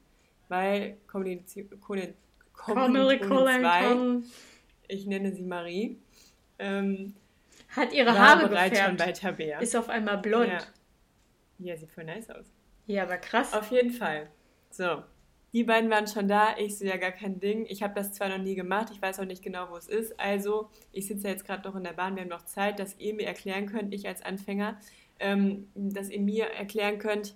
Weil 0.48 0.96
Kommilitonin 1.06 2.14
Kommilitonin 2.52 3.60
2, 3.60 4.28
ich 4.88 5.06
nenne 5.06 5.32
sie 5.32 5.42
Marie, 5.42 5.98
ähm, 6.58 7.14
Hat 7.68 7.92
ihre 7.92 8.08
war 8.08 8.18
Haare 8.18 8.48
bereits 8.48 8.78
schon 8.78 8.96
gefärbt. 8.96 8.98
bei 8.98 9.28
Tabea. 9.28 9.58
Ist 9.60 9.76
auf 9.76 9.88
einmal 9.88 10.18
blond. 10.18 10.48
Ja. 10.48 10.60
ja, 11.58 11.76
sieht 11.76 11.90
voll 11.90 12.04
nice 12.04 12.30
aus. 12.30 12.46
Ja, 12.86 13.02
aber 13.04 13.18
krass. 13.18 13.52
Auf 13.52 13.70
jeden 13.70 13.90
Fall. 13.90 14.28
So, 14.70 15.02
die 15.52 15.64
beiden 15.64 15.90
waren 15.90 16.06
schon 16.06 16.28
da. 16.28 16.56
Ich 16.58 16.78
so, 16.78 16.84
ja, 16.84 16.96
gar 16.96 17.12
kein 17.12 17.40
Ding. 17.40 17.66
Ich 17.68 17.82
habe 17.82 17.94
das 17.94 18.12
zwar 18.12 18.28
noch 18.28 18.38
nie 18.38 18.54
gemacht, 18.54 18.88
ich 18.92 19.00
weiß 19.00 19.20
auch 19.20 19.24
nicht 19.24 19.42
genau, 19.42 19.70
wo 19.70 19.76
es 19.76 19.88
ist. 19.88 20.18
Also, 20.20 20.70
ich 20.92 21.06
sitze 21.06 21.24
ja 21.24 21.30
jetzt 21.30 21.46
gerade 21.46 21.66
noch 21.66 21.74
in 21.74 21.84
der 21.84 21.92
Bahn, 21.92 22.16
wir 22.16 22.22
haben 22.22 22.28
noch 22.28 22.44
Zeit, 22.44 22.78
dass 22.78 22.98
ihr 22.98 23.14
mir 23.14 23.26
erklären 23.26 23.66
könnt, 23.66 23.94
ich 23.94 24.06
als 24.06 24.22
Anfänger, 24.22 24.78
ähm, 25.20 25.68
dass 25.74 26.10
ihr 26.10 26.20
mir 26.20 26.46
erklären 26.46 26.98
könnt, 26.98 27.34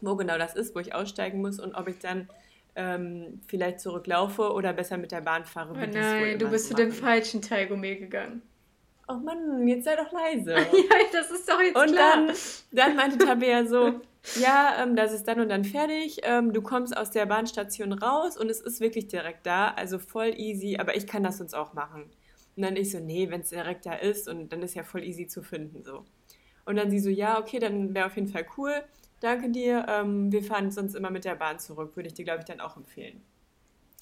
wo 0.00 0.14
genau 0.16 0.38
das 0.38 0.54
ist, 0.54 0.74
wo 0.74 0.78
ich 0.78 0.94
aussteigen 0.94 1.40
muss 1.40 1.58
und 1.58 1.74
ob 1.74 1.88
ich 1.88 1.98
dann 1.98 2.28
ähm, 2.76 3.40
vielleicht 3.48 3.80
zurücklaufe 3.80 4.52
oder 4.52 4.72
besser 4.72 4.98
mit 4.98 5.10
der 5.10 5.22
Bahn 5.22 5.44
fahre. 5.44 5.72
Oh 5.72 5.86
nein, 5.92 6.38
du 6.38 6.48
bist 6.48 6.68
zu 6.68 6.74
dem 6.74 6.92
falschen 6.92 7.42
Taigumi 7.42 7.96
gegangen. 7.96 8.42
Oh 9.08 9.14
Mann, 9.14 9.66
jetzt 9.66 9.84
sei 9.84 9.96
doch 9.96 10.10
leise. 10.12 10.52
ja, 10.54 10.96
das 11.12 11.30
ist 11.30 11.48
doch 11.48 11.60
jetzt 11.60 11.76
Und 11.76 11.92
klar. 11.92 12.26
dann, 12.26 12.36
dann 12.72 12.96
meinte 12.96 13.18
Tabea 13.18 13.64
so, 13.64 14.00
ja, 14.34 14.82
ähm, 14.82 14.96
das 14.96 15.12
ist 15.12 15.28
dann 15.28 15.40
und 15.40 15.48
dann 15.48 15.64
fertig. 15.64 16.20
Ähm, 16.24 16.52
du 16.52 16.60
kommst 16.60 16.96
aus 16.96 17.10
der 17.10 17.26
Bahnstation 17.26 17.92
raus 17.92 18.36
und 18.36 18.50
es 18.50 18.60
ist 18.60 18.80
wirklich 18.80 19.08
direkt 19.08 19.46
da, 19.46 19.68
also 19.68 19.98
voll 19.98 20.34
easy, 20.36 20.76
aber 20.78 20.96
ich 20.96 21.06
kann 21.06 21.22
das 21.22 21.38
sonst 21.38 21.54
auch 21.54 21.72
machen. 21.74 22.10
Und 22.56 22.62
dann 22.62 22.76
ich 22.76 22.90
so, 22.90 22.98
nee, 22.98 23.30
wenn 23.30 23.42
es 23.42 23.50
direkt 23.50 23.86
da 23.86 23.94
ist 23.94 24.28
und 24.28 24.52
dann 24.52 24.62
ist 24.62 24.74
ja 24.74 24.82
voll 24.82 25.04
easy 25.04 25.26
zu 25.26 25.42
finden 25.42 25.82
so. 25.82 26.04
Und 26.64 26.76
dann 26.76 26.90
sie 26.90 26.98
so, 26.98 27.10
ja, 27.10 27.38
okay, 27.38 27.58
dann 27.58 27.94
wäre 27.94 28.06
auf 28.06 28.16
jeden 28.16 28.28
Fall 28.28 28.46
cool. 28.56 28.72
Danke 29.20 29.50
dir. 29.50 29.86
Ähm, 29.88 30.32
wir 30.32 30.42
fahren 30.42 30.70
sonst 30.70 30.94
immer 30.94 31.10
mit 31.10 31.24
der 31.24 31.36
Bahn 31.36 31.58
zurück, 31.58 31.96
würde 31.96 32.08
ich 32.08 32.14
dir, 32.14 32.24
glaube 32.24 32.40
ich, 32.40 32.44
dann 32.44 32.60
auch 32.60 32.76
empfehlen. 32.76 33.22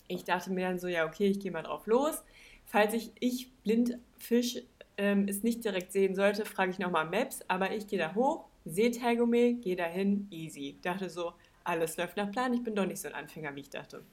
Ich 0.08 0.24
dachte 0.24 0.50
mir 0.50 0.68
dann 0.68 0.78
so, 0.78 0.88
ja, 0.88 1.06
okay, 1.06 1.26
ich 1.26 1.40
gehe 1.40 1.52
mal 1.52 1.62
drauf 1.62 1.86
los. 1.86 2.22
Falls 2.64 2.94
ich, 2.94 3.12
ich 3.20 3.52
Blindfisch 3.62 4.62
ähm, 4.96 5.26
es 5.28 5.42
nicht 5.42 5.64
direkt 5.64 5.92
sehen 5.92 6.14
sollte, 6.14 6.44
frage 6.44 6.70
ich 6.70 6.78
nochmal 6.78 7.04
Maps, 7.06 7.40
aber 7.48 7.72
ich 7.72 7.86
gehe 7.86 7.98
da 7.98 8.14
hoch, 8.14 8.46
sehe 8.64 8.90
Taigome, 8.90 9.54
gehe 9.54 9.76
dahin, 9.76 10.26
easy. 10.30 10.78
Dachte 10.82 11.10
so, 11.10 11.32
alles 11.64 11.96
läuft 11.96 12.16
nach 12.16 12.30
Plan, 12.30 12.52
ich 12.54 12.62
bin 12.62 12.74
doch 12.74 12.86
nicht 12.86 13.00
so 13.00 13.08
ein 13.08 13.14
Anfänger, 13.14 13.54
wie 13.56 13.60
ich 13.60 13.70
dachte. 13.70 14.04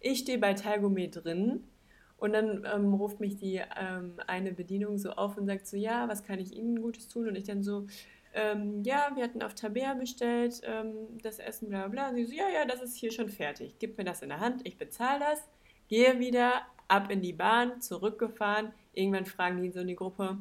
Ich 0.00 0.20
stehe 0.20 0.38
bei 0.38 0.54
Taigome 0.54 1.08
drin 1.08 1.64
und 2.16 2.32
dann 2.32 2.66
ähm, 2.72 2.94
ruft 2.94 3.20
mich 3.20 3.36
die 3.36 3.60
ähm, 3.76 4.14
eine 4.26 4.52
Bedienung 4.52 4.98
so 4.98 5.10
auf 5.10 5.36
und 5.36 5.46
sagt 5.46 5.66
so, 5.66 5.76
ja, 5.76 6.08
was 6.08 6.24
kann 6.24 6.38
ich 6.38 6.52
Ihnen 6.52 6.80
Gutes 6.80 7.08
tun? 7.08 7.28
Und 7.28 7.36
ich 7.36 7.44
dann 7.44 7.62
so, 7.62 7.86
ähm, 8.34 8.82
ja, 8.84 9.10
wir 9.14 9.24
hatten 9.24 9.42
auf 9.42 9.54
Tabea 9.54 9.94
bestellt, 9.94 10.60
ähm, 10.64 11.18
das 11.22 11.38
Essen, 11.38 11.68
bla 11.68 11.88
bla. 11.88 12.08
Und 12.08 12.16
sie 12.16 12.24
so, 12.24 12.34
ja, 12.34 12.48
ja, 12.48 12.64
das 12.64 12.82
ist 12.82 12.96
hier 12.96 13.12
schon 13.12 13.28
fertig. 13.28 13.76
Gib 13.78 13.98
mir 13.98 14.04
das 14.04 14.22
in 14.22 14.28
der 14.28 14.40
Hand, 14.40 14.66
ich 14.66 14.76
bezahle 14.76 15.20
das, 15.20 15.48
gehe 15.88 16.18
wieder 16.18 16.62
ab 16.88 17.10
in 17.10 17.22
die 17.22 17.32
Bahn, 17.32 17.80
zurückgefahren. 17.80 18.72
Irgendwann 18.92 19.26
fragen 19.26 19.62
die 19.62 19.70
so 19.70 19.80
in 19.80 19.88
die 19.88 19.96
Gruppe, 19.96 20.38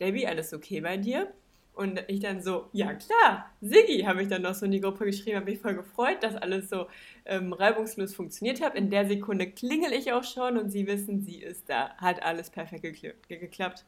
Debbie, 0.00 0.26
alles 0.26 0.52
okay 0.52 0.80
bei 0.80 0.96
dir? 0.96 1.32
Und 1.76 2.02
ich 2.08 2.20
dann 2.20 2.40
so, 2.42 2.70
ja 2.72 2.94
klar, 2.94 3.50
Siggi, 3.60 4.00
habe 4.04 4.22
ich 4.22 4.28
dann 4.28 4.40
noch 4.40 4.54
so 4.54 4.64
in 4.64 4.72
die 4.72 4.80
Gruppe 4.80 5.04
geschrieben, 5.04 5.36
habe 5.36 5.50
mich 5.50 5.60
voll 5.60 5.74
gefreut, 5.74 6.22
dass 6.22 6.34
alles 6.34 6.70
so 6.70 6.86
ähm, 7.26 7.52
reibungslos 7.52 8.14
funktioniert 8.14 8.62
hat. 8.62 8.74
In 8.74 8.88
der 8.88 9.06
Sekunde 9.06 9.46
klingel 9.50 9.92
ich 9.92 10.10
auch 10.10 10.24
schon 10.24 10.56
und 10.56 10.70
sie 10.70 10.86
wissen, 10.86 11.20
sie 11.20 11.36
ist 11.36 11.68
da. 11.68 11.94
Hat 11.98 12.22
alles 12.22 12.48
perfekt 12.48 12.82
gekla 12.82 13.10
geklappt. 13.28 13.84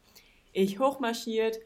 Ich 0.53 0.79
hochmarschiert, 0.79 1.61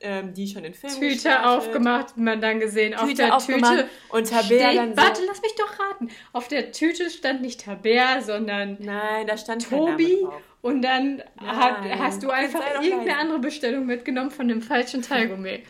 ähm, 0.00 0.34
die 0.34 0.48
schon 0.48 0.64
in 0.64 0.74
Film 0.74 0.92
Tüte 0.92 1.14
gestartet. 1.14 1.46
aufgemacht, 1.46 2.16
man 2.16 2.40
dann 2.40 2.58
gesehen, 2.58 2.94
auf 2.94 3.06
Tüte 3.06 3.22
der 3.22 3.36
aufgemacht 3.36 3.76
Tüte 3.76 3.88
und 4.08 4.28
Tabea 4.28 4.70
steht, 4.70 4.76
dann 4.76 4.96
so, 4.96 5.02
warte, 5.02 5.22
lass 5.24 5.40
mich 5.40 5.54
doch 5.54 5.78
raten. 5.78 6.08
Auf 6.32 6.48
der 6.48 6.72
Tüte 6.72 7.10
stand 7.10 7.42
nicht 7.42 7.60
Tabea, 7.60 8.22
sondern 8.22 8.76
nein, 8.80 9.28
da 9.28 9.36
stand 9.36 9.68
Tobi. 9.68 10.26
Und 10.62 10.82
dann 10.82 11.22
hat, 11.38 11.82
hast 11.98 12.22
du 12.22 12.30
einfach 12.30 12.60
irgendeine 12.74 13.06
leise. 13.06 13.18
andere 13.18 13.38
Bestellung 13.38 13.86
mitgenommen 13.86 14.30
von 14.30 14.48
dem 14.48 14.62
falschen 14.62 15.02
Taigumi. 15.02 15.62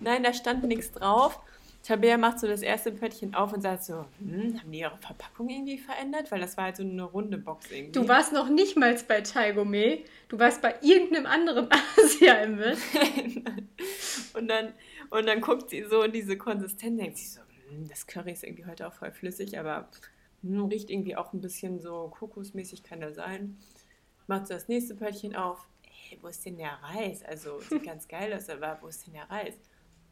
Nein, 0.00 0.22
da 0.22 0.32
stand 0.32 0.64
nichts 0.64 0.92
drauf. 0.92 1.40
Tabea 1.82 2.16
macht 2.16 2.38
so 2.38 2.46
das 2.46 2.62
erste 2.62 2.92
Pöttchen 2.92 3.34
auf 3.34 3.52
und 3.52 3.60
sagt 3.60 3.82
so, 3.82 4.04
hm, 4.18 4.60
haben 4.60 4.70
die 4.70 4.78
ihre 4.78 4.96
Verpackung 4.98 5.48
irgendwie 5.48 5.78
verändert? 5.78 6.30
Weil 6.30 6.40
das 6.40 6.56
war 6.56 6.64
halt 6.64 6.76
so 6.76 6.84
eine 6.84 7.02
runde 7.02 7.38
Box 7.38 7.70
irgendwie. 7.72 7.92
Du 7.92 8.06
warst 8.06 8.32
noch 8.32 8.48
nicht 8.48 8.76
mal 8.76 8.96
bei 9.08 9.20
Taigumi, 9.20 10.04
du 10.28 10.38
warst 10.38 10.62
bei 10.62 10.76
irgendeinem 10.80 11.26
anderen 11.26 11.68
Asia-Imbiss. 11.98 12.80
und, 14.34 14.48
dann, 14.48 14.74
und 15.10 15.26
dann 15.26 15.40
guckt 15.40 15.70
sie 15.70 15.82
so 15.82 16.02
in 16.02 16.12
diese 16.12 16.38
Konsistenz, 16.38 17.00
denkt 17.00 17.18
sie 17.18 17.26
so, 17.26 17.40
hm, 17.40 17.88
das 17.88 18.06
Curry 18.06 18.30
ist 18.30 18.44
irgendwie 18.44 18.66
heute 18.66 18.86
auch 18.86 18.92
voll 18.92 19.10
flüssig, 19.10 19.58
aber 19.58 19.88
hm, 20.42 20.66
riecht 20.66 20.88
irgendwie 20.88 21.16
auch 21.16 21.32
ein 21.32 21.40
bisschen 21.40 21.80
so 21.80 22.12
kokosmäßig, 22.16 22.84
kann 22.84 23.00
das 23.00 23.16
sein. 23.16 23.58
Macht 24.26 24.46
so 24.46 24.54
das 24.54 24.68
nächste 24.68 24.94
Pöttchen 24.94 25.34
auf. 25.36 25.66
Ey, 26.10 26.18
wo 26.22 26.28
ist 26.28 26.44
denn 26.44 26.56
der 26.56 26.78
Reis? 26.82 27.22
Also, 27.24 27.58
sieht 27.60 27.84
ganz 27.84 28.06
geil 28.08 28.32
aus, 28.34 28.48
aber 28.48 28.78
wo 28.80 28.88
ist 28.88 29.06
denn 29.06 29.14
der 29.14 29.28
Reis? 29.30 29.54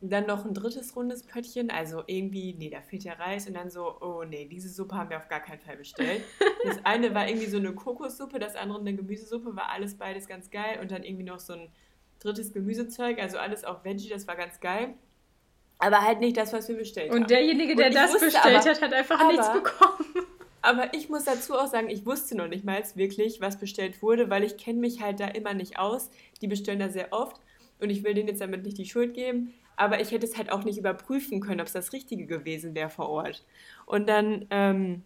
Und 0.01 0.11
dann 0.11 0.27
noch 0.27 0.47
ein 0.47 0.55
drittes 0.55 0.97
rundes 0.97 1.23
Pöttchen, 1.25 1.71
also 1.71 2.03
irgendwie, 2.07 2.55
nee, 2.55 2.71
da 2.71 2.81
fehlt 2.81 3.05
der 3.05 3.19
Reis 3.19 3.47
und 3.47 3.53
dann 3.55 3.69
so, 3.69 4.01
oh 4.01 4.25
nee, 4.25 4.47
diese 4.47 4.71
Suppe 4.71 4.95
haben 4.95 5.11
wir 5.11 5.19
auf 5.19 5.29
gar 5.29 5.41
keinen 5.41 5.61
Fall 5.61 5.77
bestellt. 5.77 6.23
Das 6.65 6.77
eine 6.85 7.15
war 7.15 7.27
irgendwie 7.27 7.47
so 7.47 7.57
eine 7.57 7.75
Kokossuppe, 7.75 8.39
das 8.39 8.55
andere 8.55 8.81
eine 8.81 8.95
Gemüsesuppe, 8.95 9.57
war 9.57 9.71
alles 9.71 9.97
beides 9.97 10.27
ganz 10.29 10.51
geil 10.51 10.79
und 10.83 10.91
dann 10.91 11.03
irgendwie 11.05 11.25
noch 11.25 11.39
so 11.41 11.55
ein 11.55 11.71
drittes 12.19 12.53
Gemüsezeug, 12.53 13.19
also 13.19 13.39
alles 13.39 13.65
auch 13.65 13.83
Veggie, 13.83 14.11
das 14.11 14.27
war 14.29 14.37
ganz 14.37 14.61
geil. 14.61 14.93
Aber 15.79 16.03
halt 16.03 16.21
nicht 16.21 16.37
das, 16.37 16.53
was 16.53 16.69
wir 16.69 16.77
bestellt 16.77 17.11
haben. 17.13 17.23
Und 17.23 17.31
derjenige, 17.31 17.75
der 17.77 17.87
Und 17.87 17.95
das 17.95 18.13
bestellt 18.13 18.45
aber- 18.45 18.59
hat, 18.59 18.83
hat 18.83 18.93
einfach 18.93 19.21
aber- 19.21 19.33
nichts 19.33 19.51
bekommen. 19.53 20.05
Aber 20.63 20.93
ich 20.95 21.09
muss 21.09 21.25
dazu 21.25 21.55
auch 21.55 21.67
sagen, 21.67 21.89
ich 21.89 22.05
wusste 22.05 22.37
noch 22.37 22.49
nicht 22.49 22.65
mal 22.65 22.83
wirklich, 22.95 23.41
was 23.41 23.59
bestellt 23.59 24.03
wurde, 24.03 24.29
weil 24.29 24.45
ich 24.45 24.57
kenne 24.57 24.81
mich 24.81 25.01
halt 25.01 25.21
da 25.21 25.27
immer 25.27 25.55
nicht 25.55 25.79
aus. 25.79 26.11
Die 26.43 26.49
bestellen 26.49 26.81
da 26.81 26.91
sehr 26.91 27.13
oft 27.13 27.41
und 27.79 27.91
ich 27.91 28.05
will 28.05 28.15
denen 28.15 28.29
jetzt 28.29 28.41
damit 28.41 28.65
nicht 28.65 28.79
die 28.79 28.87
Schuld 28.87 29.15
geben. 29.15 29.55
Aber 29.77 30.01
ich 30.01 30.11
hätte 30.11 30.27
es 30.27 30.37
halt 30.37 30.53
auch 30.53 30.65
nicht 30.65 30.79
überprüfen 30.79 31.41
können, 31.41 31.61
ob 31.61 31.67
es 31.67 31.73
das 31.73 31.95
Richtige 31.95 32.27
gewesen 32.27 32.75
wäre 32.75 32.91
vor 32.91 33.09
Ort. 33.09 33.47
Und 33.87 34.09
dann, 34.09 34.47
ähm, 34.51 35.03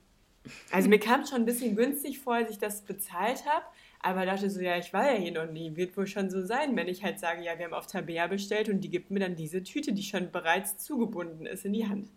also 0.72 0.88
mir 0.88 0.98
kam 0.98 1.20
es 1.20 1.30
schon 1.30 1.42
ein 1.42 1.46
bisschen 1.46 1.76
günstig 1.76 2.18
vor, 2.18 2.34
als 2.34 2.50
ich 2.50 2.58
das 2.58 2.82
bezahlt 2.82 3.46
habe. 3.46 3.64
Aber 4.00 4.26
dachte 4.26 4.50
so, 4.50 4.60
ja, 4.60 4.76
ich 4.76 4.92
war 4.92 5.10
ja 5.10 5.16
hier 5.16 5.32
noch 5.32 5.50
nie. 5.50 5.76
Wird 5.76 5.96
wohl 5.96 6.08
schon 6.08 6.28
so 6.28 6.44
sein, 6.44 6.74
wenn 6.76 6.88
ich 6.88 7.04
halt 7.04 7.20
sage, 7.20 7.44
ja, 7.44 7.56
wir 7.56 7.66
haben 7.66 7.74
auf 7.74 7.86
Tabea 7.86 8.26
bestellt 8.26 8.68
und 8.68 8.80
die 8.80 8.90
gibt 8.90 9.12
mir 9.12 9.20
dann 9.20 9.36
diese 9.36 9.62
Tüte, 9.62 9.92
die 9.92 10.02
schon 10.02 10.32
bereits 10.32 10.76
zugebunden 10.78 11.46
ist, 11.46 11.64
in 11.64 11.72
die 11.72 11.88
Hand. 11.88 12.08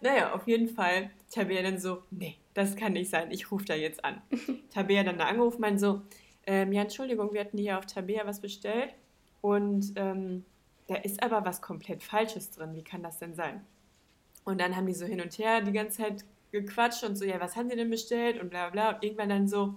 Naja, 0.00 0.34
auf 0.34 0.48
jeden 0.48 0.68
Fall. 0.68 1.10
Tabea 1.30 1.62
dann 1.62 1.78
so, 1.78 2.02
nee, 2.10 2.36
das 2.54 2.76
kann 2.76 2.92
nicht 2.94 3.10
sein, 3.10 3.30
ich 3.30 3.50
rufe 3.50 3.64
da 3.64 3.74
jetzt 3.74 4.04
an. 4.04 4.22
Tabea 4.70 5.02
dann 5.02 5.18
da 5.18 5.26
angerufen, 5.26 5.60
meint 5.60 5.80
so, 5.80 6.02
ähm, 6.46 6.72
ja, 6.72 6.82
Entschuldigung, 6.82 7.32
wir 7.32 7.40
hatten 7.40 7.58
hier 7.58 7.78
auf 7.78 7.86
Tabea 7.86 8.26
was 8.26 8.40
bestellt 8.40 8.94
und 9.40 9.92
ähm, 9.96 10.44
da 10.86 10.96
ist 10.96 11.22
aber 11.22 11.44
was 11.44 11.62
komplett 11.62 12.02
Falsches 12.02 12.50
drin. 12.50 12.74
Wie 12.74 12.84
kann 12.84 13.02
das 13.02 13.18
denn 13.18 13.34
sein? 13.34 13.64
Und 14.44 14.60
dann 14.60 14.76
haben 14.76 14.86
die 14.86 14.94
so 14.94 15.06
hin 15.06 15.20
und 15.20 15.36
her 15.38 15.62
die 15.62 15.72
ganze 15.72 15.98
Zeit 15.98 16.24
gequatscht 16.52 17.02
und 17.04 17.16
so, 17.16 17.24
ja, 17.24 17.40
was 17.40 17.56
haben 17.56 17.68
sie 17.68 17.76
denn 17.76 17.90
bestellt 17.90 18.40
und 18.40 18.50
bla 18.50 18.70
bla. 18.70 18.90
Und 18.90 19.02
irgendwann 19.02 19.30
dann 19.30 19.48
so, 19.48 19.74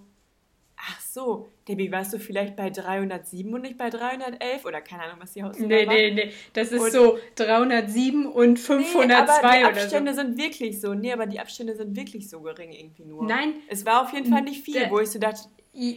ach 0.79 1.01
so, 1.01 1.49
Debbie, 1.67 1.91
warst 1.91 2.13
du 2.13 2.19
vielleicht 2.19 2.55
bei 2.55 2.69
307 2.69 3.53
und 3.53 3.61
nicht 3.61 3.77
bei 3.77 3.89
311? 3.89 4.63
Oder 4.65 4.81
keine 4.81 5.03
Ahnung, 5.03 5.17
was 5.19 5.33
die 5.33 5.43
Hausnummer 5.43 5.67
Nee, 5.75 5.87
war. 5.87 5.93
nee, 5.93 6.11
nee. 6.11 6.31
Das 6.53 6.71
ist 6.71 6.81
Und- 6.81 6.91
so 6.91 7.17
307 7.35 8.25
und 8.27 8.53
Nee, 8.53 8.55
502 8.57 9.37
aber 9.37 9.57
die 9.57 9.63
oder 9.65 9.73
so. 9.73 9.79
Abstände 9.81 10.13
sind 10.13 10.37
wirklich 10.37 10.79
so. 10.79 10.93
Nee, 10.93 11.11
aber 11.13 11.25
die 11.25 11.39
Abstände 11.39 11.75
sind 11.75 11.95
wirklich 11.95 12.29
so 12.29 12.41
gering 12.41 12.71
irgendwie 12.71 13.05
nur. 13.05 13.25
Nein. 13.25 13.55
Es 13.67 13.85
war 13.85 14.03
auf 14.03 14.13
jeden 14.13 14.27
Fall 14.31 14.41
nicht 14.43 14.63
viel, 14.63 14.89
wo 14.89 14.99
ich 14.99 15.09
so 15.09 15.19
dachte, 15.19 15.41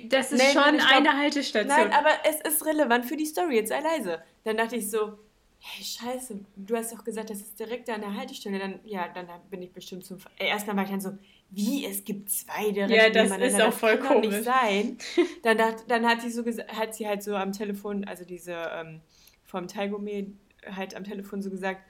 Das 0.08 0.30
ist 0.32 0.38
Nee, 0.42 0.52
schon 0.52 0.78
stopp. 0.80 0.92
eine 0.96 1.16
Haltestation. 1.16 1.68
nein, 1.68 1.92
aber 1.92 2.10
es 2.24 2.40
ist 2.42 2.66
relevant 2.66 3.06
für 3.06 3.16
die 3.16 3.24
Story, 3.26 3.56
jetzt 3.56 3.70
sei 3.70 3.80
leise. 3.80 4.22
Dann 4.44 4.56
dachte 4.58 4.76
ich 4.76 4.90
so, 4.90 5.18
hey, 5.62 5.84
scheiße, 5.84 6.40
du 6.56 6.76
hast 6.76 6.92
doch 6.92 7.04
gesagt, 7.04 7.30
das 7.30 7.38
ist 7.38 7.58
direkt 7.60 7.88
da 7.88 7.94
an 7.94 8.00
der 8.00 8.14
Haltestelle. 8.14 8.58
Dann, 8.58 8.80
ja, 8.84 9.08
dann 9.08 9.26
bin 9.50 9.60
ich 9.60 9.72
bestimmt 9.72 10.04
zum... 10.04 10.18
Äh, 10.38 10.48
erstmal 10.48 10.74
war 10.76 10.84
ich 10.84 10.90
dann 10.90 11.00
so, 11.00 11.12
wie, 11.50 11.84
es 11.84 12.04
gibt 12.04 12.30
zwei 12.30 12.70
direkt 12.70 12.90
Ja, 12.90 13.10
das 13.10 13.30
ist 13.36 13.60
auch 13.60 13.72
voll 13.72 13.98
kann 13.98 14.14
doch 14.14 14.20
nicht 14.20 14.30
komisch. 14.30 14.44
sein. 14.44 14.98
Dann, 15.42 15.58
dacht, 15.58 15.90
dann 15.90 16.06
hat 16.06 16.22
sie 16.22 16.30
so 16.30 16.44
hat 16.44 16.94
sie 16.94 17.06
halt 17.06 17.22
so 17.22 17.34
am 17.34 17.52
Telefon, 17.52 18.04
also 18.04 18.24
diese 18.24 18.52
ähm, 18.52 19.00
vom 19.44 19.66
Taigome 19.66 20.32
halt 20.64 20.94
am 20.94 21.04
Telefon 21.04 21.42
so 21.42 21.50
gesagt, 21.50 21.82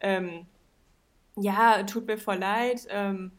ähm, 0.00 0.46
ja, 1.36 1.82
tut 1.84 2.06
mir 2.06 2.18
voll 2.18 2.36
leid, 2.36 2.86
ähm, 2.90 3.32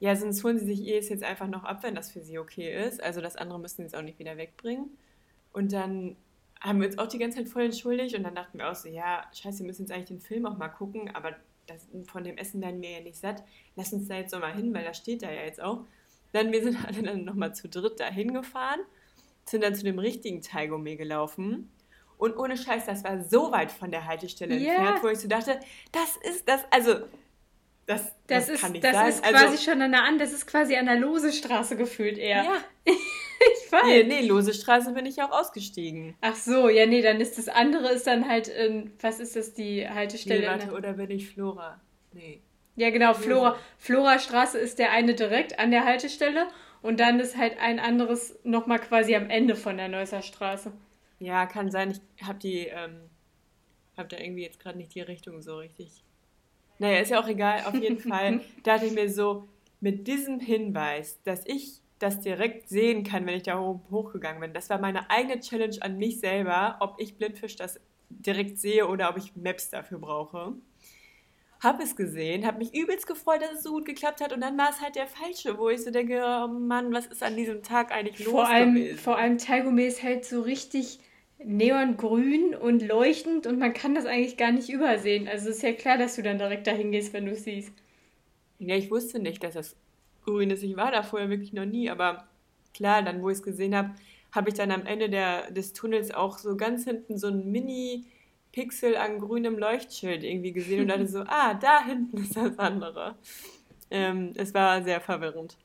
ja, 0.00 0.14
sonst 0.16 0.42
holen 0.44 0.58
sie 0.58 0.66
sich 0.66 0.80
ihr 0.80 0.96
jetzt 1.00 1.22
einfach 1.22 1.46
noch 1.46 1.64
ab, 1.64 1.82
wenn 1.82 1.94
das 1.94 2.10
für 2.10 2.20
sie 2.20 2.38
okay 2.38 2.86
ist. 2.86 3.02
Also 3.02 3.20
das 3.20 3.36
andere 3.36 3.58
müssen 3.58 3.76
sie 3.76 3.82
jetzt 3.84 3.96
auch 3.96 4.02
nicht 4.02 4.18
wieder 4.18 4.36
wegbringen. 4.36 4.90
Und 5.52 5.72
dann 5.72 6.16
haben 6.62 6.80
wir 6.80 6.86
uns 6.88 6.98
auch 6.98 7.08
die 7.08 7.18
ganze 7.18 7.38
Zeit 7.38 7.48
voll 7.48 7.64
entschuldigt 7.64 8.16
und 8.16 8.22
dann 8.22 8.34
dachten 8.34 8.58
wir 8.58 8.70
auch 8.70 8.74
so, 8.74 8.88
ja, 8.88 9.24
scheiße, 9.32 9.60
wir 9.60 9.66
müssen 9.66 9.82
jetzt 9.82 9.92
eigentlich 9.92 10.08
den 10.08 10.20
Film 10.20 10.46
auch 10.46 10.56
mal 10.56 10.68
gucken, 10.68 11.14
aber 11.14 11.34
das, 11.66 11.88
von 12.06 12.24
dem 12.24 12.36
Essen 12.38 12.60
werden 12.60 12.80
wir 12.80 12.90
ja 12.90 13.00
nicht 13.00 13.16
satt. 13.16 13.42
Lass 13.76 13.92
uns 13.92 14.08
da 14.08 14.16
jetzt 14.16 14.32
nochmal 14.32 14.54
hin, 14.54 14.72
weil 14.74 14.84
das 14.84 14.96
steht 14.96 15.22
da 15.22 15.30
ja 15.30 15.42
jetzt 15.42 15.60
auch. 15.62 15.84
Dann, 16.32 16.52
wir 16.52 16.62
sind 16.62 16.76
alle 16.86 17.02
dann 17.02 17.24
nochmal 17.24 17.54
zu 17.54 17.68
dritt 17.68 18.00
da 18.00 18.06
hingefahren, 18.06 18.80
sind 19.44 19.62
dann 19.64 19.74
zu 19.74 19.84
dem 19.84 19.98
richtigen 19.98 20.40
Taigome 20.40 20.96
gelaufen. 20.96 21.70
Und 22.16 22.36
ohne 22.36 22.56
Scheiß, 22.56 22.86
das 22.86 23.02
war 23.02 23.22
so 23.24 23.50
weit 23.50 23.72
von 23.72 23.90
der 23.90 24.06
Haltestelle 24.06 24.56
Ja. 24.56 24.74
entfernt, 24.74 25.02
wo 25.02 25.08
ich 25.08 25.18
so 25.18 25.26
dachte, 25.28 25.58
das 25.90 26.16
ist 26.18 26.48
das, 26.48 26.60
also, 26.70 26.94
das, 27.86 28.12
Das, 28.26 28.46
das, 28.46 28.48
ist, 28.48 28.60
kann 28.60 28.72
nicht 28.72 28.84
das 28.84 28.92
sein. 28.94 29.08
ist 29.08 29.24
also, 29.24 29.36
quasi 29.46 29.58
schon 29.64 29.82
an 29.82 29.92
der 29.92 30.02
das 30.18 30.32
ist 30.32 30.46
quasi 30.46 30.76
an 30.76 30.86
der 30.86 30.96
Lose-Straße 30.96 31.76
gefühlt 31.76 32.18
eher. 32.18 32.44
Ja, 32.44 32.56
Ich 33.64 33.72
weiß. 33.72 33.82
nee, 33.86 34.02
nee, 34.04 34.20
Lose 34.26 34.54
Straße 34.54 34.92
bin 34.92 35.04
ich 35.04 35.20
auch 35.20 35.32
ausgestiegen. 35.32 36.14
Ach 36.20 36.36
so, 36.36 36.68
ja, 36.68 36.86
nee, 36.86 37.02
dann 37.02 37.20
ist 37.20 37.38
das 37.38 37.48
andere 37.48 37.90
ist 37.92 38.06
dann 38.06 38.28
halt 38.28 38.46
in, 38.48 38.92
was 39.00 39.18
ist 39.18 39.34
das, 39.34 39.52
die 39.52 39.88
Haltestelle? 39.88 40.42
Nee, 40.42 40.46
warte, 40.46 40.66
der- 40.66 40.74
oder 40.76 40.92
bin 40.92 41.10
ich 41.10 41.28
Flora? 41.28 41.80
Nee. 42.12 42.40
ja, 42.76 42.90
genau, 42.90 43.14
Flora, 43.14 43.58
Flora 43.78 44.18
Straße 44.20 44.58
ist 44.58 44.78
der 44.78 44.92
eine 44.92 45.14
direkt 45.14 45.58
an 45.58 45.70
der 45.72 45.84
Haltestelle 45.84 46.46
und 46.82 47.00
dann 47.00 47.18
ist 47.18 47.36
halt 47.36 47.58
ein 47.58 47.80
anderes 47.80 48.38
nochmal 48.44 48.78
quasi 48.78 49.16
am 49.16 49.28
Ende 49.30 49.56
von 49.56 49.76
der 49.76 49.88
Neusser 49.88 50.22
Straße. 50.22 50.72
Ja, 51.18 51.46
kann 51.46 51.70
sein. 51.70 51.98
Ich 52.16 52.26
hab 52.26 52.38
die, 52.38 52.66
ähm, 52.66 53.08
hab 53.96 54.08
da 54.08 54.18
irgendwie 54.18 54.42
jetzt 54.42 54.60
gerade 54.60 54.78
nicht 54.78 54.94
die 54.94 55.00
Richtung 55.00 55.40
so 55.42 55.56
richtig. 55.58 56.04
Naja, 56.82 56.98
ist 56.98 57.12
ja 57.12 57.22
auch 57.22 57.28
egal. 57.28 57.64
Auf 57.66 57.74
jeden 57.74 58.00
Fall 58.00 58.40
dachte 58.64 58.86
ich 58.86 58.92
mir 58.92 59.08
so, 59.08 59.48
mit 59.80 60.08
diesem 60.08 60.40
Hinweis, 60.40 61.22
dass 61.22 61.46
ich 61.46 61.80
das 62.00 62.20
direkt 62.20 62.68
sehen 62.68 63.04
kann, 63.04 63.24
wenn 63.24 63.36
ich 63.36 63.44
da 63.44 63.56
hoch, 63.60 63.80
hochgegangen 63.88 64.40
bin, 64.40 64.52
das 64.52 64.68
war 64.68 64.78
meine 64.80 65.08
eigene 65.08 65.38
Challenge 65.38 65.76
an 65.80 65.96
mich 65.96 66.18
selber, 66.18 66.78
ob 66.80 66.96
ich 66.98 67.16
Blindfisch 67.16 67.54
das 67.54 67.78
direkt 68.10 68.58
sehe 68.58 68.88
oder 68.88 69.10
ob 69.10 69.16
ich 69.16 69.36
Maps 69.36 69.70
dafür 69.70 70.00
brauche. 70.00 70.54
Hab 71.62 71.80
es 71.80 71.94
gesehen, 71.94 72.44
hab 72.44 72.58
mich 72.58 72.74
übelst 72.74 73.06
gefreut, 73.06 73.42
dass 73.42 73.52
es 73.52 73.62
so 73.62 73.70
gut 73.70 73.84
geklappt 73.84 74.20
hat 74.20 74.32
und 74.32 74.40
dann 74.40 74.58
war 74.58 74.70
es 74.70 74.80
halt 74.80 74.96
der 74.96 75.06
falsche, 75.06 75.56
wo 75.56 75.68
ich 75.68 75.84
so 75.84 75.92
denke, 75.92 76.20
oh 76.20 76.48
Mann, 76.48 76.92
was 76.92 77.06
ist 77.06 77.22
an 77.22 77.36
diesem 77.36 77.62
Tag 77.62 77.92
eigentlich 77.92 78.18
los 78.18 78.32
Vor 78.34 78.48
allem, 78.48 78.74
gewesen? 78.74 78.98
vor 78.98 79.16
allem 79.16 79.38
Taigome 79.38 79.86
ist 79.86 80.02
halt 80.02 80.24
so 80.24 80.40
richtig 80.42 80.98
neongrün 81.44 82.54
und 82.54 82.86
leuchtend 82.86 83.46
und 83.46 83.58
man 83.58 83.72
kann 83.72 83.94
das 83.94 84.06
eigentlich 84.06 84.36
gar 84.36 84.52
nicht 84.52 84.68
übersehen. 84.68 85.28
Also 85.28 85.50
ist 85.50 85.62
ja 85.62 85.72
klar, 85.72 85.98
dass 85.98 86.16
du 86.16 86.22
dann 86.22 86.38
direkt 86.38 86.66
dahin 86.66 86.92
gehst, 86.92 87.12
wenn 87.12 87.26
du 87.26 87.32
es 87.32 87.44
siehst. 87.44 87.72
Ja, 88.58 88.76
ich 88.76 88.90
wusste 88.90 89.18
nicht, 89.18 89.42
dass 89.42 89.54
das 89.54 89.76
grün 90.24 90.50
ist. 90.50 90.62
Ich 90.62 90.76
war 90.76 90.90
da 90.90 91.02
vorher 91.02 91.28
wirklich 91.30 91.52
noch 91.52 91.64
nie, 91.64 91.90
aber 91.90 92.28
klar, 92.74 93.02
dann, 93.02 93.22
wo 93.22 93.30
ich 93.30 93.38
es 93.38 93.42
gesehen 93.42 93.74
habe, 93.74 93.94
habe 94.32 94.48
ich 94.48 94.54
dann 94.54 94.70
am 94.70 94.86
Ende 94.86 95.10
der, 95.10 95.50
des 95.50 95.72
Tunnels 95.72 96.12
auch 96.12 96.38
so 96.38 96.56
ganz 96.56 96.84
hinten 96.84 97.18
so 97.18 97.28
ein 97.28 97.50
Mini-Pixel 97.50 98.96
an 98.96 99.18
grünem 99.18 99.58
Leuchtschild 99.58 100.24
irgendwie 100.24 100.52
gesehen 100.52 100.82
und 100.82 100.88
dachte 100.88 101.06
so, 101.06 101.20
ah, 101.26 101.54
da 101.54 101.84
hinten 101.84 102.18
ist 102.18 102.36
das 102.36 102.58
andere. 102.58 103.16
Ähm, 103.90 104.32
es 104.36 104.54
war 104.54 104.82
sehr 104.82 105.00
verwirrend 105.00 105.58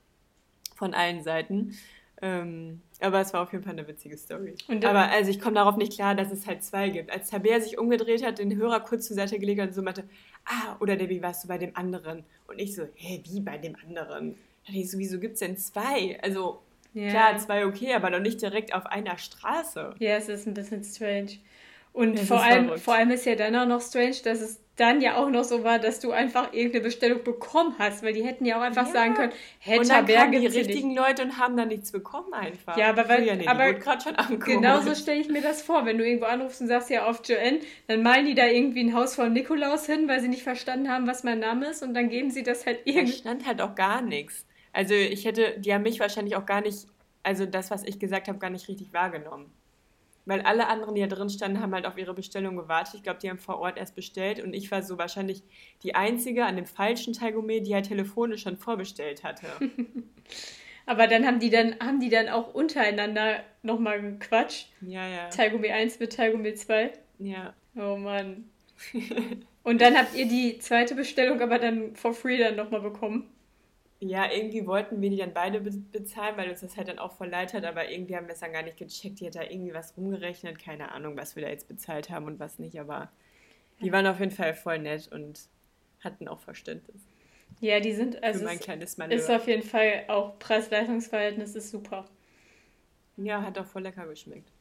von 0.75 0.93
allen 0.93 1.23
Seiten. 1.23 1.75
Ähm, 2.21 2.81
aber 2.99 3.21
es 3.21 3.31
war 3.33 3.43
auf 3.43 3.51
jeden 3.51 3.63
Fall 3.63 3.73
eine 3.73 3.87
witzige 3.87 4.17
Story. 4.17 4.55
Und 4.67 4.83
aber 4.83 5.09
also 5.09 5.29
ich 5.29 5.39
komme 5.39 5.55
darauf 5.55 5.77
nicht 5.77 5.93
klar, 5.93 6.15
dass 6.15 6.31
es 6.31 6.47
halt 6.47 6.63
zwei 6.63 6.89
gibt. 6.89 7.11
Als 7.11 7.29
Tabea 7.29 7.59
sich 7.59 7.77
umgedreht 7.77 8.25
hat, 8.25 8.39
den 8.39 8.55
Hörer 8.55 8.79
kurz 8.79 9.05
zur 9.07 9.15
Seite 9.15 9.37
gelegt 9.37 9.61
hat 9.61 9.69
und 9.69 9.73
so 9.75 9.83
meinte, 9.83 10.03
ah, 10.45 10.75
oder 10.79 10.95
Debbie, 10.95 11.21
warst 11.21 11.43
du 11.43 11.47
bei 11.47 11.57
dem 11.59 11.75
anderen? 11.75 12.23
Und 12.47 12.59
ich 12.59 12.73
so, 12.75 12.87
hä, 12.95 13.21
wie 13.23 13.39
bei 13.39 13.57
dem 13.57 13.75
anderen? 13.75 14.31
Da 14.31 14.67
dachte 14.67 14.79
ich 14.79 14.89
so, 14.89 14.97
wieso 14.97 15.19
gibt 15.19 15.33
es 15.35 15.39
denn 15.41 15.57
zwei? 15.57 16.17
Also, 16.23 16.61
Ja. 16.93 17.09
klar, 17.09 17.37
zwei 17.37 17.65
okay, 17.67 17.93
aber 17.93 18.09
noch 18.09 18.19
nicht 18.19 18.41
direkt 18.41 18.73
auf 18.73 18.87
einer 18.87 19.17
Straße. 19.19 19.93
Ja, 19.99 20.15
es 20.17 20.27
ist 20.27 20.47
ein 20.47 20.55
bisschen 20.55 20.83
strange. 20.83 21.33
Und 21.93 22.19
vor 22.19 22.41
allem, 22.43 22.65
verrückt. 22.65 22.83
vor 22.83 22.95
allem 22.95 23.11
ist 23.11 23.25
ja 23.25 23.35
dann 23.35 23.55
auch 23.55 23.67
noch 23.67 23.81
strange, 23.81 24.15
dass 24.23 24.41
es 24.41 24.59
dann 24.77 25.01
ja 25.01 25.17
auch 25.17 25.29
noch 25.29 25.43
so 25.43 25.63
war, 25.63 25.79
dass 25.79 25.99
du 25.99 26.11
einfach 26.11 26.53
irgendeine 26.53 26.83
Bestellung 26.85 27.23
bekommen 27.23 27.75
hast, 27.79 28.03
weil 28.03 28.13
die 28.13 28.23
hätten 28.23 28.45
ja 28.45 28.57
auch 28.57 28.61
einfach 28.61 28.85
Ja. 28.87 28.93
sagen 28.93 29.13
können, 29.15 29.31
hey, 29.59 29.79
und 29.79 29.89
dann 29.89 30.05
kamen 30.05 30.31
die 30.31 30.45
richtigen 30.47 30.95
Leute 30.95 31.23
und 31.23 31.37
haben 31.39 31.57
dann 31.57 31.67
nichts 31.67 31.91
bekommen 31.91 32.31
einfach. 32.33 32.77
Ja, 32.77 32.89
aber 32.89 33.09
weil- 33.09 33.25
ja, 33.25 33.35
nee, 33.35 33.47
aber 33.47 33.73
gerade 33.73 34.01
schon 34.01 34.11
nicht. 34.13 34.19
angekommen. 34.19 34.61
Genauso 34.61 34.95
stelle 34.95 35.19
ich 35.19 35.29
mir 35.29 35.41
das 35.41 35.61
vor, 35.63 35.85
wenn 35.85 35.97
du 35.97 36.05
irgendwo 36.05 36.27
anrufst 36.27 36.61
und 36.61 36.67
sagst 36.67 36.89
ja 36.89 37.05
auf 37.07 37.21
Joanne, 37.27 37.59
dann 37.87 38.03
malen 38.03 38.25
die 38.27 38.35
da 38.35 38.45
irgendwie 38.45 38.81
ein 38.83 38.93
Haus 38.93 39.15
voll 39.15 39.29
Nikolaus 39.31 39.85
hin, 39.87 40.07
weil 40.07 40.19
sie 40.21 40.27
nicht 40.27 40.43
verstanden 40.43 40.89
haben, 40.89 41.07
was 41.07 41.23
mein 41.23 41.39
Name 41.39 41.65
ist 41.67 41.81
und 41.83 41.93
dann 41.95 42.09
geben 42.09 42.29
sie 42.29 42.43
das 42.43 42.65
halt 42.65 42.79
Da 42.85 42.91
irgendwie. 42.91 43.13
stand 43.13 43.47
halt 43.47 43.61
auch 43.61 43.75
gar 43.75 44.01
nichts. 44.01 44.45
Also 44.73 44.93
ich 44.93 45.25
hätte, 45.25 45.55
die 45.59 45.73
haben 45.73 45.81
mich 45.83 45.99
wahrscheinlich 45.99 46.35
auch 46.35 46.45
gar 46.45 46.61
nicht, 46.61 46.85
also 47.23 47.47
das, 47.47 47.71
was 47.71 47.83
ich 47.83 47.97
gesagt 47.99 48.27
habe, 48.27 48.37
gar 48.37 48.51
nicht 48.51 48.67
richtig 48.67 48.93
wahrgenommen. 48.93 49.51
Weil 50.27 50.41
alle 50.41 50.67
anderen, 50.67 50.93
die 50.93 51.01
da 51.01 51.07
drin 51.07 51.29
standen, 51.29 51.61
haben 51.61 51.73
halt 51.73 51.85
auf 51.85 51.97
ihre 51.97 52.13
Bestellung 52.13 52.57
gewartet. 52.57 52.95
Ich 52.95 53.03
glaube, 53.03 53.19
die 53.19 53.29
haben 53.29 53.39
vor 53.39 53.59
Ort 53.59 53.77
erst 53.77 53.95
bestellt 53.95 54.43
und 54.43 54.53
ich 54.53 54.69
war 54.71 54.83
so 54.83 54.97
wahrscheinlich 54.97 55.41
die 55.83 55.95
Einzige 55.95 56.45
an 56.45 56.57
dem 56.57 56.65
falschen 56.65 57.13
Taigome, 57.13 57.61
die 57.61 57.73
halt 57.73 57.87
telefonisch 57.87 58.41
schon 58.41 58.57
vorbestellt 58.57 59.23
hatte. 59.23 59.47
Aber 60.85 61.07
dann 61.07 61.25
haben 61.25 61.39
die 61.39 61.49
dann, 61.49 61.79
haben 61.79 62.01
die 62.01 62.09
dann 62.09 62.27
auch 62.27 62.53
untereinander 62.53 63.41
nochmal 63.63 64.01
gequatscht. 64.01 64.69
ja, 64.81 65.07
ja. 65.07 65.29
Taigumi 65.29 65.69
1 65.69 65.99
mit 65.99 66.13
Taigumi 66.13 66.53
2. 66.53 66.91
Ja. 67.19 67.53
Oh 67.77 67.95
Mann. 67.95 68.49
Und 69.63 69.81
dann 69.81 69.97
habt 69.97 70.13
ihr 70.13 70.27
die 70.27 70.59
zweite 70.59 70.93
Bestellung 70.95 71.41
aber 71.41 71.57
dann 71.57 71.95
for 71.95 72.13
free 72.13 72.37
dann 72.37 72.57
nochmal 72.57 72.81
bekommen. 72.81 73.29
Ja, 73.99 74.31
irgendwie 74.31 74.67
wollten 74.67 75.01
wir 75.01 75.09
die 75.09 75.17
dann 75.17 75.33
beide 75.33 75.59
be 75.59 75.71
bezahlen, 75.71 76.37
weil 76.37 76.49
uns 76.49 76.61
das 76.61 76.77
halt 76.77 76.87
dann 76.87 76.99
auch 76.99 77.13
voll 77.17 77.29
leid 77.29 77.53
hat, 77.53 77.65
aber 77.65 77.89
irgendwie 77.89 78.15
haben 78.15 78.27
wir 78.27 78.33
es 78.33 78.39
dann 78.41 78.53
gar 78.53 78.61
nicht 78.61 78.77
gecheckt. 78.77 79.19
Die 79.19 79.25
hat 79.27 79.35
da 79.35 79.41
irgendwie 79.43 79.73
was 79.73 79.97
rumgerechnet, 79.97 80.59
keine 80.59 80.91
Ahnung, 80.91 81.17
was 81.17 81.35
wir 81.35 81.43
da 81.43 81.49
jetzt 81.49 81.67
bezahlt 81.67 82.09
haben 82.11 82.25
und 82.27 82.39
was 82.39 82.59
nicht, 82.59 82.79
aber 82.79 83.11
die 83.81 83.91
waren 83.91 84.05
auf 84.07 84.19
jeden 84.19 84.31
Fall 84.31 84.53
voll 84.53 84.79
nett 84.79 85.11
und 85.11 85.49
hatten 86.03 86.27
auch 86.27 86.39
Verständnis 86.39 87.07
Ja, 87.59 87.79
die 87.79 87.93
sind, 87.93 88.21
also 88.23 88.39
für 88.39 88.45
mein 88.45 88.59
es 88.59 88.59
kleines 88.59 88.91
ist 88.91 88.97
Manöver. 88.97 89.35
auf 89.37 89.47
jeden 89.47 89.63
Fall 89.63 90.05
auch 90.09 90.37
Preis-Leistungs-Verhältnis 90.39 91.55
ist 91.55 91.71
super. 91.71 92.05
Ja, 93.17 93.41
hat 93.41 93.57
auch 93.57 93.65
voll 93.65 93.81
lecker 93.83 94.05
geschmeckt. 94.07 94.51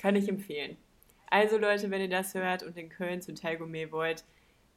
Kann 0.00 0.16
ich 0.16 0.28
empfehlen. 0.28 0.76
Also 1.28 1.58
Leute, 1.58 1.90
wenn 1.90 2.00
ihr 2.00 2.08
das 2.08 2.34
hört 2.34 2.62
und 2.62 2.76
in 2.76 2.88
Köln 2.88 3.20
zu 3.20 3.34
Taigome 3.34 3.90
wollt, 3.90 4.24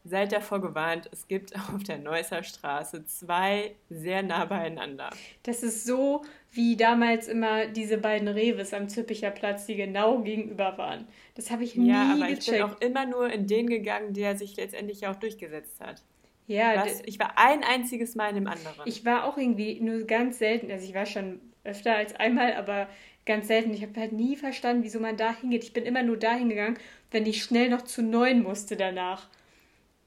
seid 0.03 0.31
davor 0.31 0.61
gewarnt, 0.61 1.09
es 1.11 1.27
gibt 1.27 1.53
auf 1.73 1.83
der 1.83 1.97
Neusser 1.97 2.43
Straße 2.43 3.05
zwei 3.05 3.75
sehr 3.89 4.23
nah 4.23 4.45
beieinander. 4.45 5.09
Das 5.43 5.63
ist 5.63 5.85
so 5.85 6.23
wie 6.51 6.75
damals 6.75 7.27
immer 7.27 7.67
diese 7.67 7.97
beiden 7.97 8.27
Reves 8.27 8.73
am 8.73 8.89
Züppicher 8.89 9.29
Platz, 9.31 9.65
die 9.67 9.75
genau 9.75 10.19
gegenüber 10.19 10.77
waren. 10.77 11.07
Das 11.35 11.51
habe 11.51 11.63
ich 11.63 11.75
nie 11.75 11.89
Ja, 11.89 12.13
aber 12.13 12.29
ich 12.29 12.45
bin 12.45 12.55
gecheckt. 12.55 12.63
auch 12.63 12.81
immer 12.81 13.05
nur 13.05 13.31
in 13.31 13.45
den 13.45 13.67
gegangen, 13.67 14.13
der 14.13 14.35
sich 14.37 14.55
letztendlich 14.57 15.01
ja 15.01 15.11
auch 15.11 15.15
durchgesetzt 15.15 15.79
hat. 15.79 16.01
ja, 16.47 16.83
Was? 16.83 17.01
Ich 17.05 17.19
war 17.19 17.37
ein 17.37 17.63
einziges 17.63 18.15
Mal 18.15 18.29
in 18.29 18.35
dem 18.35 18.47
anderen. 18.47 18.81
ich 18.85 19.05
war 19.05 19.25
auch 19.25 19.37
irgendwie 19.37 19.79
nur 19.79 20.05
ganz 20.05 20.39
selten, 20.39 20.71
also 20.71 20.85
ich 20.85 20.95
war 20.95 21.05
schon 21.05 21.39
öfter 21.63 21.95
als 21.95 22.15
einmal, 22.15 22.53
aber 22.55 22.87
ganz 23.25 23.47
selten. 23.47 23.73
Ich 23.73 23.83
habe 23.83 23.99
halt 23.99 24.11
nie 24.13 24.35
verstanden, 24.35 24.83
wieso 24.83 24.99
man 24.99 25.15
da 25.15 25.35
hingeht. 25.35 25.63
Ich 25.63 25.73
bin 25.73 25.85
immer 25.85 26.01
nur 26.01 26.17
dahin 26.17 26.49
gegangen, 26.49 26.79
wenn 27.11 27.27
ich 27.27 27.43
schnell 27.43 27.69
noch 27.69 27.83
zu 27.83 28.01
neun 28.01 28.41
musste 28.41 28.75
danach. 28.75 29.29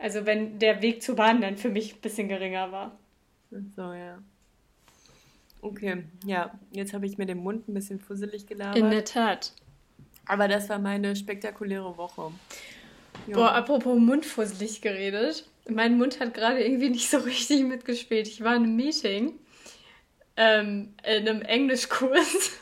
Also 0.03 0.26
wenn 0.26 0.59
der 0.59 0.82
Weg 0.82 1.00
zur 1.00 1.14
Bahn 1.14 1.40
dann 1.40 1.57
für 1.57 1.68
mich 1.68 1.94
ein 1.94 2.00
bisschen 2.00 2.26
geringer 2.26 2.72
war. 2.72 2.98
so, 3.76 3.92
ja. 3.92 4.18
Okay, 5.61 6.03
ja, 6.26 6.59
jetzt 6.72 6.92
habe 6.92 7.07
ich 7.07 7.18
mir 7.18 7.26
den 7.26 7.38
Mund 7.38 7.68
ein 7.68 7.74
bisschen 7.74 8.00
fusselig 8.00 8.48
gelabert. 8.48 8.76
Tat. 9.05 9.53
Aber 10.26 10.48
das 10.48 10.68
war 10.68 10.80
meine 10.80 11.14
spektakuläre 11.14 11.96
Woche. 11.96 12.32
Ja. 13.28 13.36
Boah, 13.36 13.53
apropos 13.53 13.96
mundfusselig 13.96 14.80
geredet. 14.80 15.48
Mein 15.68 15.96
Mund 15.98 16.18
hat 16.18 16.34
gerade 16.34 16.64
irgendwie 16.64 16.90
nicht 16.90 17.09
so 17.09 17.18
richtig 17.18 17.62
mitgespielt. 17.62 18.26
Ich 18.26 18.42
war 18.42 18.57
in 18.57 18.64
einem 18.64 18.74
Meeting, 18.74 19.38
ähm, 20.36 20.94
in 21.05 21.28
einem 21.28 21.42
Englischkurs. 21.42 22.59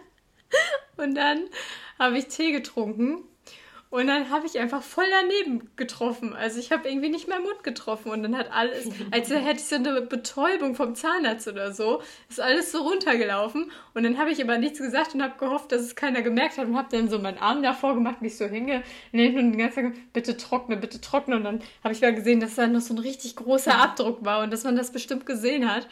und 0.98 1.14
dann 1.14 1.44
habe 1.98 2.18
ich 2.18 2.26
Tee 2.26 2.52
getrunken. 2.52 3.24
Und 3.90 4.06
dann 4.06 4.30
habe 4.30 4.46
ich 4.46 4.56
einfach 4.60 4.82
voll 4.84 5.06
daneben 5.10 5.68
getroffen. 5.74 6.32
Also 6.32 6.60
ich 6.60 6.70
habe 6.70 6.88
irgendwie 6.88 7.08
nicht 7.08 7.26
meinen 7.26 7.42
Mund 7.42 7.64
getroffen. 7.64 8.12
Und 8.12 8.22
dann 8.22 8.36
hat 8.36 8.52
alles, 8.52 8.88
als 9.10 9.30
hätte 9.30 9.56
ich 9.56 9.64
so 9.64 9.74
eine 9.74 10.00
Betäubung 10.00 10.76
vom 10.76 10.94
Zahnarzt 10.94 11.48
oder 11.48 11.72
so, 11.72 12.00
ist 12.28 12.40
alles 12.40 12.70
so 12.70 12.82
runtergelaufen. 12.82 13.72
Und 13.94 14.04
dann 14.04 14.16
habe 14.16 14.30
ich 14.30 14.40
aber 14.40 14.58
nichts 14.58 14.78
gesagt 14.78 15.14
und 15.14 15.22
habe 15.22 15.34
gehofft, 15.38 15.72
dass 15.72 15.82
es 15.82 15.96
keiner 15.96 16.22
gemerkt 16.22 16.56
hat 16.56 16.68
und 16.68 16.76
habe 16.76 16.96
dann 16.96 17.08
so 17.08 17.18
meinen 17.18 17.38
Arm 17.38 17.64
davor 17.64 17.94
gemacht, 17.94 18.22
mich 18.22 18.36
so 18.36 18.44
hingelehnt 18.44 18.84
und 19.12 19.52
die 19.52 19.58
ganze 19.58 19.76
Zeit 19.76 19.84
gesagt, 19.86 20.12
bitte 20.12 20.36
trockne, 20.36 20.76
bitte 20.76 21.00
trockne. 21.00 21.34
Und 21.34 21.42
dann 21.42 21.60
habe 21.82 21.92
ich 21.92 22.00
mal 22.00 22.14
gesehen, 22.14 22.38
dass 22.38 22.54
da 22.54 22.68
noch 22.68 22.80
so 22.80 22.94
ein 22.94 22.98
richtig 22.98 23.34
großer 23.34 23.74
Abdruck 23.76 24.24
war 24.24 24.44
und 24.44 24.52
dass 24.52 24.62
man 24.62 24.76
das 24.76 24.92
bestimmt 24.92 25.26
gesehen 25.26 25.68
hat. 25.68 25.88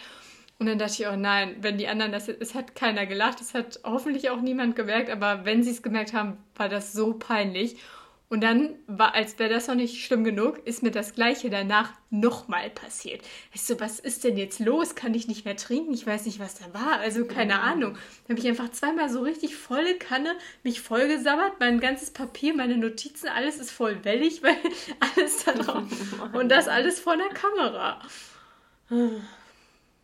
Und 0.58 0.66
dann 0.66 0.78
dachte 0.78 1.02
ich, 1.02 1.08
oh 1.08 1.16
nein, 1.16 1.56
wenn 1.60 1.78
die 1.78 1.86
anderen 1.86 2.10
das, 2.10 2.28
es 2.28 2.54
hat 2.54 2.74
keiner 2.74 3.06
gelacht, 3.06 3.40
es 3.40 3.54
hat 3.54 3.80
hoffentlich 3.84 4.30
auch 4.30 4.40
niemand 4.40 4.74
gemerkt, 4.74 5.08
aber 5.08 5.44
wenn 5.44 5.62
sie 5.62 5.70
es 5.70 5.82
gemerkt 5.82 6.12
haben, 6.12 6.36
war 6.56 6.68
das 6.68 6.92
so 6.92 7.14
peinlich. 7.14 7.76
Und 8.30 8.42
dann 8.42 8.74
war, 8.86 9.14
als 9.14 9.38
wäre 9.38 9.48
das 9.48 9.68
noch 9.68 9.74
nicht 9.74 10.04
schlimm 10.04 10.22
genug, 10.22 10.58
ist 10.66 10.82
mir 10.82 10.90
das 10.90 11.14
Gleiche 11.14 11.48
danach 11.48 11.92
nochmal 12.10 12.68
passiert. 12.68 13.22
Ich 13.54 13.62
so, 13.62 13.80
was 13.80 14.00
ist 14.00 14.22
denn 14.22 14.36
jetzt 14.36 14.60
los? 14.60 14.94
Kann 14.94 15.14
ich 15.14 15.28
nicht 15.28 15.46
mehr 15.46 15.56
trinken? 15.56 15.94
Ich 15.94 16.06
weiß 16.06 16.26
nicht, 16.26 16.38
was 16.38 16.56
da 16.56 16.74
war. 16.74 16.98
Also 16.98 17.24
keine 17.24 17.52
ja. 17.52 17.60
Ahnung. 17.60 17.94
Da 18.26 18.34
habe 18.34 18.40
ich 18.40 18.46
einfach 18.46 18.70
zweimal 18.70 19.08
so 19.08 19.22
richtig 19.22 19.56
volle 19.56 19.96
Kanne 19.96 20.36
mich 20.62 20.82
vollgesabbert. 20.82 21.58
Mein 21.58 21.80
ganzes 21.80 22.10
Papier, 22.10 22.54
meine 22.54 22.76
Notizen, 22.76 23.28
alles 23.28 23.58
ist 23.58 23.70
voll 23.70 24.04
wellig, 24.04 24.42
weil 24.42 24.56
alles 25.16 25.44
da 25.46 25.52
drauf. 25.52 25.84
Und 26.34 26.50
das 26.50 26.68
alles 26.68 27.00
vor 27.00 27.16
der 27.16 27.28
Kamera. 27.28 28.02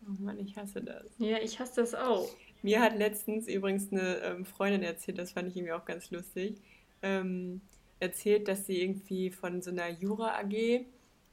Oh 0.07 0.21
Mann, 0.23 0.39
ich 0.39 0.55
hasse 0.57 0.81
das. 0.81 1.05
Ja, 1.17 1.37
ich 1.37 1.59
hasse 1.59 1.81
das 1.81 1.95
auch. 1.95 2.29
Mir 2.61 2.81
hat 2.81 2.97
letztens 2.97 3.47
übrigens 3.47 3.91
eine 3.91 4.17
ähm, 4.23 4.45
Freundin 4.45 4.83
erzählt, 4.83 5.17
das 5.17 5.31
fand 5.31 5.47
ich 5.47 5.55
irgendwie 5.55 5.73
auch 5.73 5.85
ganz 5.85 6.09
lustig, 6.11 6.57
ähm, 7.01 7.61
erzählt, 7.99 8.47
dass 8.47 8.65
sie 8.65 8.81
irgendwie 8.81 9.29
von 9.29 9.61
so 9.61 9.71
einer 9.71 9.89
Jura 9.89 10.39
AG, 10.39 10.85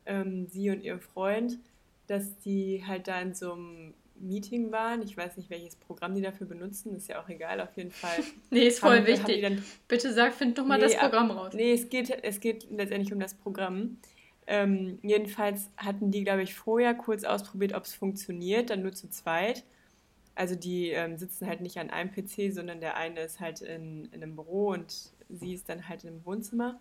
ähm, 0.06 0.46
sie 0.46 0.70
und 0.70 0.82
ihr 0.82 0.98
Freund, 0.98 1.58
dass 2.06 2.38
die 2.40 2.84
halt 2.86 3.08
da 3.08 3.20
in 3.20 3.34
so 3.34 3.52
einem 3.52 3.94
Meeting 4.16 4.70
waren. 4.72 5.02
Ich 5.02 5.16
weiß 5.16 5.36
nicht, 5.36 5.50
welches 5.50 5.76
Programm 5.76 6.14
die 6.14 6.20
dafür 6.20 6.46
benutzen, 6.46 6.94
ist 6.94 7.08
ja 7.08 7.22
auch 7.22 7.28
egal, 7.28 7.60
auf 7.60 7.76
jeden 7.76 7.90
Fall. 7.90 8.18
nee, 8.50 8.66
ist 8.66 8.80
voll 8.80 8.98
haben, 8.98 9.06
wichtig. 9.06 9.44
Haben 9.44 9.64
Bitte 9.88 10.12
sag, 10.12 10.34
find 10.34 10.56
doch 10.58 10.64
mal 10.64 10.78
nee, 10.78 10.84
das 10.84 10.96
Programm 10.96 11.30
raus. 11.30 11.52
Nee, 11.54 11.72
es 11.72 11.88
geht, 11.88 12.10
es 12.22 12.40
geht 12.40 12.70
letztendlich 12.70 13.12
um 13.12 13.20
das 13.20 13.34
Programm. 13.34 13.98
Ähm, 14.46 14.98
jedenfalls 15.02 15.70
hatten 15.76 16.10
die, 16.10 16.24
glaube 16.24 16.42
ich, 16.42 16.54
vorher 16.54 16.94
kurz 16.94 17.24
ausprobiert, 17.24 17.74
ob 17.74 17.84
es 17.84 17.94
funktioniert, 17.94 18.70
dann 18.70 18.82
nur 18.82 18.92
zu 18.92 19.08
zweit. 19.08 19.64
Also 20.34 20.54
die 20.54 20.90
ähm, 20.90 21.18
sitzen 21.18 21.46
halt 21.46 21.60
nicht 21.60 21.78
an 21.78 21.90
einem 21.90 22.10
PC, 22.10 22.52
sondern 22.52 22.80
der 22.80 22.96
eine 22.96 23.20
ist 23.20 23.40
halt 23.40 23.60
in, 23.60 24.06
in 24.06 24.22
einem 24.22 24.34
Büro 24.34 24.70
und 24.70 25.12
sie 25.28 25.54
ist 25.54 25.68
dann 25.68 25.88
halt 25.88 26.04
im 26.04 26.24
Wohnzimmer. 26.24 26.80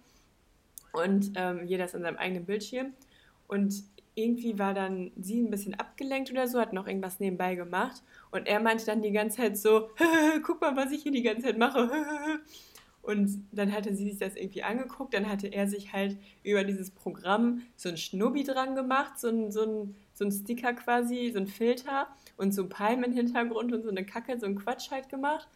Und 0.94 1.32
ähm, 1.36 1.66
jeder 1.66 1.86
ist 1.86 1.96
an 1.96 2.02
seinem 2.02 2.18
eigenen 2.18 2.46
Bildschirm. 2.46 2.94
Und 3.48 3.84
irgendwie 4.16 4.60
war 4.60 4.74
dann 4.74 5.12
sie 5.20 5.42
ein 5.42 5.50
bisschen 5.50 5.74
abgelenkt 5.76 6.32
oder 6.32 6.48
so, 6.48 6.60
hat 6.60 6.74
noch 6.74 6.88
irgendwas 6.88 7.20
nebenbei 7.20 7.56
gemacht. 7.56 8.02
Und 8.32 8.48
er 8.48 8.60
meinte 8.60 8.86
dann 8.86 9.02
die 9.02 9.12
ganze 9.12 9.38
Zeit 9.38 9.58
so, 9.58 9.90
guck 10.44 10.62
mal, 10.62 10.76
was 10.76 10.92
ich 10.92 11.04
hier 11.04 11.12
die 11.12 11.22
ganze 11.22 11.44
Zeit 11.44 11.58
mache. 11.58 11.90
Und 13.02 13.48
dann 13.52 13.74
hatte 13.74 13.96
sie 13.96 14.10
sich 14.10 14.20
das 14.20 14.36
irgendwie 14.36 14.62
angeguckt, 14.62 15.14
dann 15.14 15.28
hatte 15.28 15.48
er 15.48 15.68
sich 15.68 15.92
halt 15.92 16.18
über 16.44 16.64
dieses 16.64 16.92
Programm 16.92 17.62
so 17.76 17.90
ein 17.90 17.98
Schnubbi 17.98 18.44
dran 18.44 18.76
gemacht, 18.76 19.20
so 19.20 19.30
ein, 19.30 19.52
so 19.52 19.64
ein, 19.64 19.96
so 20.14 20.24
ein 20.24 20.32
Sticker 20.32 20.74
quasi, 20.74 21.32
so 21.34 21.40
ein 21.40 21.48
Filter 21.48 22.08
und 22.38 22.54
so 22.54 22.68
Palmen 22.68 23.06
im 23.06 23.14
Hintergrund 23.14 23.74
und 23.74 23.84
so 23.84 23.90
eine 23.90 24.06
Kacke, 24.06 24.40
so 24.40 24.46
ein 24.46 24.56
Quatsch 24.56 24.92
halt 24.92 25.10
gemacht. 25.10 25.48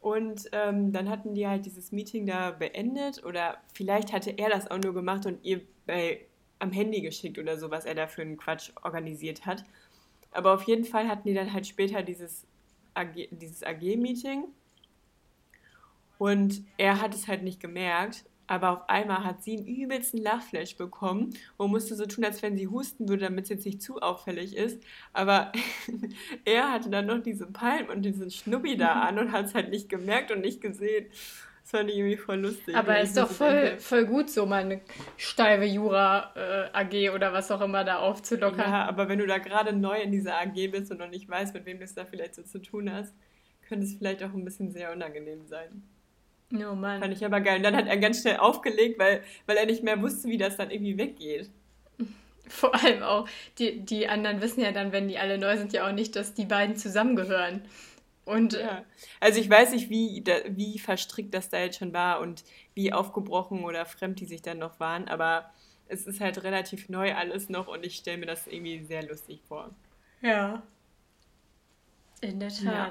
Und 0.00 0.48
ähm, 0.52 0.92
dann 0.92 1.10
hatten 1.10 1.34
die 1.34 1.46
halt 1.46 1.66
dieses 1.66 1.92
Meeting 1.92 2.24
da 2.24 2.52
beendet 2.52 3.22
oder 3.24 3.58
vielleicht 3.74 4.12
hatte 4.14 4.30
er 4.30 4.48
das 4.48 4.70
auch 4.70 4.78
nur 4.78 4.94
gemacht 4.94 5.26
und 5.26 5.44
ihr 5.44 5.60
bei, 5.86 6.24
am 6.58 6.72
Handy 6.72 7.02
geschickt 7.02 7.38
oder 7.38 7.58
so, 7.58 7.70
was 7.70 7.84
er 7.84 7.94
da 7.94 8.06
für 8.06 8.22
einen 8.22 8.38
Quatsch 8.38 8.70
organisiert 8.82 9.44
hat. 9.44 9.64
Aber 10.30 10.54
auf 10.54 10.62
jeden 10.62 10.84
Fall 10.84 11.08
hatten 11.08 11.28
die 11.28 11.34
dann 11.34 11.52
halt 11.52 11.66
später 11.66 12.02
dieses 12.02 12.46
AG, 12.94 13.28
dieses 13.30 13.62
AG-Meeting 13.62 14.44
und 16.20 16.62
er 16.76 17.00
hat 17.00 17.14
es 17.14 17.28
halt 17.28 17.42
nicht 17.44 17.60
gemerkt, 17.60 18.26
aber 18.46 18.72
auf 18.72 18.88
einmal 18.90 19.24
hat 19.24 19.42
sie 19.42 19.56
einen 19.56 19.66
übelsten 19.66 20.20
Lachflash 20.20 20.76
bekommen 20.76 21.30
und 21.56 21.70
musste 21.70 21.94
so 21.94 22.04
tun, 22.04 22.26
als 22.26 22.42
wenn 22.42 22.58
sie 22.58 22.68
husten 22.68 23.08
würde, 23.08 23.24
damit 23.24 23.44
es 23.44 23.48
jetzt 23.48 23.64
nicht 23.64 23.80
zu 23.80 24.02
auffällig 24.02 24.54
ist. 24.54 24.82
Aber 25.14 25.50
er 26.44 26.72
hatte 26.72 26.90
dann 26.90 27.06
noch 27.06 27.22
diese 27.22 27.46
Palm 27.46 27.88
und 27.88 28.02
diesen 28.02 28.30
Schnubbi 28.30 28.76
da 28.76 29.00
an 29.00 29.18
und 29.18 29.32
hat 29.32 29.46
es 29.46 29.54
halt 29.54 29.70
nicht 29.70 29.88
gemerkt 29.88 30.30
und 30.30 30.42
nicht 30.42 30.60
gesehen. 30.60 31.06
Das 31.62 31.70
fand 31.70 31.88
ich 31.88 31.96
irgendwie 31.96 32.18
voll 32.18 32.40
lustig. 32.40 32.76
Aber 32.76 33.00
ist 33.00 33.16
doch 33.16 33.30
voll, 33.30 33.78
voll 33.78 34.04
gut, 34.04 34.28
so 34.28 34.44
mal 34.44 34.62
eine 34.62 34.82
steife 35.16 35.64
Jura-AG 35.64 36.92
äh, 36.92 37.08
oder 37.08 37.32
was 37.32 37.50
auch 37.50 37.62
immer 37.62 37.82
da 37.82 38.00
aufzulockern. 38.00 38.70
Ja, 38.70 38.84
aber 38.86 39.08
wenn 39.08 39.20
du 39.20 39.26
da 39.26 39.38
gerade 39.38 39.72
neu 39.72 39.98
in 40.02 40.12
dieser 40.12 40.38
AG 40.38 40.70
bist 40.70 40.90
und 40.90 40.98
noch 40.98 41.08
nicht 41.08 41.26
weißt, 41.30 41.54
mit 41.54 41.64
wem 41.64 41.78
du 41.78 41.84
es 41.84 41.94
da 41.94 42.04
vielleicht 42.04 42.34
so 42.34 42.42
zu 42.42 42.58
tun 42.58 42.92
hast, 42.92 43.14
könnte 43.66 43.86
es 43.86 43.94
vielleicht 43.94 44.22
auch 44.22 44.34
ein 44.34 44.44
bisschen 44.44 44.70
sehr 44.70 44.92
unangenehm 44.92 45.46
sein. 45.46 45.82
Oh 46.52 46.74
Mann. 46.74 47.00
Fand 47.00 47.14
ich 47.14 47.24
aber 47.24 47.40
geil. 47.40 47.58
Und 47.58 47.62
dann 47.62 47.76
hat 47.76 47.86
er 47.86 47.96
ganz 47.96 48.20
schnell 48.20 48.38
aufgelegt, 48.38 48.98
weil, 48.98 49.22
weil 49.46 49.56
er 49.56 49.66
nicht 49.66 49.82
mehr 49.82 50.00
wusste, 50.02 50.28
wie 50.28 50.38
das 50.38 50.56
dann 50.56 50.70
irgendwie 50.70 50.98
weggeht. 50.98 51.50
Vor 52.48 52.74
allem 52.74 53.02
auch, 53.02 53.28
die, 53.58 53.80
die 53.80 54.08
anderen 54.08 54.40
wissen 54.40 54.60
ja 54.60 54.72
dann, 54.72 54.92
wenn 54.92 55.08
die 55.08 55.18
alle 55.18 55.38
neu 55.38 55.56
sind, 55.56 55.72
ja 55.72 55.86
auch 55.86 55.92
nicht, 55.92 56.16
dass 56.16 56.34
die 56.34 56.46
beiden 56.46 56.76
zusammengehören. 56.76 57.62
Und 58.24 58.54
ja. 58.54 58.84
Also 59.18 59.40
ich 59.40 59.48
weiß 59.48 59.72
nicht, 59.72 59.90
wie, 59.90 60.22
wie 60.48 60.78
verstrickt 60.78 61.34
das 61.34 61.48
da 61.48 61.58
jetzt 61.58 61.78
schon 61.78 61.92
war 61.92 62.20
und 62.20 62.44
wie 62.74 62.92
aufgebrochen 62.92 63.64
oder 63.64 63.86
fremd 63.86 64.20
die 64.20 64.26
sich 64.26 64.42
dann 64.42 64.58
noch 64.58 64.78
waren, 64.78 65.08
aber 65.08 65.50
es 65.88 66.06
ist 66.06 66.20
halt 66.20 66.42
relativ 66.44 66.88
neu 66.88 67.14
alles 67.14 67.48
noch 67.48 67.66
und 67.66 67.84
ich 67.84 67.96
stelle 67.96 68.18
mir 68.18 68.26
das 68.26 68.46
irgendwie 68.46 68.84
sehr 68.84 69.02
lustig 69.06 69.40
vor. 69.48 69.70
Ja. 70.22 70.62
In 72.20 72.38
der 72.38 72.50
Tat. 72.50 72.64
Ja. 72.64 72.90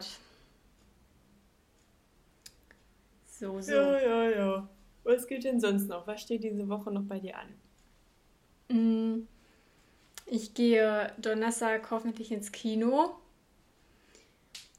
So, 3.39 3.61
so. 3.61 3.71
Ja, 3.71 3.99
ja, 3.99 4.29
ja. 4.29 4.69
Was 5.05 5.25
geht 5.25 5.45
denn 5.45 5.61
sonst 5.61 5.87
noch? 5.87 6.05
Was 6.05 6.21
steht 6.21 6.43
diese 6.43 6.67
Woche 6.67 6.91
noch 6.91 7.03
bei 7.03 7.19
dir 7.19 7.35
an? 7.37 7.47
Mm, 8.67 9.27
ich 10.25 10.53
gehe 10.53 11.13
Donnerstag 11.17 11.89
hoffentlich 11.89 12.33
ins 12.33 12.51
Kino. 12.51 13.15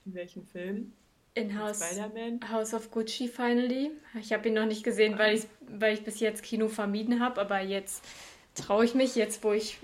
In 0.05 0.13
welchem 0.13 0.45
Film? 0.45 0.93
In 1.35 1.59
House, 1.59 1.81
House 2.51 2.75
of 2.75 2.91
Gucci 2.91 3.29
finally. 3.29 3.93
Ich 4.21 4.33
habe 4.35 4.49
ihn 4.49 4.55
noch 4.55 4.67
nicht 4.67 4.85
gesehen, 4.85 5.19
weil 5.19 5.37
ich, 5.37 5.45
weil 5.67 5.95
ich 5.95 6.05
bis 6.05 6.21
jetzt 6.21 6.43
Kino 6.43 6.69
vermieden 6.69 7.21
habe, 7.21 7.41
aber 7.41 7.61
jetzt 7.61 8.05
traue 8.55 8.85
ich 8.85 8.95
mich, 8.95 9.15
jetzt 9.15 9.43
wo 9.43 9.53
ich 9.53 9.79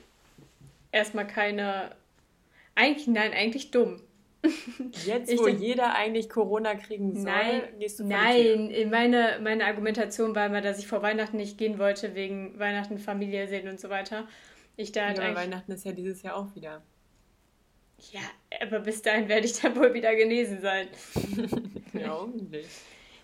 erstmal 0.92 1.26
keine. 1.26 1.96
Eigentlich, 2.74 3.06
nein, 3.06 3.32
eigentlich 3.32 3.70
dumm. 3.70 4.02
Jetzt, 5.06 5.30
ich 5.30 5.38
wo 5.38 5.46
denk, 5.46 5.60
jeder 5.60 5.94
eigentlich 5.94 6.28
Corona 6.28 6.74
kriegen 6.74 7.14
soll, 7.14 7.24
nein, 7.24 7.62
gehst 7.78 7.98
du 7.98 8.04
Nein, 8.04 8.72
meine, 8.90 9.40
meine 9.42 9.64
Argumentation 9.64 10.34
war 10.34 10.46
immer, 10.46 10.60
dass 10.60 10.78
ich 10.78 10.86
vor 10.86 11.02
Weihnachten 11.02 11.36
nicht 11.36 11.58
gehen 11.58 11.78
wollte, 11.78 12.14
wegen 12.14 12.58
Weihnachten, 12.58 12.98
Familie 12.98 13.48
sehen 13.48 13.68
und 13.68 13.80
so 13.80 13.90
weiter. 13.90 14.28
Ich 14.76 14.92
da 14.92 15.12
ja, 15.12 15.34
Weihnachten 15.34 15.72
ist 15.72 15.84
ja 15.84 15.92
dieses 15.92 16.22
Jahr 16.22 16.36
auch 16.36 16.54
wieder. 16.54 16.82
Ja, 18.12 18.20
aber 18.60 18.80
bis 18.80 19.02
dahin 19.02 19.28
werde 19.28 19.46
ich 19.46 19.60
dann 19.60 19.74
wohl 19.74 19.94
wieder 19.94 20.14
genesen 20.14 20.60
sein. 20.60 20.88
ja, 21.94 22.10
hoffentlich. 22.10 22.66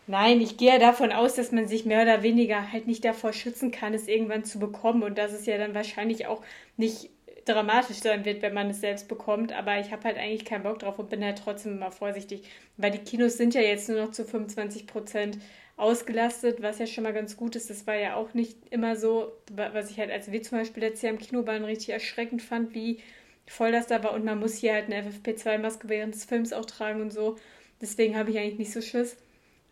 Nein, 0.07 0.41
ich 0.41 0.57
gehe 0.57 0.79
davon 0.79 1.13
aus, 1.13 1.35
dass 1.35 1.53
man 1.53 1.69
sich 1.69 1.85
mehr 1.85 2.03
oder 2.03 2.23
weniger 2.23 2.73
halt 2.73 2.87
nicht 2.87 3.05
davor 3.05 3.33
schützen 3.33 3.71
kann, 3.71 3.95
es 3.95 4.09
irgendwann 4.09 4.45
zu 4.45 4.59
bekommen 4.59 5.03
und 5.03 5.17
dass 5.17 5.33
es 5.33 5.47
ja 5.47 5.59
dann 5.59 5.75
wahrscheinlich 5.75 6.27
auch 6.27 6.43
nicht 6.77 7.11
dramatisch 7.45 7.99
sein 7.99 8.25
wird, 8.25 8.43
wenn 8.43 8.55
man 8.55 8.71
es 8.71 8.81
selbst 8.81 9.09
bekommt. 9.09 9.53
Aber 9.53 9.79
ich 9.81 9.91
habe 9.93 10.05
halt 10.05 10.19
eigentlich 10.19 10.45
keinen 10.45 10.63
Bock 10.63 10.79
drauf 10.79 10.99
und 10.99 11.11
bin 11.11 11.25
halt 11.25 11.39
trotzdem 11.39 11.73
immer 11.73 11.91
vorsichtig, 11.91 12.45
weil 12.77 12.91
die 12.91 12.99
Kinos 12.99 13.37
sind 13.37 13.55
ja 13.55 13.61
jetzt 13.61 13.89
nur 13.89 14.01
noch 14.01 14.13
zu 14.13 14.25
25 14.25 14.87
Prozent 14.87 15.39
ausgelastet, 15.77 16.63
was 16.63 16.79
ja 16.79 16.87
schon 16.87 17.05
mal 17.05 17.13
ganz 17.13 17.37
gut 17.37 17.57
ist. 17.57 17.71
Das 17.71 17.87
war 17.87 17.97
ja 17.97 18.17
auch 18.17 18.35
nicht 18.35 18.57
immer 18.71 18.97
so, 18.97 19.33
was 19.51 19.91
ich 19.91 19.99
halt, 19.99 20.11
als 20.11 20.31
wir 20.31 20.43
zum 20.43 20.59
Beispiel 20.59 20.83
letztes 20.83 21.03
Jahr 21.03 21.13
im 21.13 21.19
Kino 21.19 21.47
waren, 21.47 21.65
richtig 21.65 21.91
erschreckend 21.91 22.43
fand, 22.43 22.75
wie 22.75 23.01
voll 23.47 23.73
das 23.73 23.87
da 23.87 24.03
war. 24.05 24.13
Und 24.13 24.25
man 24.25 24.39
muss 24.39 24.57
hier 24.57 24.75
halt 24.75 24.87
eine 24.87 25.03
FFP2-Maske 25.03 25.89
während 25.89 26.15
des 26.15 26.25
Films 26.25 26.53
auch 26.53 26.67
tragen 26.67 27.01
und 27.01 27.13
so. 27.13 27.37
Deswegen 27.81 28.17
habe 28.17 28.31
ich 28.31 28.39
eigentlich 28.39 28.59
nicht 28.59 28.73
so 28.73 28.81
Schiss. 28.81 29.17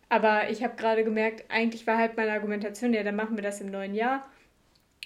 Aber 0.09 0.49
ich 0.49 0.61
habe 0.63 0.75
gerade 0.75 1.05
gemerkt, 1.05 1.45
eigentlich 1.49 1.87
war 1.87 1.97
halt 1.97 2.17
meine 2.17 2.33
Argumentation, 2.33 2.93
ja, 2.93 3.03
dann 3.03 3.15
machen 3.15 3.37
wir 3.37 3.43
das 3.43 3.61
im 3.61 3.71
neuen 3.71 3.95
Jahr, 3.95 4.29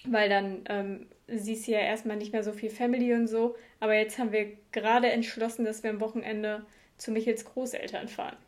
weil 0.05 0.30
dann 0.30 0.61
ähm, 0.68 1.07
siehst 1.28 1.67
ja 1.67 1.80
erstmal 1.80 2.17
nicht 2.17 2.34
mehr 2.34 2.43
so 2.43 2.53
viel 2.53 2.69
Family 2.69 3.13
und 3.13 3.28
so. 3.28 3.55
Aber 3.80 3.95
jetzt 3.95 4.17
haben 4.17 4.32
wir 4.32 4.57
gerade 4.71 5.11
entschlossen, 5.11 5.65
dass 5.65 5.84
wir 5.84 5.89
am 5.89 5.99
Wochenende 5.99 6.65
zu 6.97 7.11
Michels 7.11 7.45
Großeltern 7.45 8.07
fahren. 8.07 8.38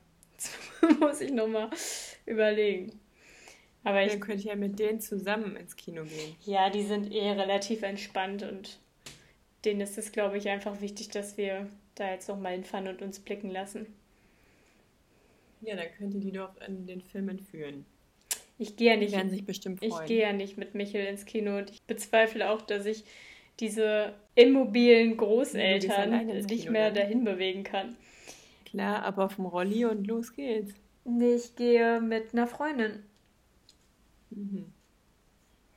Das 0.80 1.00
muss 1.00 1.22
ich 1.22 1.32
nochmal 1.32 1.72
überlegen. 2.28 3.00
Aber 3.84 4.04
ich, 4.04 4.12
Dann 4.12 4.20
könnt 4.20 4.46
ihr 4.46 4.52
ja 4.52 4.56
mit 4.56 4.78
denen 4.78 5.00
zusammen 5.00 5.56
ins 5.56 5.76
Kino 5.76 6.04
gehen. 6.04 6.36
Ja, 6.46 6.70
die 6.70 6.84
sind 6.84 7.12
eh 7.12 7.32
relativ 7.32 7.82
entspannt 7.82 8.44
und 8.44 8.80
denen 9.66 9.82
ist 9.82 9.98
es, 9.98 10.12
glaube 10.12 10.38
ich, 10.38 10.48
einfach 10.50 10.80
wichtig, 10.82 11.10
dass 11.10 11.38
wir 11.38 11.68
da 11.96 12.12
jetzt 12.12 12.30
nochmal 12.30 12.54
hinfahren 12.54 12.88
und 12.88 13.02
uns 13.02 13.20
blicken 13.20 13.50
lassen. 13.50 13.88
Ja, 15.62 15.76
dann 15.76 15.88
könnt 15.98 16.14
ihr 16.14 16.20
die 16.20 16.32
doch 16.32 16.56
in 16.62 16.86
den 16.86 17.02
Film 17.02 17.30
entführen. 17.30 17.86
Ich 18.58 18.76
gehe 18.76 18.92
ja 18.92 18.98
nicht. 18.98 19.12
Die 19.12 19.18
werden 19.18 19.30
sich 19.30 19.46
bestimmt 19.46 19.84
Ich 19.84 19.94
freuen. 19.94 20.08
gehe 20.08 20.22
ja 20.22 20.34
nicht 20.34 20.58
mit 20.58 20.74
Michel 20.74 21.06
ins 21.06 21.26
Kino 21.26 21.58
und 21.58 21.70
ich 21.70 21.84
bezweifle 21.84 22.50
auch, 22.50 22.62
dass 22.62 22.86
ich 22.86 23.04
diese 23.60 24.14
immobilen 24.36 25.18
Großeltern 25.18 26.28
nicht 26.46 26.70
mehr 26.70 26.92
dahin 26.92 27.24
bewegen 27.24 27.64
kann. 27.64 27.96
Klar, 28.66 29.04
ab 29.04 29.18
auf 29.18 29.36
dem 29.36 29.46
Rolli 29.46 29.86
und 29.86 30.06
los 30.06 30.34
geht's. 30.34 30.74
Nee, 31.06 31.36
ich 31.36 31.56
gehe 31.56 32.02
mit 32.02 32.34
einer 32.34 32.48
Freundin. 32.48 33.04
Mhm. 34.30 34.74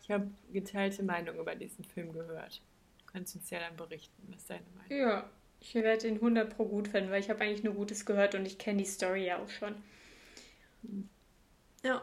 Ich 0.02 0.10
habe 0.10 0.28
geteilte 0.52 1.02
Meinung 1.04 1.38
über 1.38 1.54
diesen 1.54 1.84
Film 1.84 2.12
gehört. 2.12 2.60
Du 2.98 3.12
kannst 3.12 3.36
uns 3.36 3.48
ja 3.50 3.60
dann 3.60 3.76
berichten, 3.76 4.22
was 4.34 4.44
deine 4.46 4.64
Meinung 4.76 5.08
Ja, 5.08 5.30
ich 5.60 5.74
werde 5.74 6.08
ihn 6.08 6.16
100 6.16 6.54
pro 6.56 6.64
gut 6.64 6.88
finden, 6.88 7.10
weil 7.10 7.20
ich 7.20 7.30
habe 7.30 7.42
eigentlich 7.42 7.62
nur 7.62 7.74
Gutes 7.74 8.04
gehört 8.04 8.34
und 8.34 8.44
ich 8.44 8.58
kenne 8.58 8.78
die 8.78 8.88
Story 8.88 9.26
ja 9.26 9.38
auch 9.38 9.48
schon. 9.50 9.76
Ja. 11.84 12.02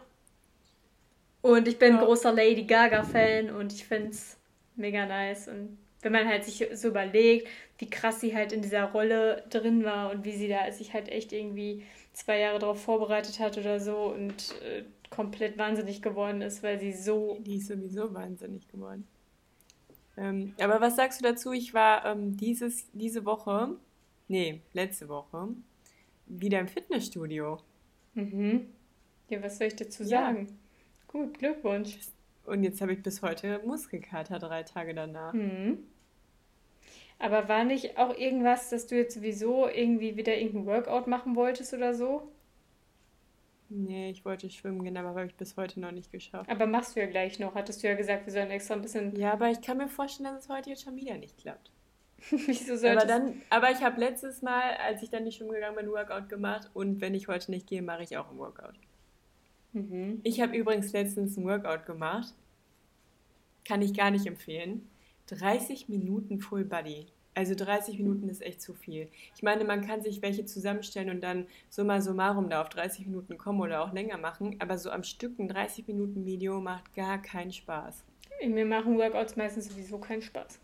Und 1.42 1.68
ich 1.68 1.78
bin 1.80 1.96
Ja. 1.96 2.04
großer 2.04 2.34
Lady 2.34 2.64
Gaga-Fan 2.64 3.50
und 3.52 3.72
ich 3.74 3.86
finde 3.86 4.10
es 4.10 4.38
mega 4.76 5.06
nice. 5.06 5.48
Und 5.48 5.78
wenn 6.02 6.12
man 6.12 6.28
halt 6.28 6.44
sich 6.46 6.68
so 6.74 6.90
überlegt, 6.90 7.48
wie 7.78 7.90
krass 7.90 8.20
sie 8.20 8.36
halt 8.36 8.52
in 8.52 8.62
dieser 8.62 8.86
Rolle 8.86 9.44
drin 9.50 9.84
war 9.84 10.12
und 10.12 10.26
wie 10.26 10.34
sie 10.34 10.48
da 10.48 10.72
sich 10.72 10.94
halt 10.94 11.10
echt 11.10 11.32
irgendwie 11.32 11.84
zwei 12.14 12.40
Jahre 12.40 12.60
darauf 12.60 12.82
vorbereitet 12.82 13.40
hat 13.40 13.58
oder 13.58 13.80
so 13.80 14.12
und 14.14 14.56
äh, 14.64 14.84
komplett 15.10 15.58
wahnsinnig 15.58 16.02
geworden 16.02 16.42
ist, 16.42 16.64
weil 16.64 16.80
sie 16.80 16.92
so. 16.94 17.38
Die 17.42 17.58
ist 17.58 17.68
sowieso 17.68 18.14
wahnsinnig 18.14 18.68
geworden. 18.68 19.08
Ähm, 20.18 20.54
aber 20.60 20.82
was 20.82 20.96
sagst 20.96 21.22
du 21.22 21.24
dazu? 21.24 21.52
Ich 21.54 21.74
war 21.74 22.06
ähm, 22.06 22.36
dieses, 22.36 22.90
diese 22.94 23.24
Woche, 23.24 23.76
nee, 24.28 24.62
letzte 24.74 25.08
Woche, 25.08 25.50
wieder 26.26 26.60
im 26.60 26.68
Fitnessstudio. 26.68 27.60
Mhm. 28.16 28.68
Ja, 29.30 29.44
was 29.44 29.60
soll 29.60 29.68
ich 29.68 29.76
dazu 29.76 30.04
Ja. 30.04 30.22
sagen? 30.26 30.58
Gut, 31.08 31.38
Glückwunsch. 31.39 31.97
Und 32.45 32.64
jetzt 32.64 32.82
habe 32.82 32.93
ich 32.93 33.03
bis 33.03 33.22
heute 33.22 33.60
Muskelkater 33.66 34.39
drei 34.39 34.64
Tage 34.64 34.93
danach. 34.93 35.34
Mhm. 35.34 35.80
Aber 37.20 37.49
war 37.49 37.64
nicht 37.64 37.97
auch 37.97 38.16
irgendwas, 38.16 38.70
dass 38.70 38.88
du 38.88 38.95
jetzt 38.95 39.16
sowieso 39.16 39.68
irgendwie 39.68 40.16
wieder 40.18 40.38
irgendein 40.38 40.66
Workout 40.66 41.08
machen 41.08 41.36
wolltest 41.36 41.74
oder 41.74 41.93
so? 41.93 42.32
Nee, 43.70 44.12
ich 44.12 44.24
wollte 44.24 44.49
schwimmen 44.49 44.84
gehen, 44.84 44.95
aber 44.95 45.10
habe 45.10 45.26
ich 45.26 45.36
bis 45.36 45.58
heute 45.58 45.80
noch 45.80 45.91
nicht 45.91 46.12
geschafft. 46.12 46.49
Aber 46.49 46.68
machst 46.68 46.95
du 46.95 47.01
ja 47.01 47.05
gleich 47.08 47.38
noch. 47.39 47.53
Hattest 47.53 47.84
du 47.84 47.88
ja 47.88 47.95
gesagt, 47.95 48.26
wir 48.26 48.32
sollen 48.32 48.49
extra 48.49 48.76
ein 48.76 48.82
bisschen. 48.82 49.16
Ja, 49.18 49.34
aber 49.34 49.49
ich 49.49 49.62
kann 49.62 49.78
mir 49.78 49.89
vorstellen, 49.89 50.34
dass 50.34 50.45
es 50.45 50.49
heute 50.49 50.70
jetzt 50.70 50.84
schon 50.84 50.95
wieder 50.95 51.18
nicht 51.18 51.38
klappt. 51.38 51.72
Wieso 52.30 52.74
Aber, 52.74 52.80
solltest 52.80 53.10
dann, 53.10 53.41
aber 53.49 53.72
ich 53.72 53.82
habe 53.82 53.99
letztes 53.99 54.41
Mal, 54.41 54.78
als 54.78 55.03
ich 55.03 55.10
dann 55.10 55.24
nicht 55.24 55.38
schwimmen 55.38 55.51
gegangen 55.51 55.76
bin, 55.76 55.91
Workout 55.91 56.30
gemacht. 56.30 56.70
Und 56.74 57.01
wenn 57.01 57.14
ich 57.14 57.28
heute 57.28 57.51
nicht 57.51 57.68
gehe, 57.68 57.82
mache 57.82 58.03
ich 58.03 58.18
auch 58.18 58.32
ein 58.32 58.38
Workout. 58.38 58.76
Mhm. 59.74 60.20
Ich 60.24 60.41
habe 60.41 60.55
übrigens 60.55 60.91
letztens 60.91 61.38
ein 61.38 61.45
Workout 61.45 61.86
gemacht. 61.86 62.34
Kann 63.65 63.82
ich 63.82 63.93
gar 63.93 64.11
nicht 64.11 64.26
empfehlen. 64.26 64.89
30 65.28 65.89
Minuten 65.89 66.39
Full 66.39 66.65
Body. 66.65 67.07
Also 67.34 67.53
30 67.53 67.99
Minuten 67.99 68.30
ist 68.30 68.41
echt 68.41 68.61
zu 68.61 68.74
viel. 68.74 69.09
Ich 69.36 69.43
meine, 69.43 69.63
man 69.63 69.86
kann 69.86 70.01
sich 70.01 70.24
welche 70.24 70.45
zusammenstellen 70.45 71.11
und 71.11 71.22
dann 71.22 71.45
summa 71.70 72.01
summarum 72.01 72.49
da 72.49 72.61
auf 72.61 72.70
30 72.70 73.05
Minuten 73.05 73.38
kommen 73.38 73.61
oder 73.61 73.84
auch 73.84 73.93
länger 73.93 74.18
machen. 74.18 74.55
Aber 74.59 74.80
so 74.80 74.89
am 74.89 75.03
Stück 75.03 75.38
ein 75.38 75.47
30 75.47 75.88
Minuten 75.88 76.26
Video 76.26 76.59
macht 76.59 76.95
gar 76.95 77.22
keinen 77.22 77.51
Spaß. 77.51 78.03
Mir 78.47 78.65
machen 78.65 78.97
Workouts 78.97 79.36
meistens 79.36 79.68
sowieso 79.70 79.99
keinen 79.99 80.24
Spaß. 80.24 80.59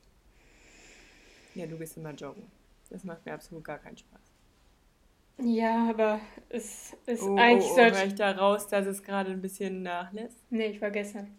Ja, 1.54 1.68
du 1.68 1.78
gehst 1.78 1.98
immer 1.98 2.14
joggen. 2.14 2.44
Das 2.90 3.04
macht 3.04 3.24
mir 3.26 3.34
absolut 3.34 3.64
gar 3.64 3.78
keinen 3.78 3.98
Spaß. 3.98 4.33
Ja, 5.38 5.90
aber 5.90 6.20
es 6.50 6.94
ist 7.06 7.22
Oh, 7.22 7.36
eigentlich 7.36 7.72
oh, 7.72 7.74
oh, 7.74 7.76
sollte. 7.76 8.04
ich 8.08 8.16
da 8.16 8.32
raus, 8.32 8.68
dass 8.68 8.86
es 8.88 9.04
gerade 9.04 9.32
ein 9.32 9.42
bisschen 9.42 9.84
nachlässt? 9.84 10.38
Nee, 10.50 10.68
ich 10.68 10.82
war 10.82 10.92
gestern. 10.92 11.36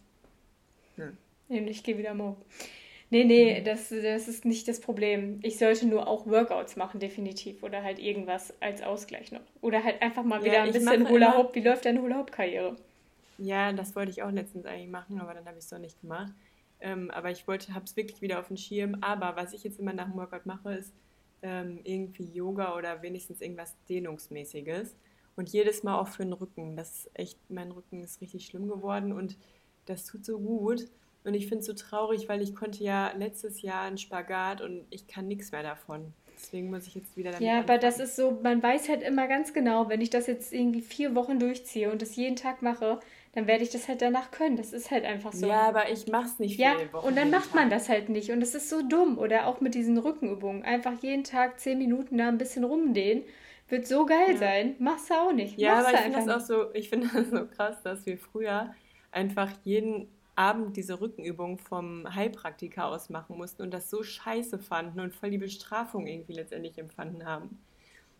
Hm. 0.97 1.16
Nee, 1.49 1.61
und 1.61 1.68
ich 1.68 1.82
gehe 1.82 1.99
wieder 1.99 2.14
morgen. 2.14 2.42
Nee, 3.11 3.24
nee, 3.24 3.62
das, 3.62 3.90
das 3.90 4.28
ist 4.28 4.45
nicht 4.45 4.66
das 4.68 4.80
Problem. 4.80 5.38
Ich 5.42 5.59
sollte 5.59 5.86
nur 5.86 6.09
auch 6.09 6.26
Workouts 6.26 6.76
machen, 6.76 7.01
definitiv. 7.01 7.62
Oder 7.62 7.82
halt 7.82 7.99
irgendwas 7.99 8.53
als 8.61 8.82
Ausgleich 8.82 9.30
noch. 9.32 9.42
Oder 9.61 9.84
halt 9.84 10.03
einfach 10.03 10.24
mal 10.24 10.45
Ja, 10.45 10.45
wieder 10.45 10.62
ein 10.62 10.72
bisschen 10.72 11.09
Hula 11.09 11.36
Hoop. 11.36 11.55
Wie 11.55 11.61
läuft 11.61 11.84
deine 11.84 12.01
Hula 12.03 12.18
Hoop 12.18 12.32
Karriere? 12.32 12.76
Ja, 13.38 13.72
das 13.72 13.95
wollte 13.97 14.11
ich 14.12 14.22
auch 14.22 14.30
letztens 14.30 14.66
eigentlich 14.66 14.90
machen, 14.90 15.18
aber 15.20 15.34
dann 15.34 15.47
habe 15.47 15.59
ich 15.59 15.64
es 15.64 15.70
doch 15.70 15.78
nicht 15.78 16.01
gemacht. 16.01 16.32
Ähm, 16.80 17.11
aber 17.11 17.30
ich 17.30 17.47
wollte, 17.49 17.74
habe 17.74 17.84
es 17.84 17.97
wirklich 17.97 18.20
wieder 18.22 18.38
auf 18.40 18.49
dem 18.49 18.57
Schirm. 18.57 18.97
Aber 19.01 19.36
was 19.36 19.53
ich 19.53 19.64
jetzt 19.64 19.78
immer 19.78 19.92
nach 19.92 20.07
dem 20.07 20.16
Workout 20.16 20.47
mache, 20.47 20.74
ist 20.74 20.92
ähm, 21.45 21.78
irgendwie 21.84 22.24
Yoga 22.24 22.76
oder 22.76 23.03
wenigstens 23.03 23.40
irgendwas 23.40 23.76
Dehnungsmäßiges. 23.88 24.97
Und 25.36 25.51
jedes 25.51 25.82
Mal 25.82 25.99
auch 25.99 26.09
für 26.09 26.24
den 26.24 26.32
Rücken. 26.32 26.76
Das 26.76 26.90
ist 26.92 27.11
echt, 27.14 27.38
mein 27.51 27.70
Rücken 27.72 28.03
ist 28.03 28.20
richtig 28.20 28.47
schlimm 28.47 28.68
geworden 28.68 29.12
und 29.12 29.36
das 29.84 30.07
tut 30.07 30.24
so 30.24 30.38
gut. 30.38 30.86
Und 31.24 31.34
ich 31.34 31.47
finde 31.49 31.61
es 31.61 31.66
so 31.66 31.74
traurig, 31.74 32.28
weil 32.28 32.40
ich 32.42 32.55
konnte 32.55 32.82
ja 32.82 33.12
letztes 33.16 33.62
Jahr 33.62 33.82
einen 33.82 33.99
Spagat 33.99 34.61
und 34.61 34.86
ich 34.90 35.07
kann 35.07 35.26
nichts 35.28 35.53
mehr 35.53 35.62
davon. 35.62 36.12
Deswegen 36.36 36.70
muss 36.70 36.86
ich 36.86 36.95
jetzt 36.95 37.16
wieder 37.16 37.30
damit 37.32 37.47
Ja, 37.47 37.61
aber 37.61 37.78
das 37.78 37.95
anfangen. 37.95 38.09
ist 38.09 38.16
so, 38.16 38.30
man 38.42 38.62
weiß 38.62 38.88
halt 38.88 39.03
immer 39.03 39.28
ganz 39.28 39.53
genau, 39.53 39.88
wenn 39.88 40.01
ich 40.01 40.11
das 40.11 40.26
jetzt 40.26 40.53
irgendwie 40.53 40.82
vier 40.82 41.14
Wochen 41.14 41.38
durchziehe 41.38 41.90
und 41.90 42.03
das 42.03 42.16
jeden 42.16 42.36
Tag 42.36 42.62
mache, 42.62 43.01
dann 43.35 43.47
werde 43.47 43.64
ich 43.64 43.70
das 43.70 43.89
halt 43.89 44.03
danach 44.03 44.30
können. 44.30 44.57
Das 44.57 44.72
ist 44.72 44.91
halt 44.91 45.05
einfach 45.05 45.32
so. 45.32 45.47
Ja, 45.47 45.68
aber 45.68 45.91
ich 45.91 46.07
mache 46.09 46.26
es 46.26 46.39
nicht 46.39 46.59
Ja, 46.59 46.72
viele 46.76 46.93
Wochen 46.93 47.07
und 47.09 47.16
dann 47.16 47.30
macht 47.30 47.55
man 47.55 47.68
Tag. 47.68 47.70
das 47.70 47.89
halt 47.89 48.09
nicht. 48.09 48.30
Und 48.30 48.41
das 48.41 48.55
ist 48.55 48.68
so 48.70 48.82
dumm. 48.82 49.18
Oder 49.18 49.47
auch 49.47 49.61
mit 49.61 49.74
diesen 49.74 49.99
Rückenübungen. 49.99 50.62
Einfach 50.62 51.03
jeden 51.03 51.24
Tag 51.24 51.61
zehn 51.61 51.78
Minuten 51.78 52.18
da 52.18 52.28
ein 52.28 52.39
bisschen 52.39 52.64
rumdehnen. 52.64 53.24
Wird 53.68 53.87
so 53.87 54.07
geil 54.07 54.35
Ja. 54.35 54.37
sein. 54.37 54.76
Machst 54.78 55.11
du 55.11 55.14
auch 55.14 55.32
nicht. 55.32 55.59
Ja, 55.59 55.76
Machst 55.76 55.87
aber 55.89 55.95
ich 55.95 56.01
finde 56.01 56.18
das 56.18 56.28
auch 56.28 56.47
so, 56.47 56.74
ich 56.74 56.89
finde 56.89 57.09
das 57.14 57.30
so 57.30 57.47
krass, 57.47 57.82
dass 57.82 58.07
wir 58.07 58.18
früher 58.18 58.74
einfach 59.11 59.51
jeden 59.64 60.09
Abend 60.37 60.76
diese 60.76 61.01
Rückenübung 61.01 61.59
vom 61.59 62.12
Heilpraktiker 62.14 62.87
aus 62.87 63.09
machen 63.09 63.37
mussten 63.37 63.62
und 63.62 63.70
das 63.72 63.89
so 63.91 64.03
scheiße 64.03 64.59
fanden 64.59 65.01
und 65.01 65.14
voll 65.14 65.30
die 65.30 65.39
Bestrafung 65.39 66.07
irgendwie 66.07 66.32
letztendlich 66.35 66.76
empfunden 66.78 67.24
haben. 67.24 67.64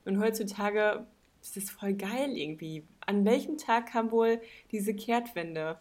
Und 0.05 0.21
heutzutage 0.21 1.07
ist 1.45 1.59
es 1.59 1.71
voll 1.71 1.93
geil 1.93 2.37
irgendwie. 2.37 2.85
An 3.01 3.25
welchem 3.25 3.59
Tag 3.59 3.93
kam 3.93 4.11
wohl 4.11 4.41
diese 4.73 4.95
Kehrtwende, 4.95 5.79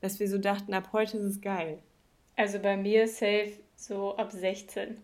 dass 0.00 0.20
wir 0.20 0.28
so 0.28 0.36
dachten, 0.38 0.74
ab 0.74 0.90
heute 0.92 1.16
ist 1.16 1.24
es 1.24 1.40
geil? 1.40 1.78
Also 2.36 2.58
bei 2.58 2.76
mir 2.76 3.08
safe 3.08 3.52
so 3.76 4.14
ab 4.16 4.30
16. 4.30 4.98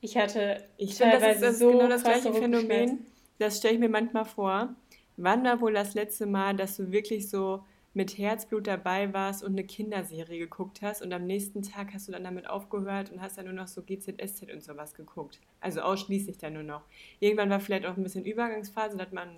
Ich 0.00 0.16
hatte 0.16 0.64
Ich 0.78 0.94
finde, 0.94 1.18
das 1.18 1.34
ist 1.34 1.42
das 1.42 1.58
so 1.58 1.70
genau 1.70 1.88
das 1.88 2.02
gleiche. 2.02 2.32
Phänomen. 2.32 3.06
Das 3.38 3.58
stelle 3.58 3.74
ich 3.74 3.80
mir 3.80 3.90
manchmal 3.90 4.24
vor. 4.24 4.74
Wann 5.16 5.44
war 5.44 5.60
wohl 5.60 5.74
das 5.74 5.94
letzte 5.94 6.24
Mal, 6.26 6.56
dass 6.56 6.76
du 6.76 6.90
wirklich 6.90 7.28
so 7.28 7.62
mit 7.94 8.18
Herzblut 8.18 8.66
dabei 8.66 9.12
warst 9.12 9.44
und 9.44 9.52
eine 9.52 9.64
Kinderserie 9.64 10.38
geguckt 10.38 10.82
hast 10.82 11.00
und 11.00 11.12
am 11.12 11.24
nächsten 11.26 11.62
Tag 11.62 11.94
hast 11.94 12.08
du 12.08 12.12
dann 12.12 12.24
damit 12.24 12.48
aufgehört 12.48 13.12
und 13.12 13.22
hast 13.22 13.38
dann 13.38 13.44
nur 13.46 13.54
noch 13.54 13.68
so 13.68 13.82
GZSZ 13.82 14.52
und 14.52 14.62
sowas 14.62 14.94
geguckt. 14.94 15.40
Also 15.60 15.80
ausschließlich 15.80 16.38
dann 16.38 16.54
nur 16.54 16.64
noch. 16.64 16.82
Irgendwann 17.20 17.50
war 17.50 17.60
vielleicht 17.60 17.86
auch 17.86 17.96
ein 17.96 18.02
bisschen 18.02 18.24
Übergangsphase, 18.24 18.96
da 18.96 19.04
hat 19.04 19.12
man 19.12 19.28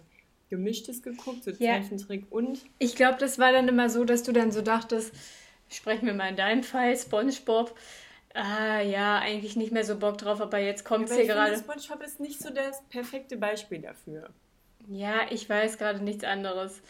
gemischtes 0.48 1.02
geguckt, 1.02 1.44
so 1.44 1.50
Ja. 1.50 1.74
Zeichentrick 1.74 2.24
und 2.30 2.64
Ich 2.78 2.96
glaube, 2.96 3.18
das 3.18 3.38
war 3.38 3.52
dann 3.52 3.68
immer 3.68 3.90
so, 3.90 4.04
dass 4.04 4.22
du 4.22 4.32
dann 4.32 4.50
so 4.52 4.62
dachtest, 4.62 5.12
sprechen 5.68 6.06
wir 6.06 6.14
mal 6.14 6.30
in 6.30 6.36
deinem 6.36 6.62
Fall, 6.62 6.96
SpongeBob. 6.96 7.76
Ah 8.32 8.80
ja, 8.80 9.18
eigentlich 9.18 9.56
nicht 9.56 9.72
mehr 9.72 9.84
so 9.84 9.98
Bock 9.98 10.18
drauf, 10.18 10.40
aber 10.40 10.58
jetzt 10.58 10.84
kommt 10.84 11.10
es 11.10 11.16
hier 11.16 11.26
gerade. 11.26 11.56
SpongeBob 11.58 12.02
ist 12.02 12.20
nicht 12.20 12.40
so 12.40 12.50
das 12.50 12.82
perfekte 12.88 13.36
Beispiel 13.36 13.80
dafür. 13.80 14.30
Ja, 14.88 15.22
ich 15.30 15.48
weiß 15.48 15.78
gerade 15.78 16.02
nichts 16.04 16.22
anderes, 16.22 16.80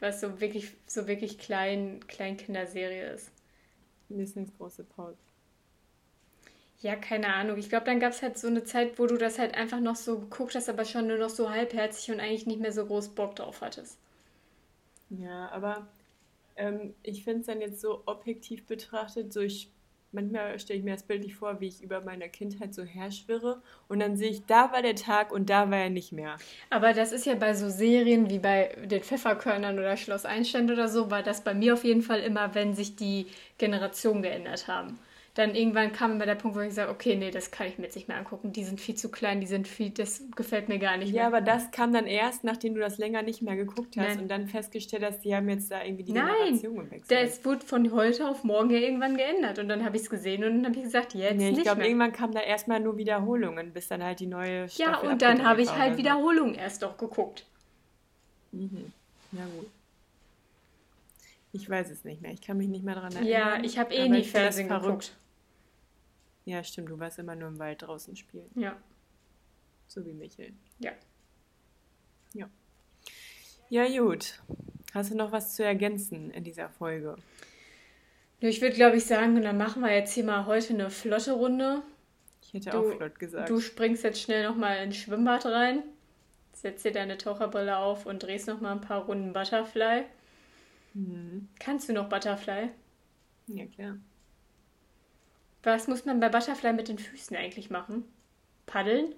was 0.00 0.20
so 0.20 0.40
wirklich, 0.40 0.72
so 0.86 1.06
wirklich 1.06 1.38
klein, 1.38 2.00
Kleinkinderserie 2.06 3.12
ist. 3.12 3.30
Mindestens 4.08 4.56
große 4.56 4.84
Pause. 4.84 5.18
Ja, 6.80 6.94
keine 6.94 7.34
Ahnung. 7.34 7.58
Ich 7.58 7.68
glaube, 7.68 7.86
dann 7.86 7.98
gab 7.98 8.12
es 8.12 8.22
halt 8.22 8.38
so 8.38 8.46
eine 8.46 8.62
Zeit, 8.62 8.98
wo 8.98 9.06
du 9.06 9.16
das 9.16 9.38
halt 9.38 9.54
einfach 9.54 9.80
noch 9.80 9.96
so 9.96 10.20
geguckt 10.20 10.54
hast, 10.54 10.68
aber 10.68 10.84
schon 10.84 11.08
nur 11.08 11.18
noch 11.18 11.30
so 11.30 11.50
halbherzig 11.50 12.12
und 12.12 12.20
eigentlich 12.20 12.46
nicht 12.46 12.60
mehr 12.60 12.72
so 12.72 12.86
groß 12.86 13.10
Bock 13.10 13.34
drauf 13.34 13.60
hattest. 13.60 13.98
Ja, 15.10 15.48
aber 15.50 15.88
ähm, 16.56 16.94
ich 17.02 17.24
finde 17.24 17.40
es 17.40 17.46
dann 17.46 17.60
jetzt 17.60 17.80
so 17.80 18.02
objektiv 18.06 18.66
betrachtet, 18.66 19.32
so 19.32 19.40
ich, 19.40 19.70
manchmal 20.12 20.58
stelle 20.58 20.78
ich 20.78 20.84
mir 20.84 20.94
das 20.94 21.02
bildlich 21.02 21.34
vor, 21.34 21.60
wie 21.60 21.68
ich 21.68 21.82
über 21.82 22.00
meine 22.00 22.28
Kindheit 22.28 22.74
so 22.74 22.82
herschwirre 22.82 23.62
und 23.88 24.00
dann 24.00 24.16
sehe 24.16 24.30
ich, 24.30 24.46
da 24.46 24.72
war 24.72 24.82
der 24.82 24.96
Tag 24.96 25.32
und 25.32 25.50
da 25.50 25.70
war 25.70 25.78
er 25.78 25.90
nicht 25.90 26.12
mehr. 26.12 26.36
Aber 26.70 26.92
das 26.92 27.12
ist 27.12 27.26
ja 27.26 27.34
bei 27.34 27.54
so 27.54 27.68
Serien 27.68 28.30
wie 28.30 28.38
bei 28.38 28.76
den 28.84 29.02
Pfefferkörnern 29.02 29.78
oder 29.78 29.96
Schloss 29.96 30.24
Einstein 30.24 30.70
oder 30.70 30.88
so, 30.88 31.10
war 31.10 31.22
das 31.22 31.44
bei 31.44 31.54
mir 31.54 31.74
auf 31.74 31.84
jeden 31.84 32.02
Fall 32.02 32.20
immer, 32.20 32.54
wenn 32.54 32.74
sich 32.74 32.96
die 32.96 33.26
Generationen 33.58 34.22
geändert 34.22 34.68
haben. 34.68 34.98
Dann 35.38 35.54
irgendwann 35.54 35.92
kam 35.92 36.10
immer 36.10 36.26
der 36.26 36.34
Punkt, 36.34 36.56
wo 36.56 36.60
ich 36.62 36.74
sage, 36.74 36.90
okay, 36.90 37.14
nee, 37.14 37.30
das 37.30 37.52
kann 37.52 37.68
ich 37.68 37.78
mir 37.78 37.84
jetzt 37.84 37.94
nicht 37.94 38.08
mehr 38.08 38.16
angucken. 38.16 38.50
Die 38.52 38.64
sind 38.64 38.80
viel 38.80 38.96
zu 38.96 39.08
klein, 39.08 39.40
die 39.40 39.46
sind 39.46 39.68
viel, 39.68 39.90
das 39.90 40.20
gefällt 40.34 40.68
mir 40.68 40.80
gar 40.80 40.96
nicht 40.96 41.10
Ja, 41.12 41.14
mehr. 41.14 41.26
aber 41.28 41.40
das 41.40 41.70
kam 41.70 41.92
dann 41.92 42.08
erst, 42.08 42.42
nachdem 42.42 42.74
du 42.74 42.80
das 42.80 42.98
länger 42.98 43.22
nicht 43.22 43.40
mehr 43.40 43.54
geguckt 43.54 43.96
hast 43.96 44.08
Nein. 44.08 44.18
und 44.22 44.28
dann 44.28 44.48
festgestellt 44.48 45.04
hast, 45.04 45.20
die 45.20 45.36
haben 45.36 45.48
jetzt 45.48 45.70
da 45.70 45.84
irgendwie 45.84 46.02
die 46.02 46.10
Nein, 46.12 46.26
Generation 46.26 46.74
gewechselt. 46.86 47.22
Das 47.30 47.44
wurde 47.44 47.64
von 47.64 47.92
heute 47.92 48.28
auf 48.28 48.42
morgen 48.42 48.70
ja 48.70 48.78
irgendwann 48.80 49.16
geändert. 49.16 49.60
Und 49.60 49.68
dann 49.68 49.84
habe 49.84 49.94
ich 49.94 50.02
es 50.02 50.10
gesehen 50.10 50.42
und 50.42 50.54
dann 50.56 50.66
habe 50.66 50.76
ich 50.76 50.82
gesagt, 50.82 51.14
jetzt 51.14 51.36
nee, 51.36 51.50
ich 51.50 51.54
nicht 51.54 51.62
glaube, 51.62 51.78
mehr. 51.82 51.86
irgendwann 51.86 52.10
kamen 52.10 52.34
da 52.34 52.40
erstmal 52.40 52.80
nur 52.80 52.96
Wiederholungen, 52.96 53.72
bis 53.72 53.86
dann 53.86 54.02
halt 54.02 54.18
die 54.18 54.26
neue 54.26 54.68
Staffel 54.68 55.04
Ja, 55.06 55.12
und 55.12 55.22
dann 55.22 55.46
habe 55.46 55.62
ich 55.62 55.70
halt. 55.72 55.96
Wiederholungen 55.98 56.56
erst 56.56 56.82
doch 56.82 56.98
geguckt. 56.98 57.46
Mhm. 58.50 58.92
Ja, 59.30 59.44
gut. 59.56 59.68
Ich 61.52 61.70
weiß 61.70 61.90
es 61.90 62.02
nicht 62.04 62.22
mehr. 62.22 62.32
Ich 62.32 62.40
kann 62.42 62.58
mich 62.58 62.66
nicht 62.66 62.84
mehr 62.84 62.96
daran 62.96 63.12
erinnern. 63.12 63.30
Ja, 63.30 63.62
ich 63.62 63.78
habe 63.78 63.94
eh 63.94 64.08
nie 64.08 64.18
ich 64.18 64.30
Fernsehen 64.32 64.66
verrückt. 64.66 64.84
geguckt. 64.86 65.12
Ja, 66.48 66.64
stimmt. 66.64 66.88
Du 66.88 66.98
warst 66.98 67.18
immer 67.18 67.34
nur 67.36 67.48
im 67.48 67.58
Wald 67.58 67.82
draußen 67.82 68.16
spielen. 68.16 68.50
Ja. 68.54 68.74
So 69.86 70.04
wie 70.06 70.14
Michel. 70.14 70.54
Ja. 70.78 70.92
Ja. 72.32 72.48
Ja, 73.68 73.86
gut. 74.00 74.40
Hast 74.94 75.10
du 75.10 75.14
noch 75.14 75.30
was 75.30 75.54
zu 75.54 75.62
ergänzen 75.62 76.30
in 76.30 76.44
dieser 76.44 76.70
Folge? 76.70 77.16
Ich 78.40 78.62
würde, 78.62 78.74
glaube 78.76 78.96
ich, 78.96 79.04
sagen, 79.04 79.42
dann 79.42 79.58
machen 79.58 79.82
wir 79.82 79.94
jetzt 79.94 80.14
hier 80.14 80.24
mal 80.24 80.46
heute 80.46 80.72
eine 80.72 80.88
flotte 80.90 81.32
Runde. 81.32 81.82
Ich 82.40 82.54
hätte 82.54 82.70
Du- 82.70 82.78
auch 82.92 82.96
flott 82.96 83.18
gesagt. 83.18 83.50
Du 83.50 83.60
springst 83.60 84.04
jetzt 84.04 84.22
schnell 84.22 84.48
nochmal 84.48 84.78
ins 84.84 84.96
Schwimmbad 84.96 85.44
rein, 85.44 85.82
setzt 86.54 86.82
dir 86.86 86.92
deine 86.92 87.18
Taucherbrille 87.18 87.76
auf 87.76 88.06
und 88.06 88.22
drehst 88.22 88.46
nochmal 88.48 88.72
ein 88.72 88.80
paar 88.80 89.04
Runden 89.04 89.34
Butterfly. 89.34 90.04
Mhm. 90.94 91.48
Kannst 91.58 91.90
du 91.90 91.92
noch 91.92 92.08
Butterfly? 92.08 92.70
Ja, 93.48 93.66
klar. 93.66 93.98
Was 95.62 95.88
muss 95.88 96.04
man 96.04 96.20
bei 96.20 96.28
Butterfly 96.28 96.72
mit 96.72 96.88
den 96.88 96.98
Füßen 96.98 97.36
eigentlich 97.36 97.70
machen? 97.70 98.04
Paddeln? 98.66 99.14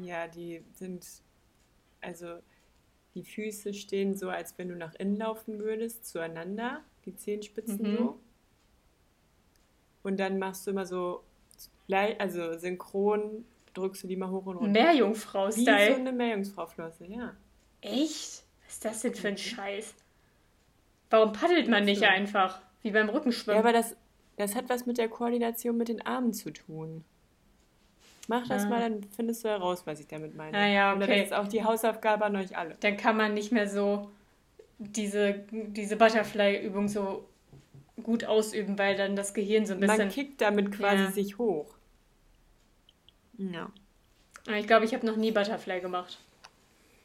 Ja, 0.00 0.26
die 0.26 0.62
sind, 0.74 1.06
also 2.00 2.38
die 3.14 3.22
Füße 3.24 3.72
stehen 3.74 4.16
so, 4.16 4.28
als 4.28 4.56
wenn 4.58 4.68
du 4.68 4.76
nach 4.76 4.94
innen 4.96 5.16
laufen 5.16 5.58
würdest, 5.60 6.06
zueinander, 6.06 6.82
die 7.04 7.14
Zehenspitzen 7.16 7.92
Mhm. 7.92 7.96
so. 7.96 8.20
Und 10.02 10.18
dann 10.18 10.38
machst 10.38 10.66
du 10.66 10.70
immer 10.72 10.86
so, 10.86 11.22
also 11.90 12.58
synchron, 12.58 13.44
drückst 13.74 14.02
du 14.04 14.08
die 14.08 14.16
mal 14.16 14.30
hoch 14.30 14.46
und 14.46 14.56
runter. 14.56 14.68
Wie 14.68 14.74
so 14.74 14.82
Meerjungfrau-Style. 14.84 15.94
eine 15.96 16.12
Meerjungfrau-Flosse, 16.12 17.06
ja. 17.06 17.34
Echt? 17.80 18.44
Was 18.66 18.74
ist 18.74 18.84
das 18.84 19.00
denn 19.02 19.14
für 19.14 19.28
ein 19.28 19.38
Scheiß? 19.38 19.94
Warum 21.10 21.32
paddelt 21.32 21.68
man 21.68 21.84
nicht 21.84 22.02
einfach? 22.02 22.60
Wie 22.82 22.90
beim 22.90 23.06
Ja, 23.08 23.12
Rückenschwimmen. 23.14 23.58
aber 23.58 23.72
das, 23.72 23.96
das 24.38 24.54
hat 24.54 24.68
was 24.68 24.86
mit 24.86 24.96
der 24.98 25.08
Koordination 25.08 25.76
mit 25.76 25.88
den 25.88 26.00
Armen 26.06 26.32
zu 26.32 26.50
tun. 26.50 27.04
Mach 28.28 28.46
das 28.48 28.64
Ah. 28.64 28.68
mal, 28.68 28.80
dann 28.80 29.02
findest 29.14 29.44
du 29.44 29.48
heraus, 29.48 29.82
was 29.86 30.00
ich 30.00 30.06
damit 30.06 30.34
meine. 30.36 30.56
Ah 30.56 30.66
ja, 30.66 30.94
Oder 30.94 31.04
okay. 31.04 31.16
das 31.20 31.26
ist 31.26 31.32
auch 31.34 31.48
die 31.48 31.64
Hausaufgabe 31.64 32.24
an 32.24 32.36
euch 32.36 32.56
alle. 32.56 32.76
Dann 32.80 32.96
kann 32.96 33.16
man 33.16 33.34
nicht 33.34 33.52
mehr 33.52 33.68
so 33.68 34.10
diese, 34.78 35.44
diese 35.50 35.96
Butterfly-Übung 35.96 36.88
so 36.88 37.26
gut 38.02 38.24
ausüben, 38.24 38.78
weil 38.78 38.96
dann 38.96 39.16
das 39.16 39.34
Gehirn 39.34 39.66
so 39.66 39.74
ein 39.74 39.80
bisschen. 39.80 39.98
Man 39.98 40.08
kickt 40.10 40.40
damit 40.40 40.70
quasi 40.72 41.04
Ja. 41.04 41.10
sich 41.10 41.38
hoch. 41.38 41.74
Ja. 43.38 43.70
Aber 44.46 44.56
ich 44.58 44.66
glaube, 44.66 44.84
ich 44.84 44.94
habe 44.94 45.06
noch 45.06 45.16
nie 45.16 45.32
Butterfly 45.32 45.80
gemacht. 45.80 46.18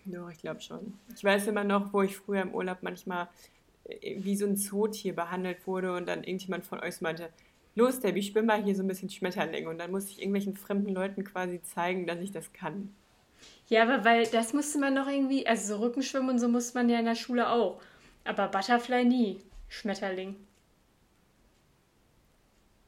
Doch, 0.06 0.30
ich 0.30 0.40
glaube 0.40 0.60
schon. 0.62 0.94
Ich 1.16 1.24
weiß 1.24 1.48
immer 1.48 1.64
noch, 1.64 1.94
wo 1.94 2.02
ich 2.02 2.18
früher 2.18 2.42
im 2.42 2.54
Urlaub 2.54 2.80
manchmal 2.82 3.28
wie 3.86 4.36
so 4.36 4.46
ein 4.46 4.58
Zootier 4.58 5.16
behandelt 5.16 5.68
wurde 5.68 5.96
und 5.96 6.08
dann 6.08 6.24
irgendjemand 6.24 6.66
von 6.66 6.80
euch 6.80 7.02
meinte, 7.02 7.30
los 7.76 8.00
Debbie, 8.00 8.24
schwimm 8.24 8.46
mal 8.46 8.64
hier 8.64 8.76
so 8.76 8.84
ein 8.84 8.88
bisschen 8.88 9.10
Schmetterling. 9.10 9.68
Und 9.68 9.78
dann 9.80 9.92
musste 9.92 10.12
ich 10.12 10.20
irgendwelchen 10.20 10.56
fremden 10.56 10.94
Leuten 10.94 11.24
quasi 11.24 11.62
zeigen, 11.62 12.08
dass 12.08 12.20
ich 12.20 12.32
das 12.32 12.54
kann. 12.54 12.94
Ja, 13.68 13.84
aber 13.84 14.06
weil 14.06 14.26
das 14.28 14.54
musste 14.54 14.80
man 14.80 14.94
noch 14.94 15.08
irgendwie, 15.08 15.46
also 15.48 15.76
so 15.76 15.82
Rückenschwimmen 15.82 16.30
und 16.30 16.40
so 16.40 16.48
musste 16.48 16.78
man 16.78 16.90
ja 16.90 17.00
in 17.00 17.06
der 17.06 17.16
Schule 17.16 17.50
auch. 17.50 17.82
Aber 18.24 18.48
Butterfly 18.48 19.04
nie. 19.04 19.42
Schmetterling. 19.68 20.36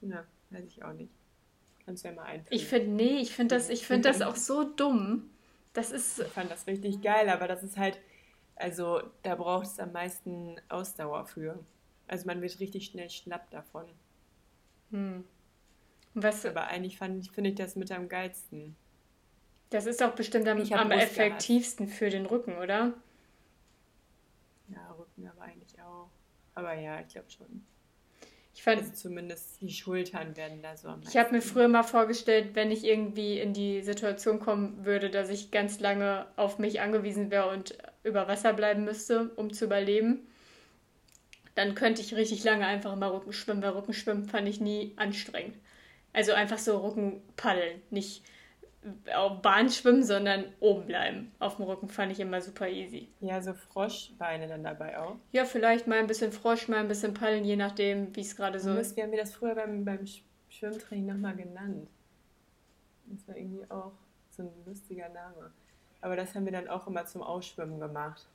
Ja, 0.00 0.24
weiß 0.50 0.64
ich 0.66 0.82
auch 0.82 0.92
nicht. 0.92 1.10
Kannst 1.84 2.04
du 2.04 2.08
ja 2.08 2.14
mal 2.14 2.24
einfügen. 2.24 2.54
Ich 2.54 2.66
finde, 2.66 2.90
nee, 2.90 3.18
ich 3.18 3.34
finde 3.34 3.54
das, 3.54 3.68
ich 3.68 3.86
finde 3.86 4.08
das 4.08 4.22
auch 4.22 4.36
so 4.36 4.64
dumm. 4.64 5.30
Das 5.72 5.92
ist, 5.92 6.20
Ich 6.20 6.26
fand 6.28 6.50
das 6.50 6.66
richtig 6.66 7.02
geil, 7.02 7.28
aber 7.28 7.48
das 7.48 7.62
ist 7.62 7.76
halt, 7.76 7.98
also 8.56 9.02
da 9.22 9.34
braucht 9.34 9.66
es 9.66 9.78
am 9.78 9.92
meisten 9.92 10.56
Ausdauer 10.68 11.26
für. 11.26 11.64
Also 12.08 12.26
man 12.26 12.42
wird 12.42 12.60
richtig 12.60 12.86
schnell 12.86 13.10
schlapp 13.10 13.50
davon. 13.50 13.86
hm. 14.90 15.24
Was, 16.14 16.44
Aber 16.46 16.66
eigentlich 16.68 16.98
finde 16.98 17.50
ich 17.50 17.54
das 17.54 17.76
mit 17.76 17.92
am 17.92 18.08
geilsten. 18.08 18.74
das 19.70 19.86
ist 19.86 20.02
auch 20.02 20.14
bestimmt 20.14 20.48
am, 20.48 20.58
am 20.72 20.90
effektivsten 20.90 21.88
für 21.88 22.10
den 22.10 22.26
Rücken, 22.26 22.56
oder? 22.58 22.94
Ja, 24.68 24.92
Rücken 24.92 25.26
aber 25.28 25.42
eigentlich 25.42 25.80
auch. 25.82 26.10
Aber 26.54 26.74
ja, 26.74 27.00
ich 27.00 27.08
glaube 27.08 27.30
schon. 27.30 27.66
Ich 28.54 28.62
fand, 28.62 28.78
Also 28.80 28.92
zumindest 28.92 29.60
die 29.60 29.70
Schultern 29.70 30.36
werden 30.36 30.62
da 30.62 30.76
so 30.76 30.88
am 30.88 31.02
Ich 31.02 31.16
habe 31.16 31.30
mir 31.32 31.38
meisten. 31.38 31.50
früher 31.52 31.68
mal 31.68 31.82
vorgestellt, 31.82 32.54
wenn 32.54 32.70
ich 32.70 32.84
irgendwie 32.84 33.38
in 33.38 33.52
die 33.52 33.82
Situation 33.82 34.40
kommen 34.40 34.84
würde, 34.84 35.10
dass 35.10 35.28
ich 35.30 35.50
ganz 35.50 35.78
lange 35.80 36.26
auf 36.36 36.58
mich 36.58 36.80
angewiesen 36.80 37.30
wäre 37.30 37.50
und 37.50 37.76
über 38.06 38.28
Wasser 38.28 38.52
bleiben 38.52 38.84
müsste, 38.84 39.30
um 39.36 39.52
zu 39.52 39.64
überleben, 39.66 40.26
dann 41.54 41.74
könnte 41.74 42.02
ich 42.02 42.14
richtig 42.14 42.44
lange 42.44 42.66
einfach 42.66 42.92
immer 42.92 43.12
Rücken 43.12 43.32
schwimmen, 43.32 43.62
weil 43.62 43.70
Rückenschwimmen 43.70 44.24
fand 44.26 44.48
ich 44.48 44.60
nie 44.60 44.92
anstrengend. 44.96 45.56
Also 46.12 46.32
einfach 46.32 46.58
so 46.58 46.78
Rücken 46.78 47.22
paddeln, 47.36 47.82
nicht 47.90 48.22
auf 49.14 49.42
Bahn 49.42 49.68
schwimmen, 49.68 50.04
sondern 50.04 50.44
oben 50.60 50.86
bleiben. 50.86 51.32
Auf 51.40 51.56
dem 51.56 51.64
Rücken 51.64 51.88
fand 51.88 52.12
ich 52.12 52.20
immer 52.20 52.40
super 52.40 52.68
easy. 52.68 53.08
Ja, 53.20 53.40
so 53.42 53.52
Froschbeine 53.52 54.46
dann 54.46 54.62
dabei 54.62 54.98
auch. 54.98 55.16
Ja, 55.32 55.44
vielleicht 55.44 55.86
mal 55.86 55.98
ein 55.98 56.06
bisschen 56.06 56.30
Frosch, 56.30 56.68
mal 56.68 56.78
ein 56.78 56.88
bisschen 56.88 57.12
paddeln, 57.14 57.44
je 57.44 57.56
nachdem, 57.56 58.14
wie 58.14 58.20
es 58.20 58.36
gerade 58.36 58.60
so 58.60 58.72
ist. 58.74 58.96
wie 58.96 59.02
haben 59.02 59.10
wir 59.10 59.18
das 59.18 59.34
früher 59.34 59.54
beim, 59.54 59.84
beim 59.84 60.00
Sch- 60.04 60.20
Schwimmtraining 60.50 61.06
nochmal 61.06 61.34
genannt? 61.34 61.88
Das 63.06 63.26
war 63.26 63.36
irgendwie 63.36 63.68
auch 63.70 63.92
so 64.30 64.42
ein 64.44 64.50
lustiger 64.66 65.08
Name. 65.08 65.52
Aber 66.06 66.14
das 66.14 66.36
haben 66.36 66.44
wir 66.44 66.52
dann 66.52 66.68
auch 66.68 66.86
immer 66.86 67.04
zum 67.04 67.20
Ausschwimmen 67.20 67.80
gemacht. 67.80 68.28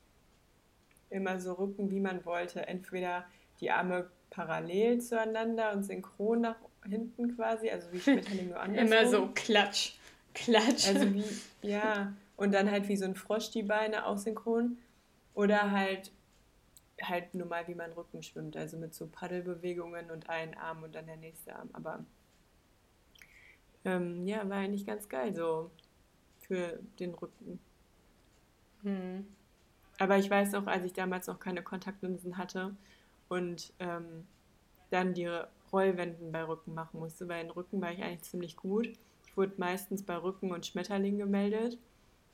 Immer 1.10 1.40
so 1.40 1.54
Rücken, 1.54 1.90
wie 1.90 2.02
man 2.02 2.26
wollte. 2.26 2.68
Entweder 2.68 3.24
die 3.62 3.72
Arme 3.72 4.10
parallel 4.30 5.00
zueinander 5.00 5.72
und 5.72 5.84
synchron 5.84 6.42
nach 6.42 6.58
hinten 6.86 7.34
quasi, 7.34 7.70
also 7.70 7.90
wie 7.94 8.02
Schmetterling 8.02 8.50
nur 8.50 8.60
andersrum. 8.60 8.92
Immer 8.92 9.10
so 9.10 9.30
klatsch, 9.34 9.94
klatsch. 10.34 10.86
Also 10.86 11.14
wie, 11.14 11.24
ja, 11.62 12.12
und 12.36 12.54
dann 12.54 12.70
halt 12.70 12.90
wie 12.90 12.98
so 12.98 13.06
ein 13.06 13.16
Frosch 13.16 13.52
die 13.52 13.64
Beine 13.64 14.06
auch 14.06 14.18
synchron. 14.18 14.78
Oder 15.34 15.72
halt 15.72 16.12
halt 17.02 17.34
normal, 17.34 17.70
wie 17.70 17.76
man 17.76 17.94
Rücken 17.94 18.22
schwimmt, 18.22 18.58
also 18.58 18.76
mit 18.76 18.94
so 18.94 19.08
Paddelbewegungen 19.08 20.12
und 20.12 20.30
ein 20.30 20.58
Arm 20.58 20.84
und 20.84 20.94
dann 20.94 21.06
der 21.06 21.16
nächste 21.16 21.56
Arm. 21.56 21.70
Aber 21.72 22.04
ähm, 23.86 24.28
ja, 24.28 24.50
war 24.50 24.58
eigentlich 24.58 24.86
ganz 24.86 25.08
geil 25.08 25.34
so 25.34 25.72
für 26.52 26.80
den 27.00 27.14
Rücken. 27.14 27.60
hm. 28.84 29.26
Aber 30.00 30.18
ich 30.18 30.30
weiß 30.30 30.56
auch, 30.56 30.68
als 30.68 30.84
ich 30.84 30.94
damals 30.94 31.28
noch 31.28 31.40
keine 31.40 31.64
Kontaktlinsen 31.64 32.38
hatte 32.38 32.76
und 33.30 33.72
ähm, 33.80 34.26
dann 34.90 35.14
die 35.14 35.30
Rollwenden 35.72 36.32
bei 36.32 36.44
Rücken 36.44 36.74
machen 36.74 37.00
musste. 37.00 37.26
Bei 37.26 37.42
den 37.42 37.52
Rücken 37.52 37.82
war 37.82 37.92
ich 37.92 38.04
eigentlich 38.04 38.24
ziemlich 38.24 38.58
gut. 38.58 38.88
Ich 39.28 39.38
wurde 39.38 39.54
meistens 39.58 40.04
bei 40.04 40.18
Rücken 40.18 40.52
und 40.52 40.66
Schmetterling 40.66 41.18
gemeldet. 41.18 41.78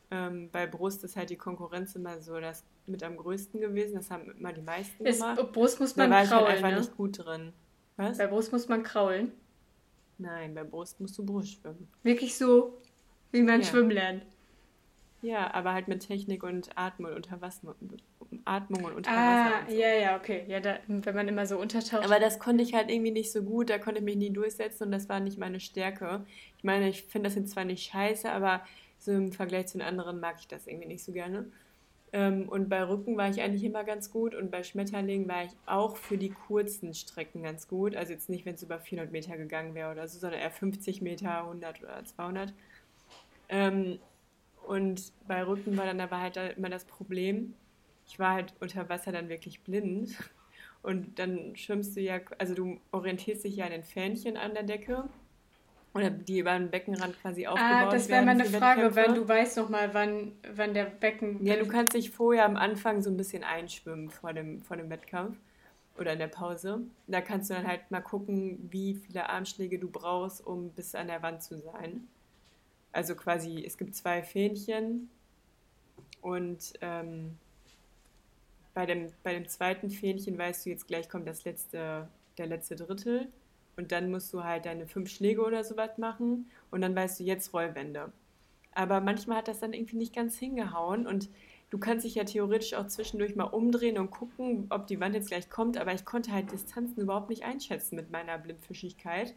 Ähm, 0.09 0.49
bei 0.51 0.65
Brust 0.65 1.03
ist 1.03 1.18
halt 1.18 1.30
die 1.30 1.36
Konkurrenz 1.36 1.95
immer 1.95 2.20
so 2.22 2.39
das 2.39 2.63
mit 2.88 3.03
am 3.03 3.18
größten 3.18 3.59
gewesen. 3.59 3.95
Das 3.95 4.09
haben 4.09 4.32
immer 4.32 4.53
die 4.53 4.61
meisten 4.61 5.05
Ist, 5.05 5.20
gemacht. 5.20 5.51
Brust 5.51 5.80
muss 5.80 5.93
Da 5.93 6.03
man 6.03 6.11
war 6.11 6.24
ich 6.24 6.30
halt 6.32 6.39
kraulen, 6.41 6.55
einfach 6.55 6.72
ne? 6.72 6.78
nicht 6.80 6.95
gut 6.97 7.20
drin. 7.20 7.53
Was? 7.97 8.18
Bei 8.18 8.28
Brust 8.28 8.51
muss 8.51 8.68
man 8.70 8.82
kraulen. 8.84 9.34
Nein, 10.18 10.55
bei 10.55 10.63
Brust 10.63 10.99
musst 10.99 11.18
du 11.18 11.26
Brust 11.26 11.53
schwimmen. 11.53 11.88
Wirklich 12.03 12.38
so, 12.38 12.82
wie 13.32 13.42
man 13.42 13.62
Ja. 13.62 13.68
schwimmen 13.68 13.92
lernt. 13.92 14.26
Ja, 15.22 15.54
aber 15.54 15.74
halt 15.74 15.88
mit 15.88 16.06
Technik 16.06 16.44
und 16.44 16.70
Atmung 16.78 17.10
und 17.12 17.18
unter 17.18 17.42
Wasser. 17.42 17.76
Atmung 18.46 18.84
und 18.84 18.94
unter 18.94 19.10
Wasser. 19.12 19.56
Ah, 19.56 19.66
so. 19.68 19.76
ja, 19.76 19.90
ja, 19.90 20.16
okay. 20.16 20.44
Ja, 20.48 20.60
da, 20.60 20.78
wenn 20.88 21.16
man 21.16 21.28
immer 21.28 21.46
so 21.48 21.58
untertaucht. 21.60 22.06
Aber 22.06 22.20
das 22.20 22.38
konnte 22.40 22.64
ich 22.64 22.76
halt 22.76 22.92
irgendwie 22.92 23.12
nicht 23.12 23.32
so 23.32 23.42
gut, 23.42 23.70
da 23.70 23.80
konnte 23.80 24.00
ich 24.00 24.06
mich 24.06 24.16
nie 24.16 24.30
durchsetzen 24.30 24.84
und 24.84 24.92
das 24.92 25.10
war 25.10 25.20
nicht 25.20 25.40
meine 25.40 25.60
Stärke. 25.60 26.24
Ich 26.58 26.64
meine, 26.64 26.88
ich 26.88 27.04
finde 27.04 27.30
das 27.30 27.36
jetzt 27.36 27.52
zwar 27.52 27.66
nicht 27.66 27.90
scheiße, 27.92 28.32
aber 28.32 28.62
so 29.00 29.12
im 29.12 29.32
Vergleich 29.32 29.68
zu 29.68 29.80
den 29.80 29.88
anderen 29.88 30.20
mag 30.20 30.36
ich 30.40 30.48
das 30.48 30.68
irgendwie 30.68 30.88
nicht 30.88 31.04
so 31.04 31.12
gerne. 31.12 31.48
Ähm, 32.14 32.48
und 32.48 32.70
bei 32.70 32.88
Rücken 32.88 33.18
war 33.18 33.30
ich 33.30 33.42
eigentlich 33.42 33.64
immer 33.64 33.84
ganz 33.84 34.12
gut 34.12 34.34
und 34.36 34.50
bei 34.50 34.64
Schmetterling 34.64 35.28
war 35.28 35.44
ich 35.44 35.52
auch 35.66 35.98
für 35.98 36.18
die 36.18 36.30
kurzen 36.30 36.94
Strecken 36.94 37.44
ganz 37.44 37.68
gut. 37.68 37.96
Also 37.96 38.14
jetzt 38.14 38.30
nicht, 38.30 38.46
wenn 38.46 38.56
es 38.56 38.64
über 38.64 38.80
400 38.80 39.12
Meter 39.12 39.36
gegangen 39.36 39.74
wäre 39.76 39.92
oder 39.92 40.08
so, 40.08 40.20
sondern 40.20 40.40
eher 40.40 40.52
50 40.52 41.02
Meter, 41.02 41.40
100 41.40 41.82
oder 41.84 42.06
200. 42.06 42.54
Ähm, 43.50 44.00
und 44.66 45.14
bei 45.28 45.45
Rücken 45.45 45.78
war 45.78 45.86
dann 45.86 46.02
aber 46.02 46.20
halt 46.20 46.38
immer 46.58 46.70
das 46.70 46.86
Problem, 46.86 47.54
ich 48.08 48.20
war 48.20 48.34
halt 48.34 48.54
unter 48.60 48.89
Wasser 48.89 49.12
dann 49.12 49.30
wirklich 49.30 49.62
blind. 49.62 50.16
Und 50.84 51.20
dann 51.20 51.56
schwimmst 51.56 51.98
du 51.98 52.02
ja, 52.02 52.20
also 52.38 52.54
du 52.54 52.80
orientierst 52.91 53.43
dich 53.43 53.58
ja 53.58 53.66
an 53.66 53.72
den 53.72 53.84
Fähnchen 53.84 54.38
an 54.38 54.54
der 54.54 54.64
Decke. 54.64 55.10
Oder 55.93 56.12
die 56.12 56.39
über 56.39 56.54
den 56.54 56.70
Beckenrand 56.70 57.20
quasi 57.20 57.48
aufgebaut 57.48 57.88
ah, 57.88 57.89
das 57.89 58.08
wäre 58.08 58.26
werden 58.26 58.38
meine 58.38 58.50
Frage, 58.50 58.82
Wettkämpfe. 58.82 58.95
wenn 58.95 59.16
du 59.16 59.28
weißt 59.28 59.58
noch 59.58 59.70
mal, 59.70 59.93
wann, 59.93 60.34
wann 60.54 60.74
der 60.74 60.86
Becken... 60.86 61.43
Ja, 61.45 61.56
du 61.56 61.68
kannst 61.68 61.93
dich 61.93 62.12
vorher 62.12 62.45
am 62.45 62.56
Anfang 62.56 63.02
so 63.02 63.10
ein 63.10 63.18
bisschen 63.18 63.43
einschwimmen 63.43 64.10
vor 64.10 64.32
dem, 64.32 64.62
vor 64.62 64.78
dem 64.78 64.89
Wettkampf 64.89 65.38
oder 65.98 66.14
in 66.14 66.20
der 66.20 66.28
Pause. 66.28 66.82
Da 67.08 67.22
kannst 67.22 67.50
du 67.50 67.56
dann 67.56 67.68
halt 67.68 67.89
mal 67.89 68.02
gucken, 68.02 68.68
wie 68.70 68.93
viele 68.93 69.28
Armschläge 69.28 69.80
du 69.80 69.89
brauchst, 69.89 70.45
um 70.45 70.70
bis 70.70 70.93
an 70.93 71.08
der 71.08 71.24
Wand 71.24 71.41
zu 71.41 71.58
sein. 71.58 72.08
Also 72.98 73.14
quasi, 73.14 73.64
es 73.64 73.78
gibt 73.78 73.95
zwei 73.95 74.24
Fähnchen 74.24 75.08
und 76.22 76.74
ähm, 76.82 77.38
bei 78.74 78.88
dem, 78.88 79.12
bei 79.22 79.36
dem 79.36 79.48
zweiten 79.48 79.91
Fähnchen 79.91 80.36
weißt 80.36 80.66
du 80.66 80.72
jetzt 80.72 80.88
gleich 80.88 81.08
kommt 81.08 81.28
das 81.28 81.43
letzte, 81.45 82.08
der 82.39 82.48
letzte 82.48 82.76
Drittel 82.76 83.28
und 83.76 83.91
dann 83.91 84.10
musst 84.10 84.34
du 84.34 84.43
halt 84.43 84.66
deine 84.66 84.88
fünf 84.88 85.12
Schläge 85.12 85.43
oder 85.43 85.64
sowas 85.64 86.00
machen 86.00 86.50
und 86.72 86.82
dann 86.82 86.95
weißt 86.95 87.20
du 87.20 87.24
jetzt 87.24 87.54
Rollwände. 87.54 88.12
Aber 88.74 89.00
manchmal 89.00 89.38
hat 89.38 89.48
das 89.48 89.60
dann 89.60 89.74
irgendwie 89.74 89.98
nicht 89.98 90.16
ganz 90.16 90.39
hingehauen 90.39 91.06
und 91.06 91.30
du 91.70 91.78
kannst 91.78 92.04
dich 92.04 92.16
ja 92.16 92.24
theoretisch 92.24 92.74
auch 92.74 92.88
zwischendurch 92.88 93.36
mal 93.36 93.43
umdrehen 93.43 94.00
und 94.00 94.10
gucken, 94.10 94.66
ob 94.72 94.88
die 94.88 95.00
Wand 95.00 95.14
jetzt 95.14 95.28
gleich 95.28 95.52
kommt, 95.52 95.78
aber 95.78 95.93
ich 95.93 96.04
konnte 96.04 96.32
halt 96.32 96.52
Distanzen 96.52 97.04
überhaupt 97.04 97.30
nicht 97.30 97.43
einschätzen 97.43 97.95
mit 97.95 98.10
meiner 98.10 98.39
Blindfischigkeit. 98.39 99.36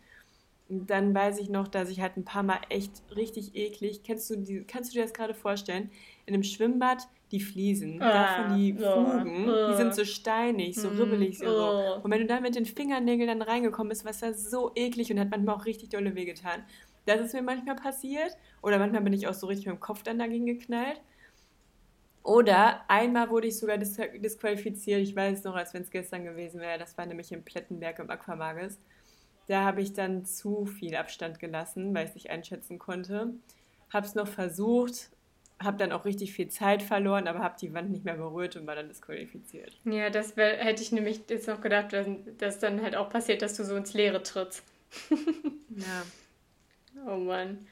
Dann 0.70 1.14
weiß 1.14 1.38
ich 1.38 1.48
noch, 1.48 1.68
dass 1.68 1.90
ich 1.90 2.00
halt 2.00 2.16
ein 2.16 2.24
paar 2.24 2.42
Mal 2.44 2.60
echt 2.68 3.02
richtig 3.16 3.54
eklig, 3.56 4.02
kennst 4.04 4.30
du, 4.30 4.36
die, 4.36 4.62
kannst 4.64 4.90
du 4.90 4.94
dir 4.94 5.02
das 5.02 5.12
gerade 5.12 5.34
vorstellen? 5.34 5.90
In 6.26 6.34
einem 6.34 6.44
Schwimmbad 6.44 7.08
die 7.32 7.40
Fliesen, 7.40 8.00
Ah, 8.02 8.12
davon 8.12 8.56
die 8.56 8.76
oh, 8.80 9.18
Fugen, 9.18 9.48
oh. 9.48 9.70
die 9.70 9.76
sind 9.76 9.94
so 9.94 10.04
steinig, 10.04 10.76
so 10.76 10.90
Mm, 10.90 11.00
ribbelig. 11.00 11.38
So. 11.38 11.46
oh. 11.46 12.00
Und 12.02 12.10
wenn 12.10 12.20
du 12.20 12.26
da 12.26 12.40
mit 12.40 12.54
den 12.56 12.66
Fingernägeln 12.66 13.28
dann 13.28 13.42
reingekommen 13.42 13.88
bist, 13.88 14.04
war 14.04 14.12
das 14.12 14.50
so 14.50 14.72
eklig 14.74 15.10
und 15.12 15.18
hat 15.20 15.30
manchmal 15.30 15.56
auch 15.56 15.64
richtig 15.66 15.90
dolle 15.90 16.14
wehgetan. 16.14 16.64
Das 17.06 17.20
ist 17.20 17.34
mir 17.34 17.42
manchmal 17.42 17.76
passiert. 17.76 18.36
Oder 18.62 18.78
manchmal 18.78 19.02
bin 19.02 19.12
ich 19.12 19.26
auch 19.28 19.34
so 19.34 19.46
richtig 19.46 19.66
mit 19.66 19.76
dem 19.76 19.80
Kopf 19.80 20.02
dann 20.02 20.18
dagegen 20.18 20.46
geknallt. 20.46 21.00
Oder 22.22 22.88
einmal 22.88 23.30
wurde 23.30 23.48
ich 23.48 23.58
sogar 23.58 23.78
dis 23.78 23.96
disqualifiziert. 24.16 25.00
Ich 25.00 25.16
weiß 25.16 25.38
es 25.38 25.44
noch, 25.44 25.54
als 25.54 25.72
wenn 25.74 25.82
es 25.82 25.90
gestern 25.90 26.24
gewesen 26.24 26.60
wäre. 26.60 26.78
Das 26.78 26.96
war 26.98 27.06
nämlich 27.06 27.32
in 27.32 27.42
Plettenberg 27.44 27.98
im 27.98 28.10
Aquamagus. 28.10 28.78
Da 29.50 29.64
habe 29.64 29.82
ich 29.82 29.92
dann 29.94 30.24
zu 30.24 30.64
viel 30.64 30.94
Abstand 30.94 31.40
gelassen, 31.40 31.92
weil 31.92 32.04
ich 32.04 32.10
es 32.10 32.14
nicht 32.14 32.30
einschätzen 32.30 32.78
konnte. 32.78 33.34
Habe 33.92 34.06
es 34.06 34.14
noch 34.14 34.28
versucht, 34.28 35.10
habe 35.60 35.76
dann 35.76 35.90
auch 35.90 36.04
richtig 36.04 36.32
viel 36.32 36.46
Zeit 36.46 36.84
verloren, 36.84 37.26
aber 37.26 37.40
habe 37.40 37.56
die 37.60 37.74
Wand 37.74 37.90
nicht 37.90 38.04
mehr 38.04 38.14
berührt 38.14 38.54
und 38.54 38.68
war 38.68 38.76
dann 38.76 38.86
disqualifiziert. 38.86 39.76
Ja, 39.84 40.08
das 40.08 40.36
wär, 40.36 40.58
hätte 40.58 40.84
ich 40.84 40.92
nämlich 40.92 41.22
jetzt 41.28 41.48
noch 41.48 41.60
gedacht, 41.60 41.92
dass, 41.92 42.06
dass 42.38 42.60
dann 42.60 42.80
halt 42.80 42.94
auch 42.94 43.10
passiert, 43.10 43.42
dass 43.42 43.56
du 43.56 43.64
so 43.64 43.74
ins 43.74 43.92
Leere 43.92 44.22
trittst. 44.22 44.62
Ja. 45.10 46.02
Oh 47.06 47.16
Mann. 47.16 47.66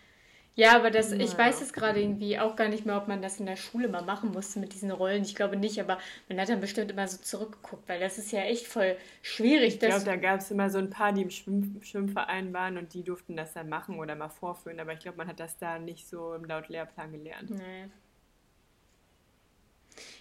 Ja, 0.59 0.75
aber 0.75 0.91
das, 0.91 1.13
ich 1.13 1.35
Naja. 1.35 1.39
weiß 1.39 1.61
es 1.61 1.73
gerade 1.73 2.01
irgendwie 2.01 2.37
auch 2.37 2.57
gar 2.57 2.67
nicht 2.67 2.85
mehr, 2.85 2.97
ob 2.97 3.07
man 3.07 3.23
das 3.23 3.39
in 3.39 3.47
der 3.47 3.55
Schule 3.55 3.87
mal 3.87 4.03
machen 4.03 4.33
musste 4.33 4.59
mit 4.59 4.75
diesen 4.75 4.91
Rollen. 4.91 5.23
Ich 5.23 5.37
glaube 5.37 5.57
nicht, 5.57 5.81
aber 5.81 5.99
man 6.29 6.41
hat 6.41 6.49
dann 6.49 6.61
bestimmt 6.61 6.91
immer 6.91 7.07
so 7.07 7.17
zurückgeguckt, 7.19 7.89
weil 7.89 8.01
das 8.01 8.19
ist 8.19 8.33
ja 8.33 8.41
echt 8.41 8.67
voll 8.67 8.97
schwierig. 9.23 9.75
Ich 9.75 9.79
glaube, 9.79 10.05
da 10.05 10.17
gab 10.17 10.41
es 10.41 10.51
immer 10.51 10.69
so 10.69 10.79
ein 10.79 10.91
paar, 10.91 11.13
die 11.13 11.23
im 11.23 11.31
Schwimm 11.31 11.81
Schwimmverein 11.81 12.53
waren 12.53 12.77
und 12.77 12.93
die 12.93 13.05
durften 13.05 13.37
das 13.37 13.53
dann 13.53 13.69
machen 13.69 14.01
oder 14.01 14.17
mal 14.17 14.31
vorführen, 14.31 14.81
aber 14.81 14.95
ich 14.95 14.99
glaube, 14.99 15.19
man 15.19 15.29
hat 15.29 15.39
das 15.39 15.59
da 15.59 15.79
nicht 15.79 16.09
so 16.09 16.35
im 16.35 16.45
laut 16.45 16.69
Lehrplan 16.69 17.13
gelernt. 17.13 17.51
Nee. 17.51 17.85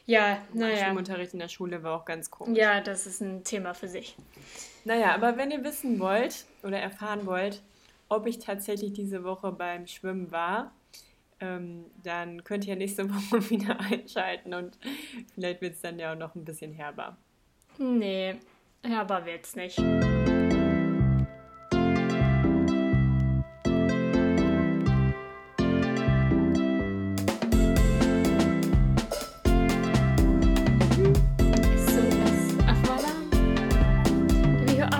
Ja, 0.05 0.43
naja. 0.53 0.85
Schwimmunterricht 0.85 1.33
in 1.33 1.39
der 1.39 1.47
Schule 1.47 1.81
war 1.81 1.99
auch 1.99 2.05
ganz 2.05 2.29
komisch. 2.29 2.59
Ja, 2.59 2.79
das 2.81 3.07
ist 3.07 3.21
ein 3.21 3.43
Thema 3.43 3.73
für 3.73 3.87
sich. 3.87 4.15
Naja, 4.85 5.15
aber 5.15 5.35
wenn 5.35 5.49
ihr 5.49 5.63
wissen 5.63 5.99
wollt 5.99 6.45
oder 6.61 6.77
erfahren 6.77 7.25
wollt, 7.25 7.63
ob 8.09 8.27
ich 8.27 8.39
tatsächlich 8.39 8.93
diese 8.93 9.23
Woche 9.23 9.51
beim 9.51 9.87
Schwimmen 9.87 10.31
war, 10.31 10.71
ähm, 11.39 11.85
dann 12.03 12.43
könnt 12.43 12.65
ihr 12.65 12.75
nächste 12.75 13.09
Woche 13.13 13.49
wieder 13.49 13.79
einschalten 13.79 14.53
und 14.53 14.77
vielleicht 15.33 15.61
wird 15.61 15.75
es 15.75 15.81
dann 15.81 15.99
ja 15.99 16.13
auch 16.13 16.17
noch 16.17 16.35
ein 16.35 16.45
bisschen 16.45 16.73
herber. 16.73 17.17
Nee, 17.77 18.35
aber 18.83 19.25
wird's 19.25 19.55
nicht. 19.55 19.75
So, 19.75 19.83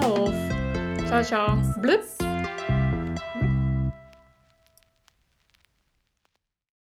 auf. 0.04 0.34
Ciao, 1.08 1.24
ciao. 1.24 1.58
Blüpp. 1.82 2.27